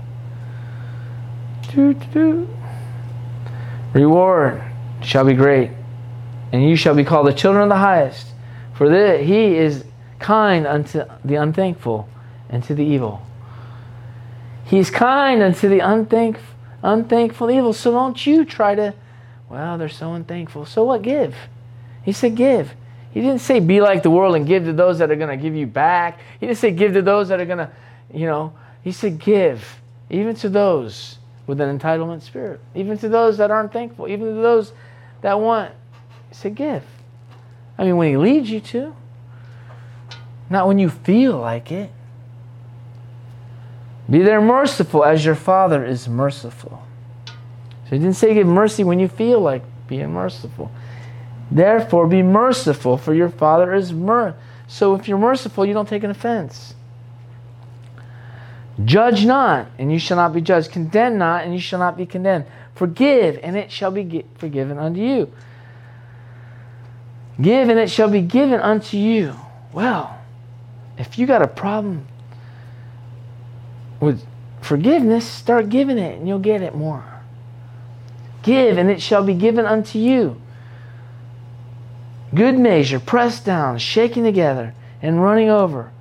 Reward 3.92 4.62
shall 5.02 5.24
be 5.24 5.34
great, 5.34 5.70
and 6.52 6.64
you 6.68 6.74
shall 6.74 6.94
be 6.94 7.04
called 7.04 7.26
the 7.26 7.34
children 7.34 7.62
of 7.64 7.68
the 7.68 7.76
highest. 7.76 8.28
For 8.74 8.88
the, 8.88 9.18
he 9.18 9.56
is 9.56 9.84
kind 10.18 10.66
unto 10.66 11.04
the 11.24 11.34
unthankful 11.34 12.08
and 12.48 12.64
to 12.64 12.74
the 12.74 12.84
evil. 12.84 13.26
He's 14.64 14.90
kind 14.90 15.42
unto 15.42 15.68
the 15.68 15.80
unthank, 15.80 16.38
unthankful 16.82 17.50
evil. 17.50 17.72
So 17.72 17.90
don't 17.92 18.26
you 18.26 18.44
try 18.44 18.74
to, 18.74 18.94
well, 19.48 19.78
they're 19.78 19.88
so 19.88 20.14
unthankful. 20.14 20.66
So 20.66 20.84
what? 20.84 21.02
Give. 21.02 21.34
He 22.02 22.12
said, 22.12 22.36
give. 22.36 22.74
He 23.12 23.20
didn't 23.20 23.40
say 23.40 23.60
be 23.60 23.80
like 23.80 24.02
the 24.02 24.10
world 24.10 24.34
and 24.36 24.46
give 24.46 24.64
to 24.64 24.72
those 24.72 24.98
that 24.98 25.10
are 25.10 25.16
going 25.16 25.36
to 25.36 25.42
give 25.42 25.54
you 25.54 25.66
back. 25.66 26.20
He 26.40 26.46
didn't 26.46 26.58
say 26.58 26.70
give 26.70 26.94
to 26.94 27.02
those 27.02 27.28
that 27.28 27.40
are 27.40 27.46
going 27.46 27.58
to, 27.58 27.70
you 28.12 28.26
know, 28.26 28.52
he 28.82 28.92
said 28.92 29.18
give, 29.18 29.80
even 30.10 30.34
to 30.36 30.48
those 30.48 31.18
with 31.46 31.60
an 31.60 31.78
entitlement 31.78 32.22
spirit, 32.22 32.60
even 32.74 32.98
to 32.98 33.08
those 33.08 33.38
that 33.38 33.50
aren't 33.50 33.72
thankful, 33.72 34.08
even 34.08 34.34
to 34.34 34.42
those 34.42 34.72
that 35.20 35.38
want. 35.38 35.72
He 36.28 36.34
said 36.34 36.54
give. 36.54 36.84
I 37.78 37.84
mean, 37.84 37.96
when 37.96 38.08
he 38.08 38.16
leads 38.16 38.50
you 38.50 38.60
to, 38.60 38.94
not 40.48 40.66
when 40.66 40.78
you 40.78 40.88
feel 40.88 41.36
like 41.38 41.70
it. 41.70 41.90
Be 44.08 44.22
there 44.22 44.40
merciful 44.40 45.04
as 45.04 45.24
your 45.24 45.34
Father 45.34 45.84
is 45.84 46.08
merciful. 46.08 46.86
So 47.26 47.90
he 47.90 47.98
didn't 47.98 48.14
say 48.14 48.34
give 48.34 48.46
mercy 48.46 48.84
when 48.84 48.98
you 48.98 49.08
feel 49.08 49.40
like 49.40 49.62
being 49.88 50.12
merciful. 50.12 50.70
Therefore, 51.50 52.06
be 52.06 52.22
merciful, 52.22 52.96
for 52.96 53.14
your 53.14 53.28
Father 53.28 53.72
is 53.74 53.92
mer. 53.92 54.36
So 54.66 54.94
if 54.94 55.06
you're 55.06 55.18
merciful, 55.18 55.64
you 55.64 55.74
don't 55.74 55.88
take 55.88 56.02
an 56.02 56.10
offense. 56.10 56.74
Judge 58.84 59.24
not, 59.24 59.68
and 59.78 59.90
you 59.90 59.98
shall 59.98 60.18
not 60.18 60.34
be 60.34 60.40
judged. 60.40 60.70
Condemn 60.70 61.16
not, 61.16 61.44
and 61.44 61.54
you 61.54 61.60
shall 61.60 61.78
not 61.78 61.96
be 61.96 62.04
condemned. 62.04 62.44
Forgive, 62.74 63.38
and 63.42 63.56
it 63.56 63.72
shall 63.72 63.90
be 63.90 64.24
forgiven 64.36 64.78
unto 64.78 65.00
you. 65.00 65.32
Give, 67.40 67.68
and 67.68 67.78
it 67.78 67.90
shall 67.90 68.10
be 68.10 68.20
given 68.20 68.60
unto 68.60 68.98
you. 68.98 69.34
Well, 69.72 70.18
if 70.98 71.18
you 71.18 71.26
got 71.26 71.42
a 71.42 71.48
problem 71.48 72.06
with 74.00 74.22
forgiveness, 74.60 75.26
start 75.26 75.68
giving 75.68 75.98
it, 75.98 76.18
and 76.18 76.28
you'll 76.28 76.38
get 76.38 76.62
it 76.62 76.74
more. 76.74 77.04
Give, 78.42 78.76
and 78.76 78.90
it 78.90 79.00
shall 79.00 79.24
be 79.24 79.34
given 79.34 79.64
unto 79.64 79.98
you. 79.98 80.40
Good 82.34 82.58
measure, 82.58 83.00
pressed 83.00 83.44
down, 83.44 83.78
shaking 83.78 84.24
together, 84.24 84.74
and 85.00 85.22
running 85.22 85.48
over. 85.48 85.92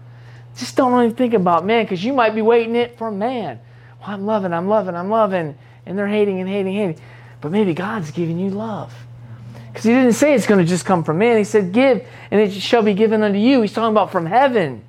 Just 0.58 0.76
don't 0.76 1.04
even 1.04 1.16
think 1.16 1.34
about 1.34 1.66
man, 1.66 1.84
because 1.84 2.04
you 2.04 2.14
might 2.14 2.34
be 2.34 2.42
waiting 2.42 2.76
it 2.76 2.98
from 2.98 3.20
man. 3.20 3.60
Well, 4.00 4.10
I'm 4.10 4.26
loving, 4.26 4.54
I'm 4.54 4.68
loving, 4.68 4.96
I'm 4.96 5.10
loving, 5.10 5.58
and 5.86 5.98
they're 5.98 6.08
hating 6.08 6.40
and 6.40 6.50
hating, 6.50 6.74
hating. 6.74 7.02
But 7.42 7.52
maybe 7.52 7.74
God's 7.74 8.12
giving 8.12 8.40
you 8.40 8.50
love. 8.50 8.94
Because 9.68 9.84
he 9.84 9.92
didn't 9.92 10.14
say 10.14 10.34
it's 10.34 10.48
going 10.48 10.64
to 10.64 10.70
just 10.70 10.86
come 10.86 11.04
from 11.04 11.18
man. 11.18 11.38
He 11.38 11.44
said, 11.44 11.74
Give, 11.74 12.08
and 12.32 12.40
it 12.40 12.54
shall 12.54 12.82
be 12.82 12.94
given 12.94 13.24
unto 13.24 13.38
you. 13.38 13.62
He's 13.62 13.74
talking 13.74 13.92
about 13.92 14.12
from 14.12 14.26
heaven. 14.26 14.84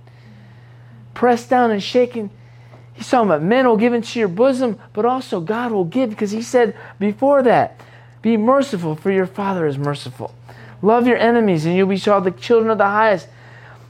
Pressed 1.13 1.51
down 1.51 1.73
and 1.73 1.83
shaken. 1.83 2.31
He's 2.93 3.11
talking 3.11 3.29
about 3.29 3.43
men 3.43 3.67
will 3.67 3.77
give 3.77 3.93
into 3.93 4.19
your 4.19 4.29
bosom, 4.29 4.79
but 4.93 5.05
also 5.05 5.41
God 5.41 5.73
will 5.73 5.85
give 5.85 6.11
because 6.11 6.31
he 6.31 6.41
said 6.41 6.77
before 7.01 7.43
that, 7.43 7.81
Be 8.23 8.37
merciful, 8.37 8.95
for 8.95 9.11
your 9.11 9.27
Father 9.27 9.67
is 9.67 9.77
merciful. 9.77 10.33
Love 10.83 11.07
your 11.07 11.17
enemies, 11.17 11.67
and 11.67 11.77
you'll 11.77 11.89
be 11.89 11.99
called 11.99 12.25
the 12.25 12.31
children 12.31 12.71
of 12.71 12.79
the 12.79 12.85
highest. 12.85 13.29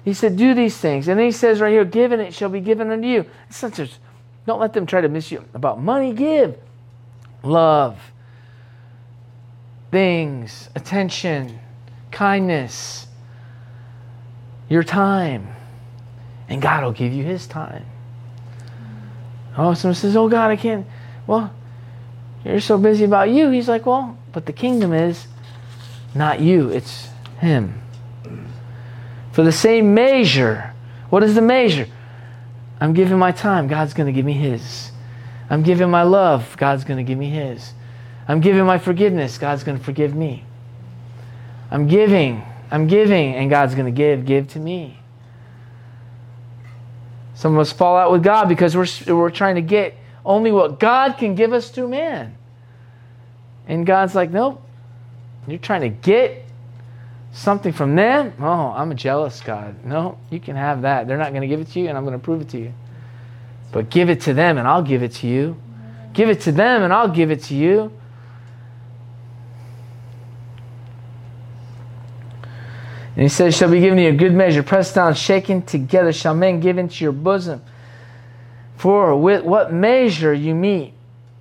He 0.06 0.14
said, 0.14 0.36
Do 0.36 0.54
these 0.54 0.76
things. 0.76 1.08
And 1.08 1.18
then 1.18 1.26
he 1.26 1.32
says 1.32 1.60
right 1.60 1.72
here, 1.72 1.84
Give, 1.84 2.12
and 2.12 2.22
it 2.22 2.32
shall 2.32 2.48
be 2.48 2.60
given 2.60 2.92
unto 2.92 3.08
you. 3.08 3.26
It's 3.50 3.60
not 3.60 3.74
just, 3.74 3.98
don't 4.46 4.60
let 4.60 4.72
them 4.72 4.86
try 4.86 5.00
to 5.00 5.08
miss 5.08 5.32
you 5.32 5.44
about 5.52 5.82
money. 5.82 6.14
Give. 6.14 6.56
Love 7.42 7.98
things, 9.90 10.68
attention, 10.76 11.58
kindness, 12.12 13.08
your 14.68 14.84
time. 14.84 15.48
And 16.48 16.62
God 16.62 16.84
will 16.84 16.92
give 16.92 17.12
you 17.12 17.24
His 17.24 17.48
time. 17.48 17.84
Oh, 19.58 19.74
someone 19.74 19.96
says, 19.96 20.16
Oh, 20.16 20.28
God, 20.28 20.52
I 20.52 20.56
can't. 20.56 20.86
Well, 21.26 21.52
you're 22.44 22.60
so 22.60 22.78
busy 22.78 23.04
about 23.04 23.30
you. 23.30 23.50
He's 23.50 23.68
like, 23.68 23.86
Well, 23.86 24.16
but 24.32 24.46
the 24.46 24.52
kingdom 24.52 24.92
is 24.92 25.26
not 26.14 26.38
you, 26.38 26.68
it's 26.68 27.08
Him. 27.40 27.82
For 29.36 29.44
the 29.44 29.52
same 29.52 29.92
measure, 29.92 30.72
what 31.10 31.22
is 31.22 31.34
the 31.34 31.42
measure? 31.42 31.86
I'm 32.80 32.94
giving 32.94 33.18
my 33.18 33.32
time, 33.32 33.66
God's 33.66 33.92
going 33.92 34.06
to 34.06 34.12
give 34.12 34.24
me 34.24 34.32
His. 34.32 34.90
I'm 35.50 35.62
giving 35.62 35.90
my 35.90 36.04
love, 36.04 36.56
God's 36.56 36.84
going 36.84 36.96
to 36.96 37.02
give 37.02 37.18
me 37.18 37.28
His. 37.28 37.74
I'm 38.26 38.40
giving 38.40 38.64
my 38.64 38.78
forgiveness, 38.78 39.36
God's 39.36 39.62
going 39.62 39.76
to 39.76 39.84
forgive 39.84 40.14
me. 40.14 40.42
I'm 41.70 41.86
giving, 41.86 42.44
I'm 42.70 42.86
giving, 42.86 43.34
and 43.34 43.50
God's 43.50 43.74
going 43.74 43.84
to 43.84 43.92
give, 43.94 44.24
give 44.24 44.48
to 44.52 44.58
me. 44.58 45.00
Some 47.34 47.52
of 47.52 47.60
us 47.60 47.70
fall 47.70 47.98
out 47.98 48.10
with 48.10 48.24
God 48.24 48.48
because 48.48 48.74
we're, 48.74 49.14
we're 49.14 49.28
trying 49.28 49.56
to 49.56 49.60
get 49.60 49.98
only 50.24 50.50
what 50.50 50.80
God 50.80 51.18
can 51.18 51.34
give 51.34 51.52
us 51.52 51.68
through 51.68 51.88
man. 51.88 52.38
And 53.68 53.84
God's 53.84 54.14
like, 54.14 54.30
nope, 54.30 54.62
you're 55.46 55.58
trying 55.58 55.82
to 55.82 55.90
get 55.90 56.45
something 57.36 57.72
from 57.72 57.94
them? 57.94 58.32
Oh, 58.40 58.72
I'm 58.74 58.90
a 58.90 58.94
jealous 58.94 59.40
God. 59.40 59.84
No, 59.84 60.18
you 60.30 60.40
can 60.40 60.56
have 60.56 60.82
that. 60.82 61.06
They're 61.06 61.18
not 61.18 61.30
going 61.30 61.42
to 61.42 61.48
give 61.48 61.60
it 61.60 61.68
to 61.72 61.80
you, 61.80 61.88
and 61.88 61.96
I'm 61.96 62.04
going 62.04 62.18
to 62.18 62.24
prove 62.24 62.40
it 62.40 62.48
to 62.50 62.58
you. 62.58 62.72
But 63.72 63.90
give 63.90 64.08
it 64.08 64.22
to 64.22 64.34
them, 64.34 64.58
and 64.58 64.66
I'll 64.66 64.82
give 64.82 65.02
it 65.02 65.12
to 65.14 65.26
you. 65.26 65.56
Give 66.14 66.30
it 66.30 66.40
to 66.42 66.52
them, 66.52 66.82
and 66.82 66.92
I'll 66.92 67.08
give 67.08 67.30
it 67.30 67.42
to 67.44 67.54
you. 67.54 67.92
And 73.14 73.22
he 73.22 73.28
says, 73.28 73.56
Shall 73.56 73.70
be 73.70 73.80
given 73.80 73.98
you 73.98 74.08
a 74.08 74.12
good 74.12 74.34
measure, 74.34 74.62
pressed 74.62 74.94
down, 74.94 75.14
shaken 75.14 75.62
together, 75.62 76.12
shall 76.12 76.34
men 76.34 76.60
give 76.60 76.78
into 76.78 77.04
your 77.04 77.12
bosom. 77.12 77.62
For 78.76 79.18
with 79.18 79.44
what 79.44 79.72
measure 79.72 80.32
you 80.34 80.54
meet, 80.54 80.94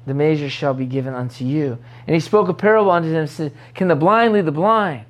the 0.06 0.14
measure 0.14 0.50
shall 0.50 0.74
be 0.74 0.86
given 0.86 1.14
unto 1.14 1.46
you. 1.46 1.78
And 2.08 2.14
he 2.14 2.20
spoke 2.20 2.48
a 2.48 2.54
parable 2.54 2.92
unto 2.92 3.10
them, 3.10 3.28
said, 3.28 3.54
Can 3.74 3.88
the 3.88 3.96
blind 3.96 4.34
lead 4.34 4.46
the 4.46 4.52
blind? 4.52 5.06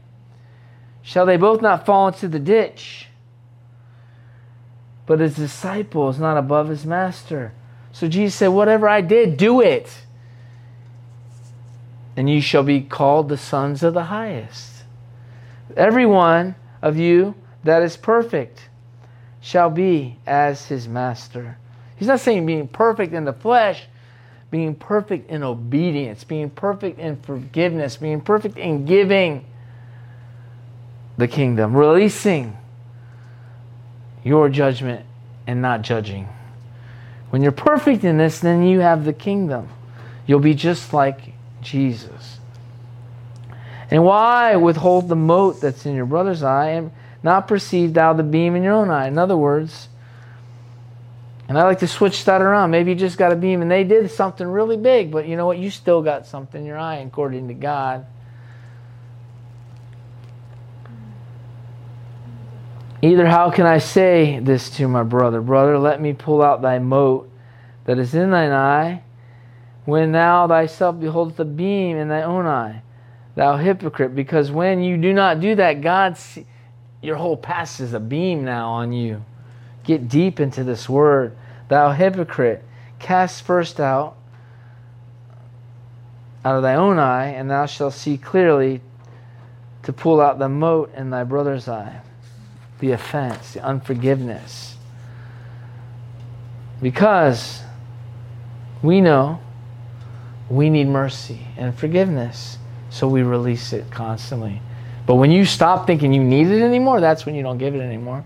Shall 1.06 1.28
they 1.28 1.38
both 1.38 1.62
not 1.62 1.86
fall 1.86 2.08
into 2.08 2.28
the 2.28 2.40
ditch? 2.40 3.10
But 5.06 5.20
his 5.20 5.36
disciple 5.36 6.10
is 6.10 6.18
not 6.18 6.36
above 6.36 6.68
his 6.68 6.84
master. 6.84 7.54
So 7.92 8.08
Jesus 8.08 8.34
said, 8.34 8.48
Whatever 8.48 8.90
I 8.90 9.02
did, 9.02 9.38
do 9.38 9.62
it. 9.62 10.02
And 12.18 12.28
you 12.28 12.42
shall 12.42 12.64
be 12.64 12.82
called 12.82 13.30
the 13.30 13.38
sons 13.38 13.84
of 13.84 13.94
the 13.94 14.06
highest. 14.06 14.84
Every 15.78 16.08
one 16.08 16.56
of 16.82 16.98
you 16.98 17.36
that 17.64 17.84
is 17.84 17.98
perfect 17.98 18.70
shall 19.42 19.70
be 19.70 20.18
as 20.26 20.66
his 20.66 20.88
master. 20.88 21.60
He's 21.98 22.08
not 22.08 22.20
saying 22.20 22.48
being 22.48 22.68
perfect 22.68 23.14
in 23.14 23.26
the 23.26 23.34
flesh, 23.34 23.84
being 24.50 24.74
perfect 24.74 25.30
in 25.30 25.44
obedience, 25.44 26.24
being 26.24 26.50
perfect 26.50 26.98
in 26.98 27.18
forgiveness, 27.18 27.96
being 27.96 28.22
perfect 28.22 28.58
in 28.58 28.86
giving 28.86 29.46
the 31.18 31.28
kingdom, 31.28 31.76
releasing 31.76 32.58
your 34.24 34.50
judgment 34.50 35.06
and 35.48 35.62
not 35.62 35.82
judging. 35.82 36.28
When 37.30 37.42
you're 37.42 37.52
perfect 37.52 38.04
in 38.04 38.18
this, 38.18 38.40
then 38.40 38.64
you 38.64 38.80
have 38.80 39.06
the 39.06 39.14
kingdom. 39.14 39.70
You'll 40.28 40.40
be 40.40 40.54
just 40.54 40.94
like 40.94 41.34
Jesus. 41.62 42.40
And 43.92 44.04
why 44.04 44.56
withhold 44.56 45.10
the 45.10 45.16
mote 45.16 45.62
that's 45.62 45.86
in 45.86 45.96
your 45.96 46.06
brother's 46.06 46.44
eye 46.44 46.70
and 46.70 46.92
not 47.22 47.48
perceive 47.48 47.94
thou 47.94 48.14
the 48.14 48.24
beam 48.24 48.56
in 48.56 48.64
your 48.64 48.74
own 48.74 48.90
eye? 48.90 49.08
In 49.08 49.18
other 49.18 49.38
words, 49.38 49.90
and 51.48 51.58
I 51.60 51.64
like 51.64 51.80
to 51.80 51.88
switch 51.88 52.26
that 52.26 52.42
around. 52.42 52.72
Maybe 52.72 52.92
you 52.92 52.96
just 52.98 53.18
got 53.18 53.32
a 53.32 53.36
beam 53.36 53.62
and 53.62 53.70
they 53.70 53.84
did 53.84 54.10
something 54.10 54.48
really 54.48 54.78
big, 54.78 55.12
but 55.12 55.28
you 55.28 55.36
know 55.36 55.46
what? 55.46 55.60
You 55.60 55.70
still 55.70 56.02
got 56.02 56.26
something 56.26 56.62
in 56.62 56.66
your 56.66 56.80
eye 56.80 56.98
according 56.98 57.48
to 57.50 57.54
God. 57.54 58.06
Either 63.02 63.28
how 63.28 63.52
can 63.52 63.66
I 63.66 63.78
say 63.78 64.40
this 64.40 64.70
to 64.72 64.88
my 64.88 65.04
brother? 65.04 65.42
Brother, 65.42 65.78
let 65.78 66.02
me 66.02 66.14
pull 66.14 66.42
out 66.42 66.62
thy 66.62 66.80
mote 66.80 67.30
that 67.86 68.00
is 68.00 68.16
in 68.16 68.32
thine 68.32 68.52
eye, 68.52 69.04
when 69.86 70.12
thou 70.12 70.48
thyself 70.48 71.00
beholdest 71.00 71.38
the 71.38 71.46
beam 71.46 71.98
in 71.98 72.08
thy 72.08 72.24
own 72.24 72.46
eye 72.48 72.82
thou 73.36 73.58
hypocrite, 73.58 74.16
because 74.16 74.50
when 74.50 74.82
you 74.82 74.98
do 74.98 75.14
not 75.14 75.40
do 75.40 75.56
that, 75.56 75.82
God, 75.82 76.18
your 77.02 77.18
whole 77.18 77.38
past 77.38 77.80
is 77.82 77.94
a 77.94 78.00
beam 78.00 78.44
now 78.44 78.70
on 78.70 78.92
you. 78.94 79.24
Get 79.84 80.08
deep 80.08 80.40
into 80.40 80.64
this 80.64 80.90
word. 80.90 81.38
Thou 81.68 81.92
hypocrite, 81.92 82.64
cast 82.98 83.44
first 83.44 83.80
out 83.80 84.16
out 86.44 86.58
of 86.58 86.62
thy 86.62 86.76
own 86.76 87.00
eye, 87.00 87.30
and 87.30 87.50
thou 87.50 87.66
shalt 87.66 87.94
see 87.94 88.18
clearly 88.20 88.80
to 89.82 89.92
pull 89.92 90.22
out 90.22 90.38
the 90.38 90.48
mote 90.48 90.94
in 90.94 91.10
thy 91.10 91.24
brother's 91.24 91.68
eye, 91.68 92.02
the 92.80 92.92
offense, 92.92 93.54
the 93.54 93.64
unforgiveness. 93.64 94.76
Because 96.82 97.62
we 98.82 99.02
know 99.02 99.40
we 100.50 100.70
need 100.70 100.88
mercy 100.88 101.48
and 101.58 101.74
forgiveness. 101.78 102.58
So 102.90 103.08
we 103.08 103.24
release 103.24 103.74
it 103.74 103.90
constantly. 103.92 104.62
But 105.06 105.16
when 105.16 105.32
you 105.32 105.46
stop 105.46 105.86
thinking 105.86 106.14
you 106.14 106.24
need 106.24 106.48
it 106.48 106.62
anymore, 106.62 107.02
that's 107.02 107.26
when 107.26 107.36
you 107.36 107.44
don't 107.44 107.58
give 107.58 107.76
it 107.76 107.82
anymore. 107.82 108.24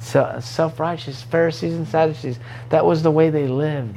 So, 0.00 0.38
Self 0.40 0.80
righteous 0.80 1.22
Pharisees 1.22 1.74
and 1.74 1.86
Sadducees, 1.86 2.38
that 2.70 2.84
was 2.84 3.02
the 3.02 3.10
way 3.10 3.30
they 3.30 3.46
lived. 3.46 3.96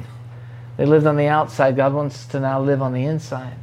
They 0.76 0.86
lived 0.86 1.06
on 1.06 1.16
the 1.16 1.26
outside. 1.26 1.76
God 1.76 1.92
wants 1.92 2.26
to 2.26 2.40
now 2.40 2.60
live 2.60 2.80
on 2.82 2.92
the 2.92 3.04
inside. 3.04 3.56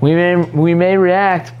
We 0.00 0.14
may, 0.14 0.36
we 0.36 0.74
may 0.74 0.96
react, 0.96 1.52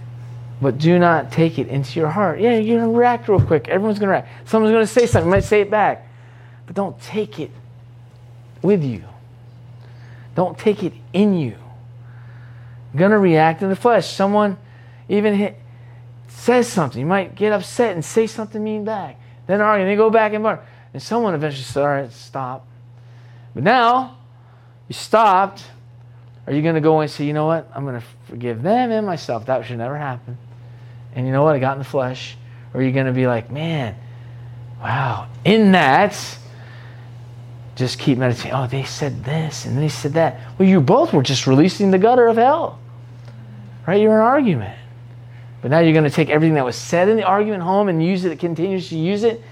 but 0.62 0.78
do 0.78 0.96
not 0.96 1.32
take 1.32 1.58
it 1.58 1.66
into 1.66 1.98
your 1.98 2.08
heart. 2.08 2.40
Yeah, 2.40 2.56
you're 2.56 2.78
going 2.78 2.92
to 2.92 2.96
react 2.96 3.28
real 3.28 3.40
quick. 3.40 3.66
Everyone's 3.66 3.98
going 3.98 4.06
to 4.06 4.12
react. 4.12 4.48
Someone's 4.48 4.72
going 4.72 4.86
to 4.86 4.92
say 4.92 5.06
something. 5.06 5.26
You 5.26 5.34
might 5.34 5.44
say 5.44 5.60
it 5.62 5.70
back. 5.70 6.08
But 6.66 6.76
don't 6.76 6.98
take 7.02 7.40
it 7.40 7.50
with 8.62 8.84
you. 8.84 9.02
Don't 10.36 10.56
take 10.56 10.84
it 10.84 10.92
in 11.12 11.34
you. 11.34 11.56
You're 12.92 12.98
going 12.98 13.10
to 13.10 13.18
react 13.18 13.62
in 13.62 13.70
the 13.70 13.76
flesh. 13.76 14.08
Someone 14.08 14.56
even 15.08 15.34
hit, 15.34 15.58
says 16.28 16.68
something. 16.68 17.00
You 17.00 17.06
might 17.06 17.34
get 17.34 17.52
upset 17.52 17.94
and 17.96 18.04
say 18.04 18.28
something 18.28 18.62
mean 18.62 18.84
back. 18.84 19.18
Then 19.48 19.60
argue. 19.60 19.84
Then 19.84 19.96
go 19.96 20.10
back 20.10 20.32
and 20.32 20.44
bark. 20.44 20.64
And 20.94 21.02
someone 21.02 21.34
eventually 21.34 21.64
says, 21.64 21.78
all 21.78 21.88
right, 21.88 22.12
stop. 22.12 22.68
But 23.52 23.64
now, 23.64 24.16
you 24.86 24.94
stopped. 24.94 25.64
Are 26.46 26.52
you 26.52 26.62
going 26.62 26.76
to 26.76 26.80
go 26.80 27.00
and 27.00 27.10
say, 27.10 27.24
you 27.24 27.32
know 27.32 27.46
what? 27.46 27.68
I'm 27.74 27.84
going 27.84 28.00
to 28.00 28.06
forgive 28.28 28.62
them 28.62 28.92
and 28.92 29.04
myself. 29.04 29.46
That 29.46 29.66
should 29.66 29.78
never 29.78 29.98
happen. 29.98 30.38
And 31.14 31.26
you 31.26 31.32
know 31.32 31.42
what? 31.42 31.54
I 31.54 31.58
got 31.58 31.72
in 31.72 31.78
the 31.78 31.84
flesh. 31.84 32.36
Or 32.72 32.80
are 32.80 32.82
you 32.82 32.92
going 32.92 33.06
to 33.06 33.12
be 33.12 33.26
like, 33.26 33.50
man, 33.50 33.94
wow, 34.80 35.28
in 35.44 35.72
that, 35.72 36.38
just 37.76 37.98
keep 37.98 38.18
meditating. 38.18 38.52
Oh, 38.52 38.66
they 38.66 38.84
said 38.84 39.24
this 39.24 39.64
and 39.64 39.78
they 39.78 39.88
said 39.88 40.14
that. 40.14 40.40
Well, 40.58 40.68
you 40.68 40.80
both 40.80 41.12
were 41.12 41.22
just 41.22 41.46
releasing 41.46 41.90
the 41.90 41.98
gutter 41.98 42.26
of 42.28 42.36
hell. 42.36 42.78
Right? 43.86 44.00
You're 44.00 44.20
an 44.20 44.26
argument. 44.26 44.78
But 45.60 45.70
now 45.70 45.78
you're 45.78 45.92
going 45.92 46.04
to 46.04 46.10
take 46.10 46.28
everything 46.28 46.54
that 46.54 46.64
was 46.64 46.76
said 46.76 47.08
in 47.08 47.16
the 47.16 47.24
argument 47.24 47.62
home 47.62 47.88
and 47.88 48.04
use 48.04 48.24
it, 48.24 48.38
continues 48.38 48.88
to 48.88 48.98
use 48.98 49.22
it 49.22 49.42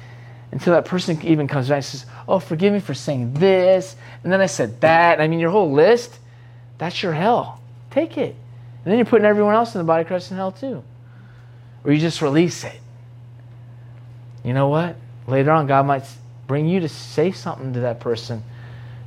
until 0.52 0.74
that 0.74 0.84
person 0.84 1.20
even 1.22 1.46
comes 1.46 1.68
back 1.68 1.76
and 1.76 1.84
says, 1.84 2.06
Oh, 2.26 2.38
forgive 2.38 2.72
me 2.72 2.80
for 2.80 2.94
saying 2.94 3.34
this. 3.34 3.96
And 4.22 4.32
then 4.32 4.40
I 4.40 4.46
said 4.46 4.80
that. 4.80 5.20
I 5.20 5.28
mean, 5.28 5.38
your 5.38 5.50
whole 5.50 5.72
list, 5.72 6.18
that's 6.78 7.02
your 7.02 7.12
hell. 7.12 7.61
Take 7.90 8.18
it. 8.18 8.34
And 8.84 8.90
then 8.90 8.96
you're 8.96 9.06
putting 9.06 9.26
everyone 9.26 9.54
else 9.54 9.74
in 9.74 9.78
the 9.78 9.84
body 9.84 10.02
of 10.02 10.08
Christ 10.08 10.30
in 10.30 10.36
hell 10.36 10.52
too. 10.52 10.82
Or 11.85 11.93
you 11.93 11.99
just 11.99 12.22
release 12.22 12.64
it. 12.64 12.81
You 14.45 14.53
know 14.53 14.68
what? 14.68 14.97
Later 15.26 15.51
on, 15.51 15.66
God 15.66 15.87
might 15.87 16.05
bring 16.47 16.66
you 16.68 16.81
to 16.81 16.89
say 16.89 17.33
something 17.33 17.72
to 17.74 17.81
that 17.81 18.01
person. 18.01 18.43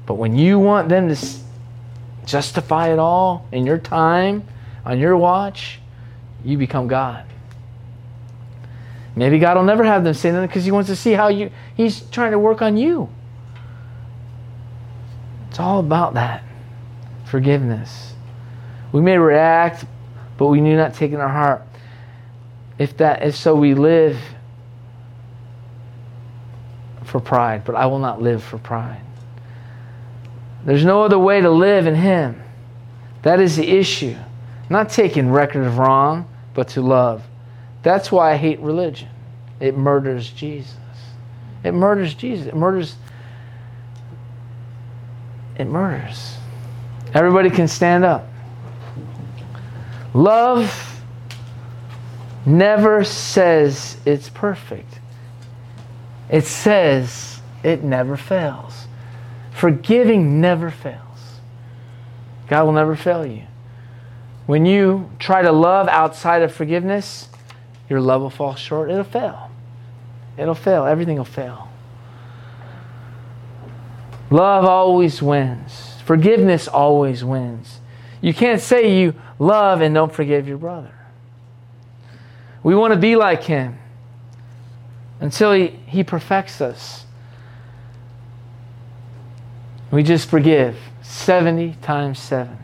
But 0.05 0.15
when 0.15 0.37
you 0.37 0.59
want 0.59 0.89
them 0.89 1.13
to 1.13 1.17
justify 2.25 2.91
it 2.91 2.99
all 2.99 3.47
in 3.51 3.65
your 3.65 3.77
time, 3.77 4.47
on 4.85 4.99
your 4.99 5.17
watch, 5.17 5.79
you 6.43 6.57
become 6.57 6.87
God. 6.87 7.25
Maybe 9.15 9.39
God 9.39 9.57
will 9.57 9.63
never 9.63 9.83
have 9.83 10.03
them 10.03 10.13
say 10.13 10.31
that 10.31 10.41
because 10.41 10.65
He 10.65 10.71
wants 10.71 10.89
to 10.89 10.95
see 10.95 11.11
how 11.11 11.27
you, 11.27 11.51
He's 11.75 12.01
trying 12.09 12.31
to 12.31 12.39
work 12.39 12.61
on 12.61 12.77
you. 12.77 13.09
It's 15.49 15.59
all 15.59 15.79
about 15.79 16.15
that 16.15 16.43
forgiveness. 17.25 18.13
We 18.91 19.01
may 19.01 19.17
react, 19.17 19.85
but 20.37 20.47
we 20.47 20.59
do 20.59 20.75
not 20.75 20.93
take 20.93 21.11
in 21.11 21.19
our 21.19 21.29
heart. 21.29 21.61
If 22.77 22.97
that 22.97 23.23
if 23.23 23.35
so, 23.35 23.55
we 23.55 23.73
live 23.73 24.17
for 27.05 27.19
pride, 27.19 27.63
but 27.65 27.75
I 27.75 27.85
will 27.85 27.99
not 27.99 28.21
live 28.21 28.43
for 28.43 28.57
pride. 28.57 29.01
There's 30.65 30.85
no 30.85 31.03
other 31.03 31.19
way 31.19 31.41
to 31.41 31.49
live 31.49 31.87
in 31.87 31.95
Him. 31.95 32.41
That 33.21 33.39
is 33.39 33.57
the 33.57 33.67
issue. 33.67 34.15
Not 34.69 34.89
taking 34.89 35.29
record 35.29 35.65
of 35.65 35.77
wrong, 35.77 36.27
but 36.53 36.69
to 36.69 36.81
love. 36.81 37.23
That's 37.83 38.11
why 38.11 38.33
I 38.33 38.37
hate 38.37 38.59
religion. 38.59 39.09
It 39.59 39.77
murders 39.77 40.29
Jesus. 40.29 40.75
It 41.63 41.73
murders 41.73 42.13
Jesus. 42.13 42.47
It 42.47 42.55
murders. 42.55 42.95
It 45.57 45.65
murders. 45.65 46.35
Everybody 47.13 47.49
can 47.49 47.67
stand 47.67 48.03
up. 48.03 48.27
Love 50.13 50.92
never 52.45 53.03
says 53.03 53.97
it's 54.05 54.29
perfect. 54.29 54.99
It 56.29 56.45
says 56.45 57.41
it 57.63 57.83
never 57.83 58.17
fails. 58.17 58.87
Forgiving 59.51 60.41
never 60.41 60.71
fails. 60.71 60.99
God 62.47 62.65
will 62.65 62.73
never 62.73 62.95
fail 62.95 63.25
you. 63.25 63.43
When 64.45 64.65
you 64.65 65.09
try 65.19 65.41
to 65.41 65.51
love 65.51 65.87
outside 65.87 66.41
of 66.41 66.53
forgiveness, 66.53 67.29
your 67.89 68.01
love 68.01 68.21
will 68.21 68.29
fall 68.29 68.55
short. 68.55 68.89
It'll 68.89 69.03
fail. 69.03 69.49
It'll 70.37 70.55
fail. 70.55 70.85
Everything 70.85 71.17
will 71.17 71.25
fail. 71.25 71.69
Love 74.29 74.65
always 74.65 75.21
wins. 75.21 75.93
Forgiveness 76.05 76.67
always 76.67 77.23
wins. 77.23 77.79
You 78.19 78.33
can't 78.33 78.59
say 78.59 78.99
you 78.99 79.13
love 79.37 79.81
and 79.81 79.93
don't 79.93 80.11
forgive 80.11 80.47
your 80.47 80.57
brother. 80.57 80.92
We 82.63 82.75
want 82.75 82.93
to 82.93 82.99
be 82.99 83.15
like 83.15 83.43
him 83.43 83.77
until 85.19 85.53
he, 85.53 85.67
he 85.85 86.03
perfects 86.03 86.61
us. 86.61 87.05
We 89.91 90.01
just 90.01 90.29
forgive 90.29 90.77
70 91.01 91.75
times 91.81 92.19
7. 92.19 92.57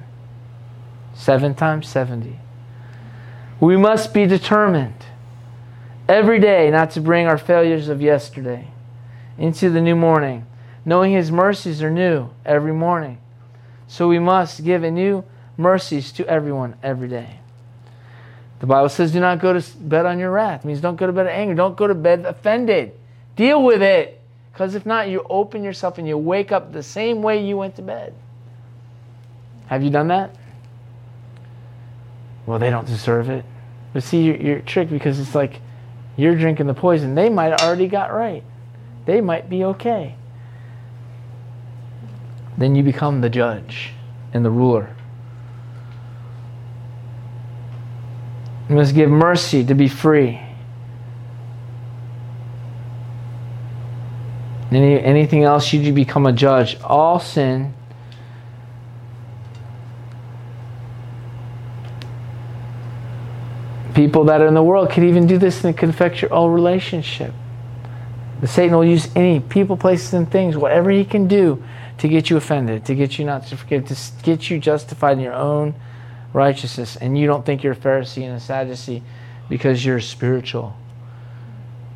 7 1.13 1.53
times 1.53 1.87
70. 1.87 2.39
We 3.59 3.75
must 3.75 4.13
be 4.13 4.25
determined 4.25 5.05
every 6.07 6.39
day 6.39 6.71
not 6.71 6.91
to 6.91 7.01
bring 7.01 7.27
our 7.27 7.37
failures 7.37 7.89
of 7.89 8.01
yesterday 8.01 8.69
into 9.37 9.69
the 9.69 9.81
new 9.81 9.95
morning, 9.95 10.45
knowing 10.85 11.11
His 11.11 11.31
mercies 11.31 11.83
are 11.83 11.91
new 11.91 12.29
every 12.45 12.73
morning. 12.73 13.19
So 13.87 14.07
we 14.07 14.19
must 14.19 14.63
give 14.63 14.81
new 14.81 15.23
mercies 15.57 16.11
to 16.13 16.27
everyone 16.27 16.75
every 16.81 17.09
day. 17.09 17.39
The 18.59 18.65
Bible 18.65 18.89
says, 18.89 19.11
do 19.11 19.19
not 19.19 19.39
go 19.39 19.53
to 19.53 19.77
bed 19.77 20.05
on 20.05 20.19
your 20.19 20.31
wrath. 20.31 20.63
It 20.63 20.67
means 20.67 20.81
don't 20.81 20.97
go 20.97 21.07
to 21.07 21.13
bed 21.13 21.27
angry. 21.27 21.55
Don't 21.55 21.77
go 21.77 21.87
to 21.87 21.95
bed 21.95 22.25
offended. 22.25 22.91
Deal 23.35 23.63
with 23.63 23.81
it. 23.81 24.21
Because 24.51 24.75
if 24.75 24.85
not, 24.85 25.07
you 25.07 25.25
open 25.29 25.63
yourself 25.63 25.97
and 25.97 26.07
you 26.07 26.17
wake 26.17 26.51
up 26.51 26.73
the 26.73 26.83
same 26.83 27.21
way 27.21 27.45
you 27.45 27.55
went 27.55 27.77
to 27.77 27.81
bed. 27.81 28.13
Have 29.67 29.81
you 29.81 29.89
done 29.89 30.09
that? 30.09 30.35
Well, 32.45 32.59
they 32.59 32.69
don't 32.69 32.87
deserve 32.87 33.29
it. 33.29 33.45
But 33.93 34.03
see, 34.03 34.23
you're, 34.23 34.35
you're 34.35 34.59
tricked 34.59 34.91
because 34.91 35.19
it's 35.19 35.35
like 35.35 35.61
you're 36.17 36.35
drinking 36.35 36.67
the 36.67 36.73
poison. 36.73 37.15
They 37.15 37.29
might 37.29 37.51
have 37.51 37.61
already 37.61 37.87
got 37.87 38.11
right. 38.11 38.43
They 39.05 39.21
might 39.21 39.49
be 39.49 39.63
okay. 39.63 40.15
Then 42.57 42.75
you 42.75 42.83
become 42.83 43.21
the 43.21 43.29
judge 43.29 43.93
and 44.33 44.43
the 44.43 44.51
ruler. 44.51 44.95
You 48.69 48.75
must 48.75 48.93
give 48.93 49.09
mercy 49.09 49.65
to 49.65 49.73
be 49.73 49.87
free. 49.87 50.39
Any, 54.71 55.01
anything 55.01 55.43
else, 55.43 55.73
you 55.73 55.91
become 55.91 56.27
a 56.27 56.31
judge. 56.31 56.79
All 56.81 57.19
sin 57.19 57.73
people 63.99 64.23
that 64.23 64.39
are 64.39 64.47
in 64.47 64.53
the 64.53 64.63
world 64.63 64.89
could 64.89 65.03
even 65.03 65.27
do 65.27 65.37
this 65.37 65.61
and 65.61 65.75
it 65.75 65.77
could 65.77 65.89
affect 65.89 66.21
your 66.21 66.33
own 66.33 66.53
relationship. 66.53 67.33
The 68.39 68.47
Satan 68.47 68.73
will 68.73 68.85
use 68.85 69.09
any 69.13 69.41
people, 69.41 69.75
places, 69.75 70.13
and 70.13 70.31
things, 70.31 70.55
whatever 70.55 70.89
he 70.89 71.03
can 71.03 71.27
do 71.27 71.61
to 71.97 72.07
get 72.07 72.29
you 72.29 72.37
offended, 72.37 72.85
to 72.85 72.95
get 72.95 73.19
you 73.19 73.25
not 73.25 73.47
to 73.47 73.57
forgive, 73.57 73.87
to 73.87 73.97
get 74.23 74.49
you 74.49 74.57
justified 74.57 75.17
in 75.17 75.19
your 75.19 75.33
own 75.33 75.75
righteousness. 76.33 76.95
And 76.95 77.17
you 77.17 77.27
don't 77.27 77.45
think 77.45 77.63
you're 77.63 77.73
a 77.73 77.75
Pharisee 77.75 78.23
and 78.23 78.35
a 78.35 78.39
Sadducee 78.39 79.03
because 79.47 79.83
you're 79.83 79.99
spiritual. 79.99 80.75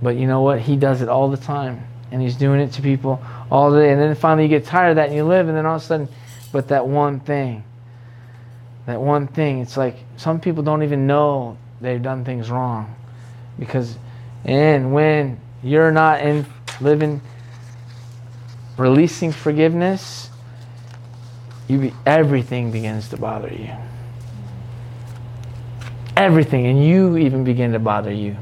But 0.02 0.16
you 0.18 0.28
know 0.28 0.42
what? 0.42 0.60
He 0.60 0.76
does 0.76 1.02
it 1.02 1.10
all 1.10 1.30
the 1.30 1.38
time. 1.38 1.88
And 2.12 2.22
he's 2.22 2.36
doing 2.36 2.60
it 2.60 2.72
to 2.74 2.82
people 2.82 3.24
all 3.50 3.72
day. 3.74 3.92
And 3.92 4.00
then 4.00 4.14
finally 4.16 4.44
you 4.44 4.50
get 4.50 4.66
tired 4.66 4.92
of 4.92 4.96
that 4.98 5.08
and 5.08 5.16
you 5.16 5.24
live, 5.24 5.48
and 5.48 5.58
then 5.58 5.66
all 5.66 5.78
of 5.78 5.82
a 5.82 5.86
sudden, 5.86 6.08
but 6.52 6.68
that 6.68 6.88
one 6.88 7.20
thing, 7.20 7.64
that 8.86 9.02
one 9.02 9.28
thing, 9.28 9.60
it's 9.60 9.78
like 9.78 9.96
some 10.18 10.40
people 10.40 10.62
don't 10.62 10.84
even 10.84 11.08
know 11.08 11.58
they've 11.82 12.02
done 12.02 12.24
things 12.24 12.52
wrong. 12.52 12.94
Because, 13.58 13.98
and 14.46 14.94
when 14.94 15.40
you're 15.64 15.92
not 15.92 16.22
in 16.22 16.46
living, 16.82 17.22
releasing 18.78 19.32
forgiveness, 19.32 20.30
you 21.68 21.80
be, 21.80 21.94
everything 22.06 22.72
begins 22.72 23.10
to 23.10 23.18
bother 23.18 23.50
you. 23.50 23.70
Everything, 26.16 26.68
and 26.68 26.86
you 26.86 27.18
even 27.18 27.44
begin 27.44 27.72
to 27.72 27.80
bother 27.80 28.12
you. 28.12 28.38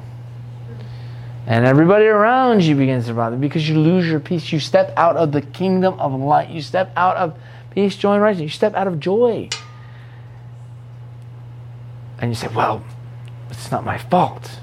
And 1.47 1.65
everybody 1.65 2.05
around 2.05 2.63
you 2.63 2.75
begins 2.75 3.07
to 3.07 3.13
bother 3.13 3.37
because 3.37 3.67
you 3.67 3.79
lose 3.79 4.05
your 4.05 4.19
peace. 4.19 4.51
You 4.51 4.59
step 4.59 4.93
out 4.97 5.15
of 5.17 5.31
the 5.31 5.41
kingdom 5.41 5.99
of 5.99 6.13
light. 6.13 6.49
You 6.49 6.61
step 6.61 6.91
out 6.95 7.15
of 7.17 7.37
peace, 7.71 7.95
joy, 7.95 8.13
and 8.13 8.21
righteousness. 8.21 8.53
You 8.53 8.55
step 8.55 8.75
out 8.75 8.87
of 8.87 8.99
joy. 8.99 9.49
And 12.19 12.29
you 12.29 12.35
say, 12.35 12.47
well, 12.49 12.83
it's 13.49 13.71
not 13.71 13.83
my 13.83 13.97
fault. 13.97 14.59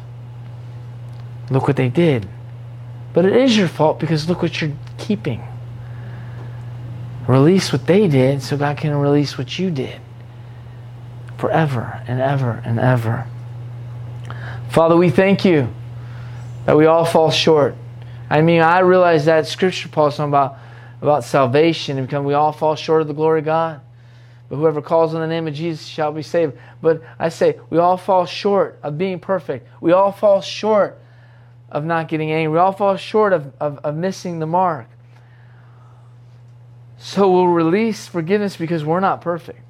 Look 1.50 1.66
what 1.66 1.76
they 1.76 1.88
did. 1.88 2.28
But 3.14 3.24
it 3.24 3.34
is 3.34 3.56
your 3.56 3.68
fault 3.68 3.98
because 3.98 4.28
look 4.28 4.42
what 4.42 4.60
you're 4.60 4.76
keeping. 4.98 5.42
Release 7.26 7.72
what 7.72 7.86
they 7.86 8.06
did 8.06 8.42
so 8.42 8.56
God 8.56 8.76
can 8.76 8.94
release 8.94 9.36
what 9.36 9.58
you 9.58 9.70
did 9.70 10.00
forever 11.38 12.02
and 12.06 12.20
ever 12.20 12.62
and 12.64 12.78
ever. 12.78 13.26
Father, 14.70 14.96
we 14.96 15.08
thank 15.08 15.44
you 15.44 15.72
that 16.66 16.76
we 16.76 16.86
all 16.86 17.04
fall 17.04 17.30
short. 17.30 17.74
I 18.28 18.42
mean, 18.42 18.60
I 18.60 18.80
realize 18.80 19.24
that 19.24 19.46
scripture 19.46 19.88
Paul 19.88 20.10
talking 20.10 20.26
about 20.26 20.58
about 21.00 21.24
salvation 21.24 21.96
and 21.96 22.06
because 22.06 22.24
we 22.24 22.34
all 22.34 22.52
fall 22.52 22.74
short 22.74 23.02
of 23.02 23.08
the 23.08 23.14
glory 23.14 23.38
of 23.38 23.44
God. 23.44 23.80
But 24.48 24.56
whoever 24.56 24.80
calls 24.82 25.14
on 25.14 25.20
the 25.20 25.26
name 25.26 25.46
of 25.46 25.54
Jesus 25.54 25.86
shall 25.86 26.10
be 26.10 26.22
saved. 26.22 26.58
But 26.80 27.02
I 27.18 27.28
say, 27.28 27.58
we 27.70 27.78
all 27.78 27.96
fall 27.96 28.26
short 28.26 28.78
of 28.82 28.98
being 28.98 29.20
perfect. 29.20 29.68
We 29.80 29.92
all 29.92 30.10
fall 30.10 30.40
short 30.40 30.98
of 31.70 31.84
not 31.84 32.08
getting 32.08 32.32
angry. 32.32 32.52
We 32.52 32.58
all 32.58 32.72
fall 32.72 32.96
short 32.96 33.32
of, 33.32 33.52
of, 33.60 33.78
of 33.78 33.94
missing 33.94 34.38
the 34.38 34.46
mark. 34.46 34.88
So 36.96 37.30
we'll 37.30 37.48
release 37.48 38.08
forgiveness 38.08 38.56
because 38.56 38.84
we're 38.84 39.00
not 39.00 39.20
perfect. 39.20 39.60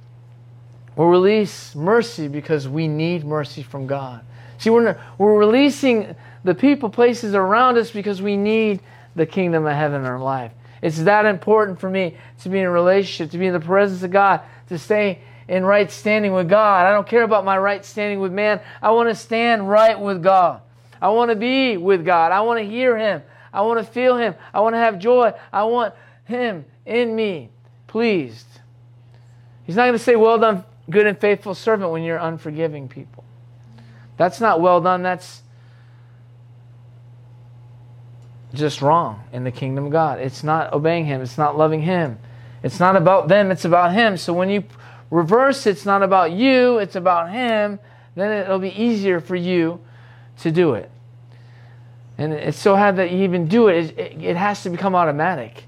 We'll 0.98 1.06
release 1.06 1.76
mercy 1.76 2.26
because 2.26 2.66
we 2.66 2.88
need 2.88 3.24
mercy 3.24 3.62
from 3.62 3.86
God. 3.86 4.24
See, 4.58 4.68
we're, 4.68 5.00
we're 5.16 5.38
releasing 5.38 6.16
the 6.42 6.56
people, 6.56 6.90
places 6.90 7.36
around 7.36 7.78
us 7.78 7.92
because 7.92 8.20
we 8.20 8.36
need 8.36 8.80
the 9.14 9.24
kingdom 9.24 9.64
of 9.64 9.76
heaven 9.76 10.00
in 10.00 10.06
our 10.08 10.18
life. 10.18 10.50
It's 10.82 10.98
that 11.04 11.24
important 11.24 11.78
for 11.78 11.88
me 11.88 12.16
to 12.40 12.48
be 12.48 12.58
in 12.58 12.64
a 12.64 12.70
relationship, 12.70 13.30
to 13.30 13.38
be 13.38 13.46
in 13.46 13.52
the 13.52 13.60
presence 13.60 14.02
of 14.02 14.10
God, 14.10 14.40
to 14.70 14.76
stay 14.76 15.20
in 15.46 15.64
right 15.64 15.88
standing 15.88 16.32
with 16.32 16.48
God. 16.48 16.84
I 16.84 16.90
don't 16.90 17.06
care 17.06 17.22
about 17.22 17.44
my 17.44 17.56
right 17.56 17.84
standing 17.84 18.18
with 18.18 18.32
man. 18.32 18.60
I 18.82 18.90
want 18.90 19.08
to 19.08 19.14
stand 19.14 19.70
right 19.70 19.98
with 19.98 20.20
God. 20.20 20.62
I 21.00 21.10
want 21.10 21.30
to 21.30 21.36
be 21.36 21.76
with 21.76 22.04
God. 22.04 22.32
I 22.32 22.40
want 22.40 22.58
to 22.58 22.66
hear 22.66 22.98
Him. 22.98 23.22
I 23.52 23.60
want 23.60 23.78
to 23.78 23.84
feel 23.92 24.16
Him. 24.16 24.34
I 24.52 24.58
want 24.58 24.74
to 24.74 24.78
have 24.78 24.98
joy. 24.98 25.32
I 25.52 25.62
want 25.62 25.94
Him 26.24 26.64
in 26.84 27.14
me, 27.14 27.50
pleased. 27.86 28.46
He's 29.62 29.76
not 29.76 29.82
going 29.82 29.92
to 29.92 29.98
say, 30.00 30.16
Well 30.16 30.38
done, 30.38 30.64
good 30.90 31.06
and 31.06 31.18
faithful 31.18 31.54
servant, 31.54 31.90
when 31.90 32.02
you're 32.02 32.18
unforgiving 32.18 32.88
people. 32.88 33.24
That's 34.16 34.40
not 34.40 34.60
well 34.60 34.80
done. 34.80 35.02
That's 35.02 35.42
just 38.54 38.82
wrong 38.82 39.22
in 39.32 39.44
the 39.44 39.50
kingdom 39.50 39.86
of 39.86 39.92
God. 39.92 40.20
It's 40.20 40.42
not 40.42 40.72
obeying 40.72 41.06
Him, 41.06 41.20
it's 41.20 41.38
not 41.38 41.56
loving 41.56 41.82
Him. 41.82 42.18
It's 42.62 42.80
not 42.80 42.96
about 42.96 43.28
them, 43.28 43.50
it's 43.50 43.64
about 43.64 43.92
Him. 43.92 44.16
So 44.16 44.32
when 44.32 44.50
you 44.50 44.64
reverse, 45.10 45.66
it's 45.66 45.86
not 45.86 46.02
about 46.02 46.32
you, 46.32 46.78
it's 46.78 46.96
about 46.96 47.30
Him, 47.30 47.78
then 48.14 48.32
it'll 48.32 48.58
be 48.58 48.70
easier 48.80 49.20
for 49.20 49.36
you 49.36 49.80
to 50.38 50.50
do 50.50 50.74
it. 50.74 50.90
And 52.16 52.32
it's 52.32 52.58
so 52.58 52.74
hard 52.74 52.96
that 52.96 53.12
you 53.12 53.22
even 53.22 53.46
do 53.46 53.68
it, 53.68 53.96
it, 53.96 54.20
it 54.20 54.36
has 54.36 54.62
to 54.64 54.70
become 54.70 54.94
automatic. 54.94 55.64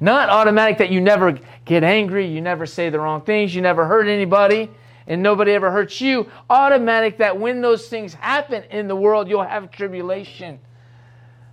Not 0.00 0.30
automatic 0.30 0.78
that 0.78 0.90
you 0.90 1.00
never 1.00 1.38
get 1.70 1.84
angry, 1.84 2.26
you 2.26 2.40
never 2.40 2.66
say 2.66 2.90
the 2.90 2.98
wrong 2.98 3.20
things, 3.20 3.54
you 3.54 3.62
never 3.62 3.86
hurt 3.86 4.08
anybody, 4.08 4.68
and 5.06 5.22
nobody 5.22 5.52
ever 5.52 5.70
hurts 5.70 6.00
you. 6.00 6.28
Automatic 6.50 7.18
that 7.18 7.38
when 7.38 7.60
those 7.60 7.86
things 7.88 8.12
happen 8.12 8.64
in 8.70 8.88
the 8.88 8.96
world, 8.96 9.28
you'll 9.28 9.44
have 9.44 9.70
tribulation. 9.70 10.58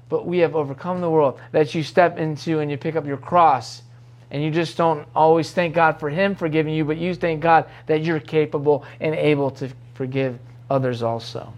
But 0.09 0.25
we 0.25 0.39
have 0.39 0.55
overcome 0.55 1.01
the 1.01 1.09
world. 1.09 1.39
That 1.51 1.75
you 1.75 1.83
step 1.83 2.17
into 2.17 2.59
and 2.59 2.71
you 2.71 2.77
pick 2.77 2.95
up 2.95 3.05
your 3.05 3.17
cross 3.17 3.83
and 4.31 4.43
you 4.43 4.49
just 4.49 4.75
don't 4.75 5.07
always 5.15 5.51
thank 5.51 5.75
God 5.75 5.99
for 5.99 6.09
Him 6.09 6.35
forgiving 6.35 6.73
you, 6.73 6.83
but 6.83 6.97
you 6.97 7.13
thank 7.13 7.39
God 7.39 7.65
that 7.85 8.03
you're 8.03 8.19
capable 8.19 8.85
and 8.99 9.13
able 9.13 9.51
to 9.51 9.69
forgive 9.93 10.39
others 10.67 11.03
also. 11.03 11.53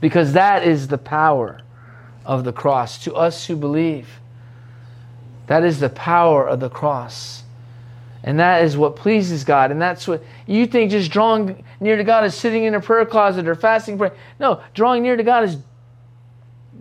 Because 0.00 0.32
that 0.32 0.66
is 0.66 0.88
the 0.88 0.98
power 0.98 1.60
of 2.24 2.44
the 2.44 2.54
cross 2.54 3.04
to 3.04 3.14
us 3.14 3.46
who 3.46 3.54
believe. 3.54 4.08
That 5.46 5.62
is 5.62 5.78
the 5.78 5.90
power 5.90 6.48
of 6.48 6.60
the 6.60 6.70
cross. 6.70 7.39
And 8.22 8.38
that 8.38 8.64
is 8.64 8.76
what 8.76 8.96
pleases 8.96 9.44
God. 9.44 9.70
And 9.70 9.80
that's 9.80 10.06
what 10.06 10.22
you 10.46 10.66
think 10.66 10.90
just 10.90 11.10
drawing 11.10 11.64
near 11.80 11.96
to 11.96 12.04
God 12.04 12.24
is 12.24 12.34
sitting 12.34 12.64
in 12.64 12.74
a 12.74 12.80
prayer 12.80 13.06
closet 13.06 13.48
or 13.48 13.54
fasting. 13.54 14.00
No, 14.38 14.62
drawing 14.74 15.02
near 15.02 15.16
to 15.16 15.22
God 15.22 15.44
is 15.44 15.56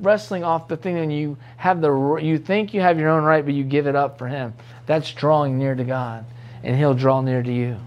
wrestling 0.02 0.44
off 0.44 0.68
the 0.68 0.78
thing 0.78 0.98
and 0.98 1.14
you 1.14 1.38
have 1.58 1.82
the 1.82 2.16
you 2.22 2.38
think 2.38 2.74
you 2.74 2.82
have 2.82 2.98
your 2.98 3.10
own 3.10 3.24
right 3.24 3.44
but 3.44 3.54
you 3.54 3.64
give 3.64 3.88
it 3.88 3.96
up 3.96 4.18
for 4.18 4.28
him. 4.28 4.54
That's 4.86 5.12
drawing 5.14 5.58
near 5.58 5.76
to 5.76 5.84
god 5.84 6.26
and 6.64 6.76
he'll 6.78 6.94
draw 6.94 7.22
near 7.22 7.44
to 7.44 7.52
you. 7.52 7.78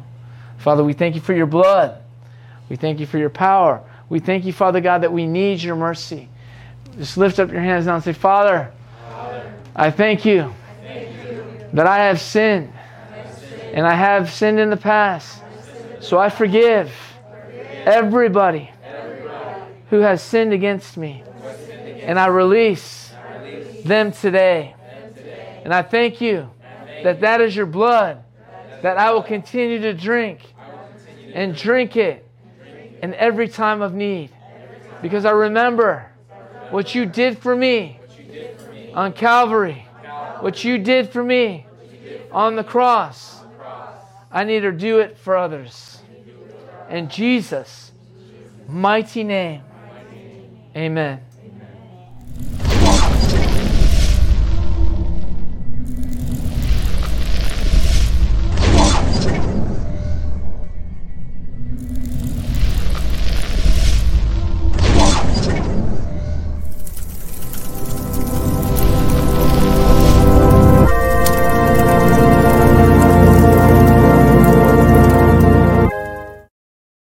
Father 0.59 0.85
we 0.85 0.93
thank 0.93 1.15
you 1.15 1.21
for 1.21 1.35
your 1.35 1.47
blood. 1.47 2.03
We 2.69 2.77
thank 2.77 3.01
you 3.01 3.07
for 3.07 3.19
your 3.19 3.31
power. 3.31 3.83
We 4.09 4.19
thank 4.19 4.45
you 4.45 4.53
father 4.53 4.81
god 4.81 5.03
that 5.03 5.13
we 5.13 5.27
need 5.27 5.63
your 5.63 5.77
mercy. 5.77 6.29
Just 6.99 7.17
lift 7.17 7.39
up 7.39 7.51
your 7.51 7.63
hands 7.63 7.87
now 7.87 7.95
and 7.95 8.05
say 8.05 8.13
father, 8.13 8.73
father 9.09 9.55
i 9.75 9.91
thank 9.91 10.27
you, 10.27 10.43
I 10.43 10.85
thank 10.85 11.31
you 11.31 11.45
that 11.73 11.87
I 11.87 12.05
have 12.05 12.21
sinned 12.21 12.71
and 13.73 13.87
i 13.87 13.95
have 13.95 14.31
sinned 14.31 14.61
in 14.61 14.71
the 14.71 14.77
past 14.77 15.43
so 16.01 16.19
i 16.19 16.29
forgive, 16.29 16.93
everybody 17.87 18.71
who 19.91 20.01
has 20.01 20.23
sinned 20.23 20.53
against 20.53 20.97
me 20.97 21.23
and 22.03 22.19
I 22.19 22.27
release 22.27 23.13
them 23.85 24.13
today. 24.13 24.75
And 25.65 25.73
I 25.73 25.83
thank 25.83 26.21
you 26.21 26.51
that 27.03 27.21
that 27.21 27.41
is 27.41 27.55
your 27.55 27.67
blood 27.67 28.25
that 28.83 28.99
I 28.99 29.13
will 29.13 29.23
continue 29.23 29.81
to 29.81 29.95
drink 29.95 30.41
and 31.33 31.55
drink 31.55 31.97
it 31.97 32.29
in 33.03 33.15
every 33.15 33.49
time 33.49 33.81
of 33.83 33.95
need. 33.95 34.31
Because 35.01 35.25
I 35.25 35.31
remember 35.31 36.11
what 36.71 36.95
you 36.95 37.07
did 37.07 37.39
for 37.39 37.55
me 37.55 38.01
on 38.95 39.13
Calvary, 39.13 39.87
what 40.41 40.65
you 40.65 40.79
did 40.79 41.11
for 41.11 41.23
me 41.23 41.67
on 42.33 42.57
the 42.57 42.65
cross. 42.65 43.42
I 44.33 44.45
need 44.45 44.61
to 44.61 44.73
do 44.73 45.01
it 45.01 45.19
for 45.19 45.37
others. 45.37 46.01
In 46.89 47.09
Jesus' 47.09 47.93
mighty 48.67 49.25
name, 49.25 49.63
amen. 50.75 51.21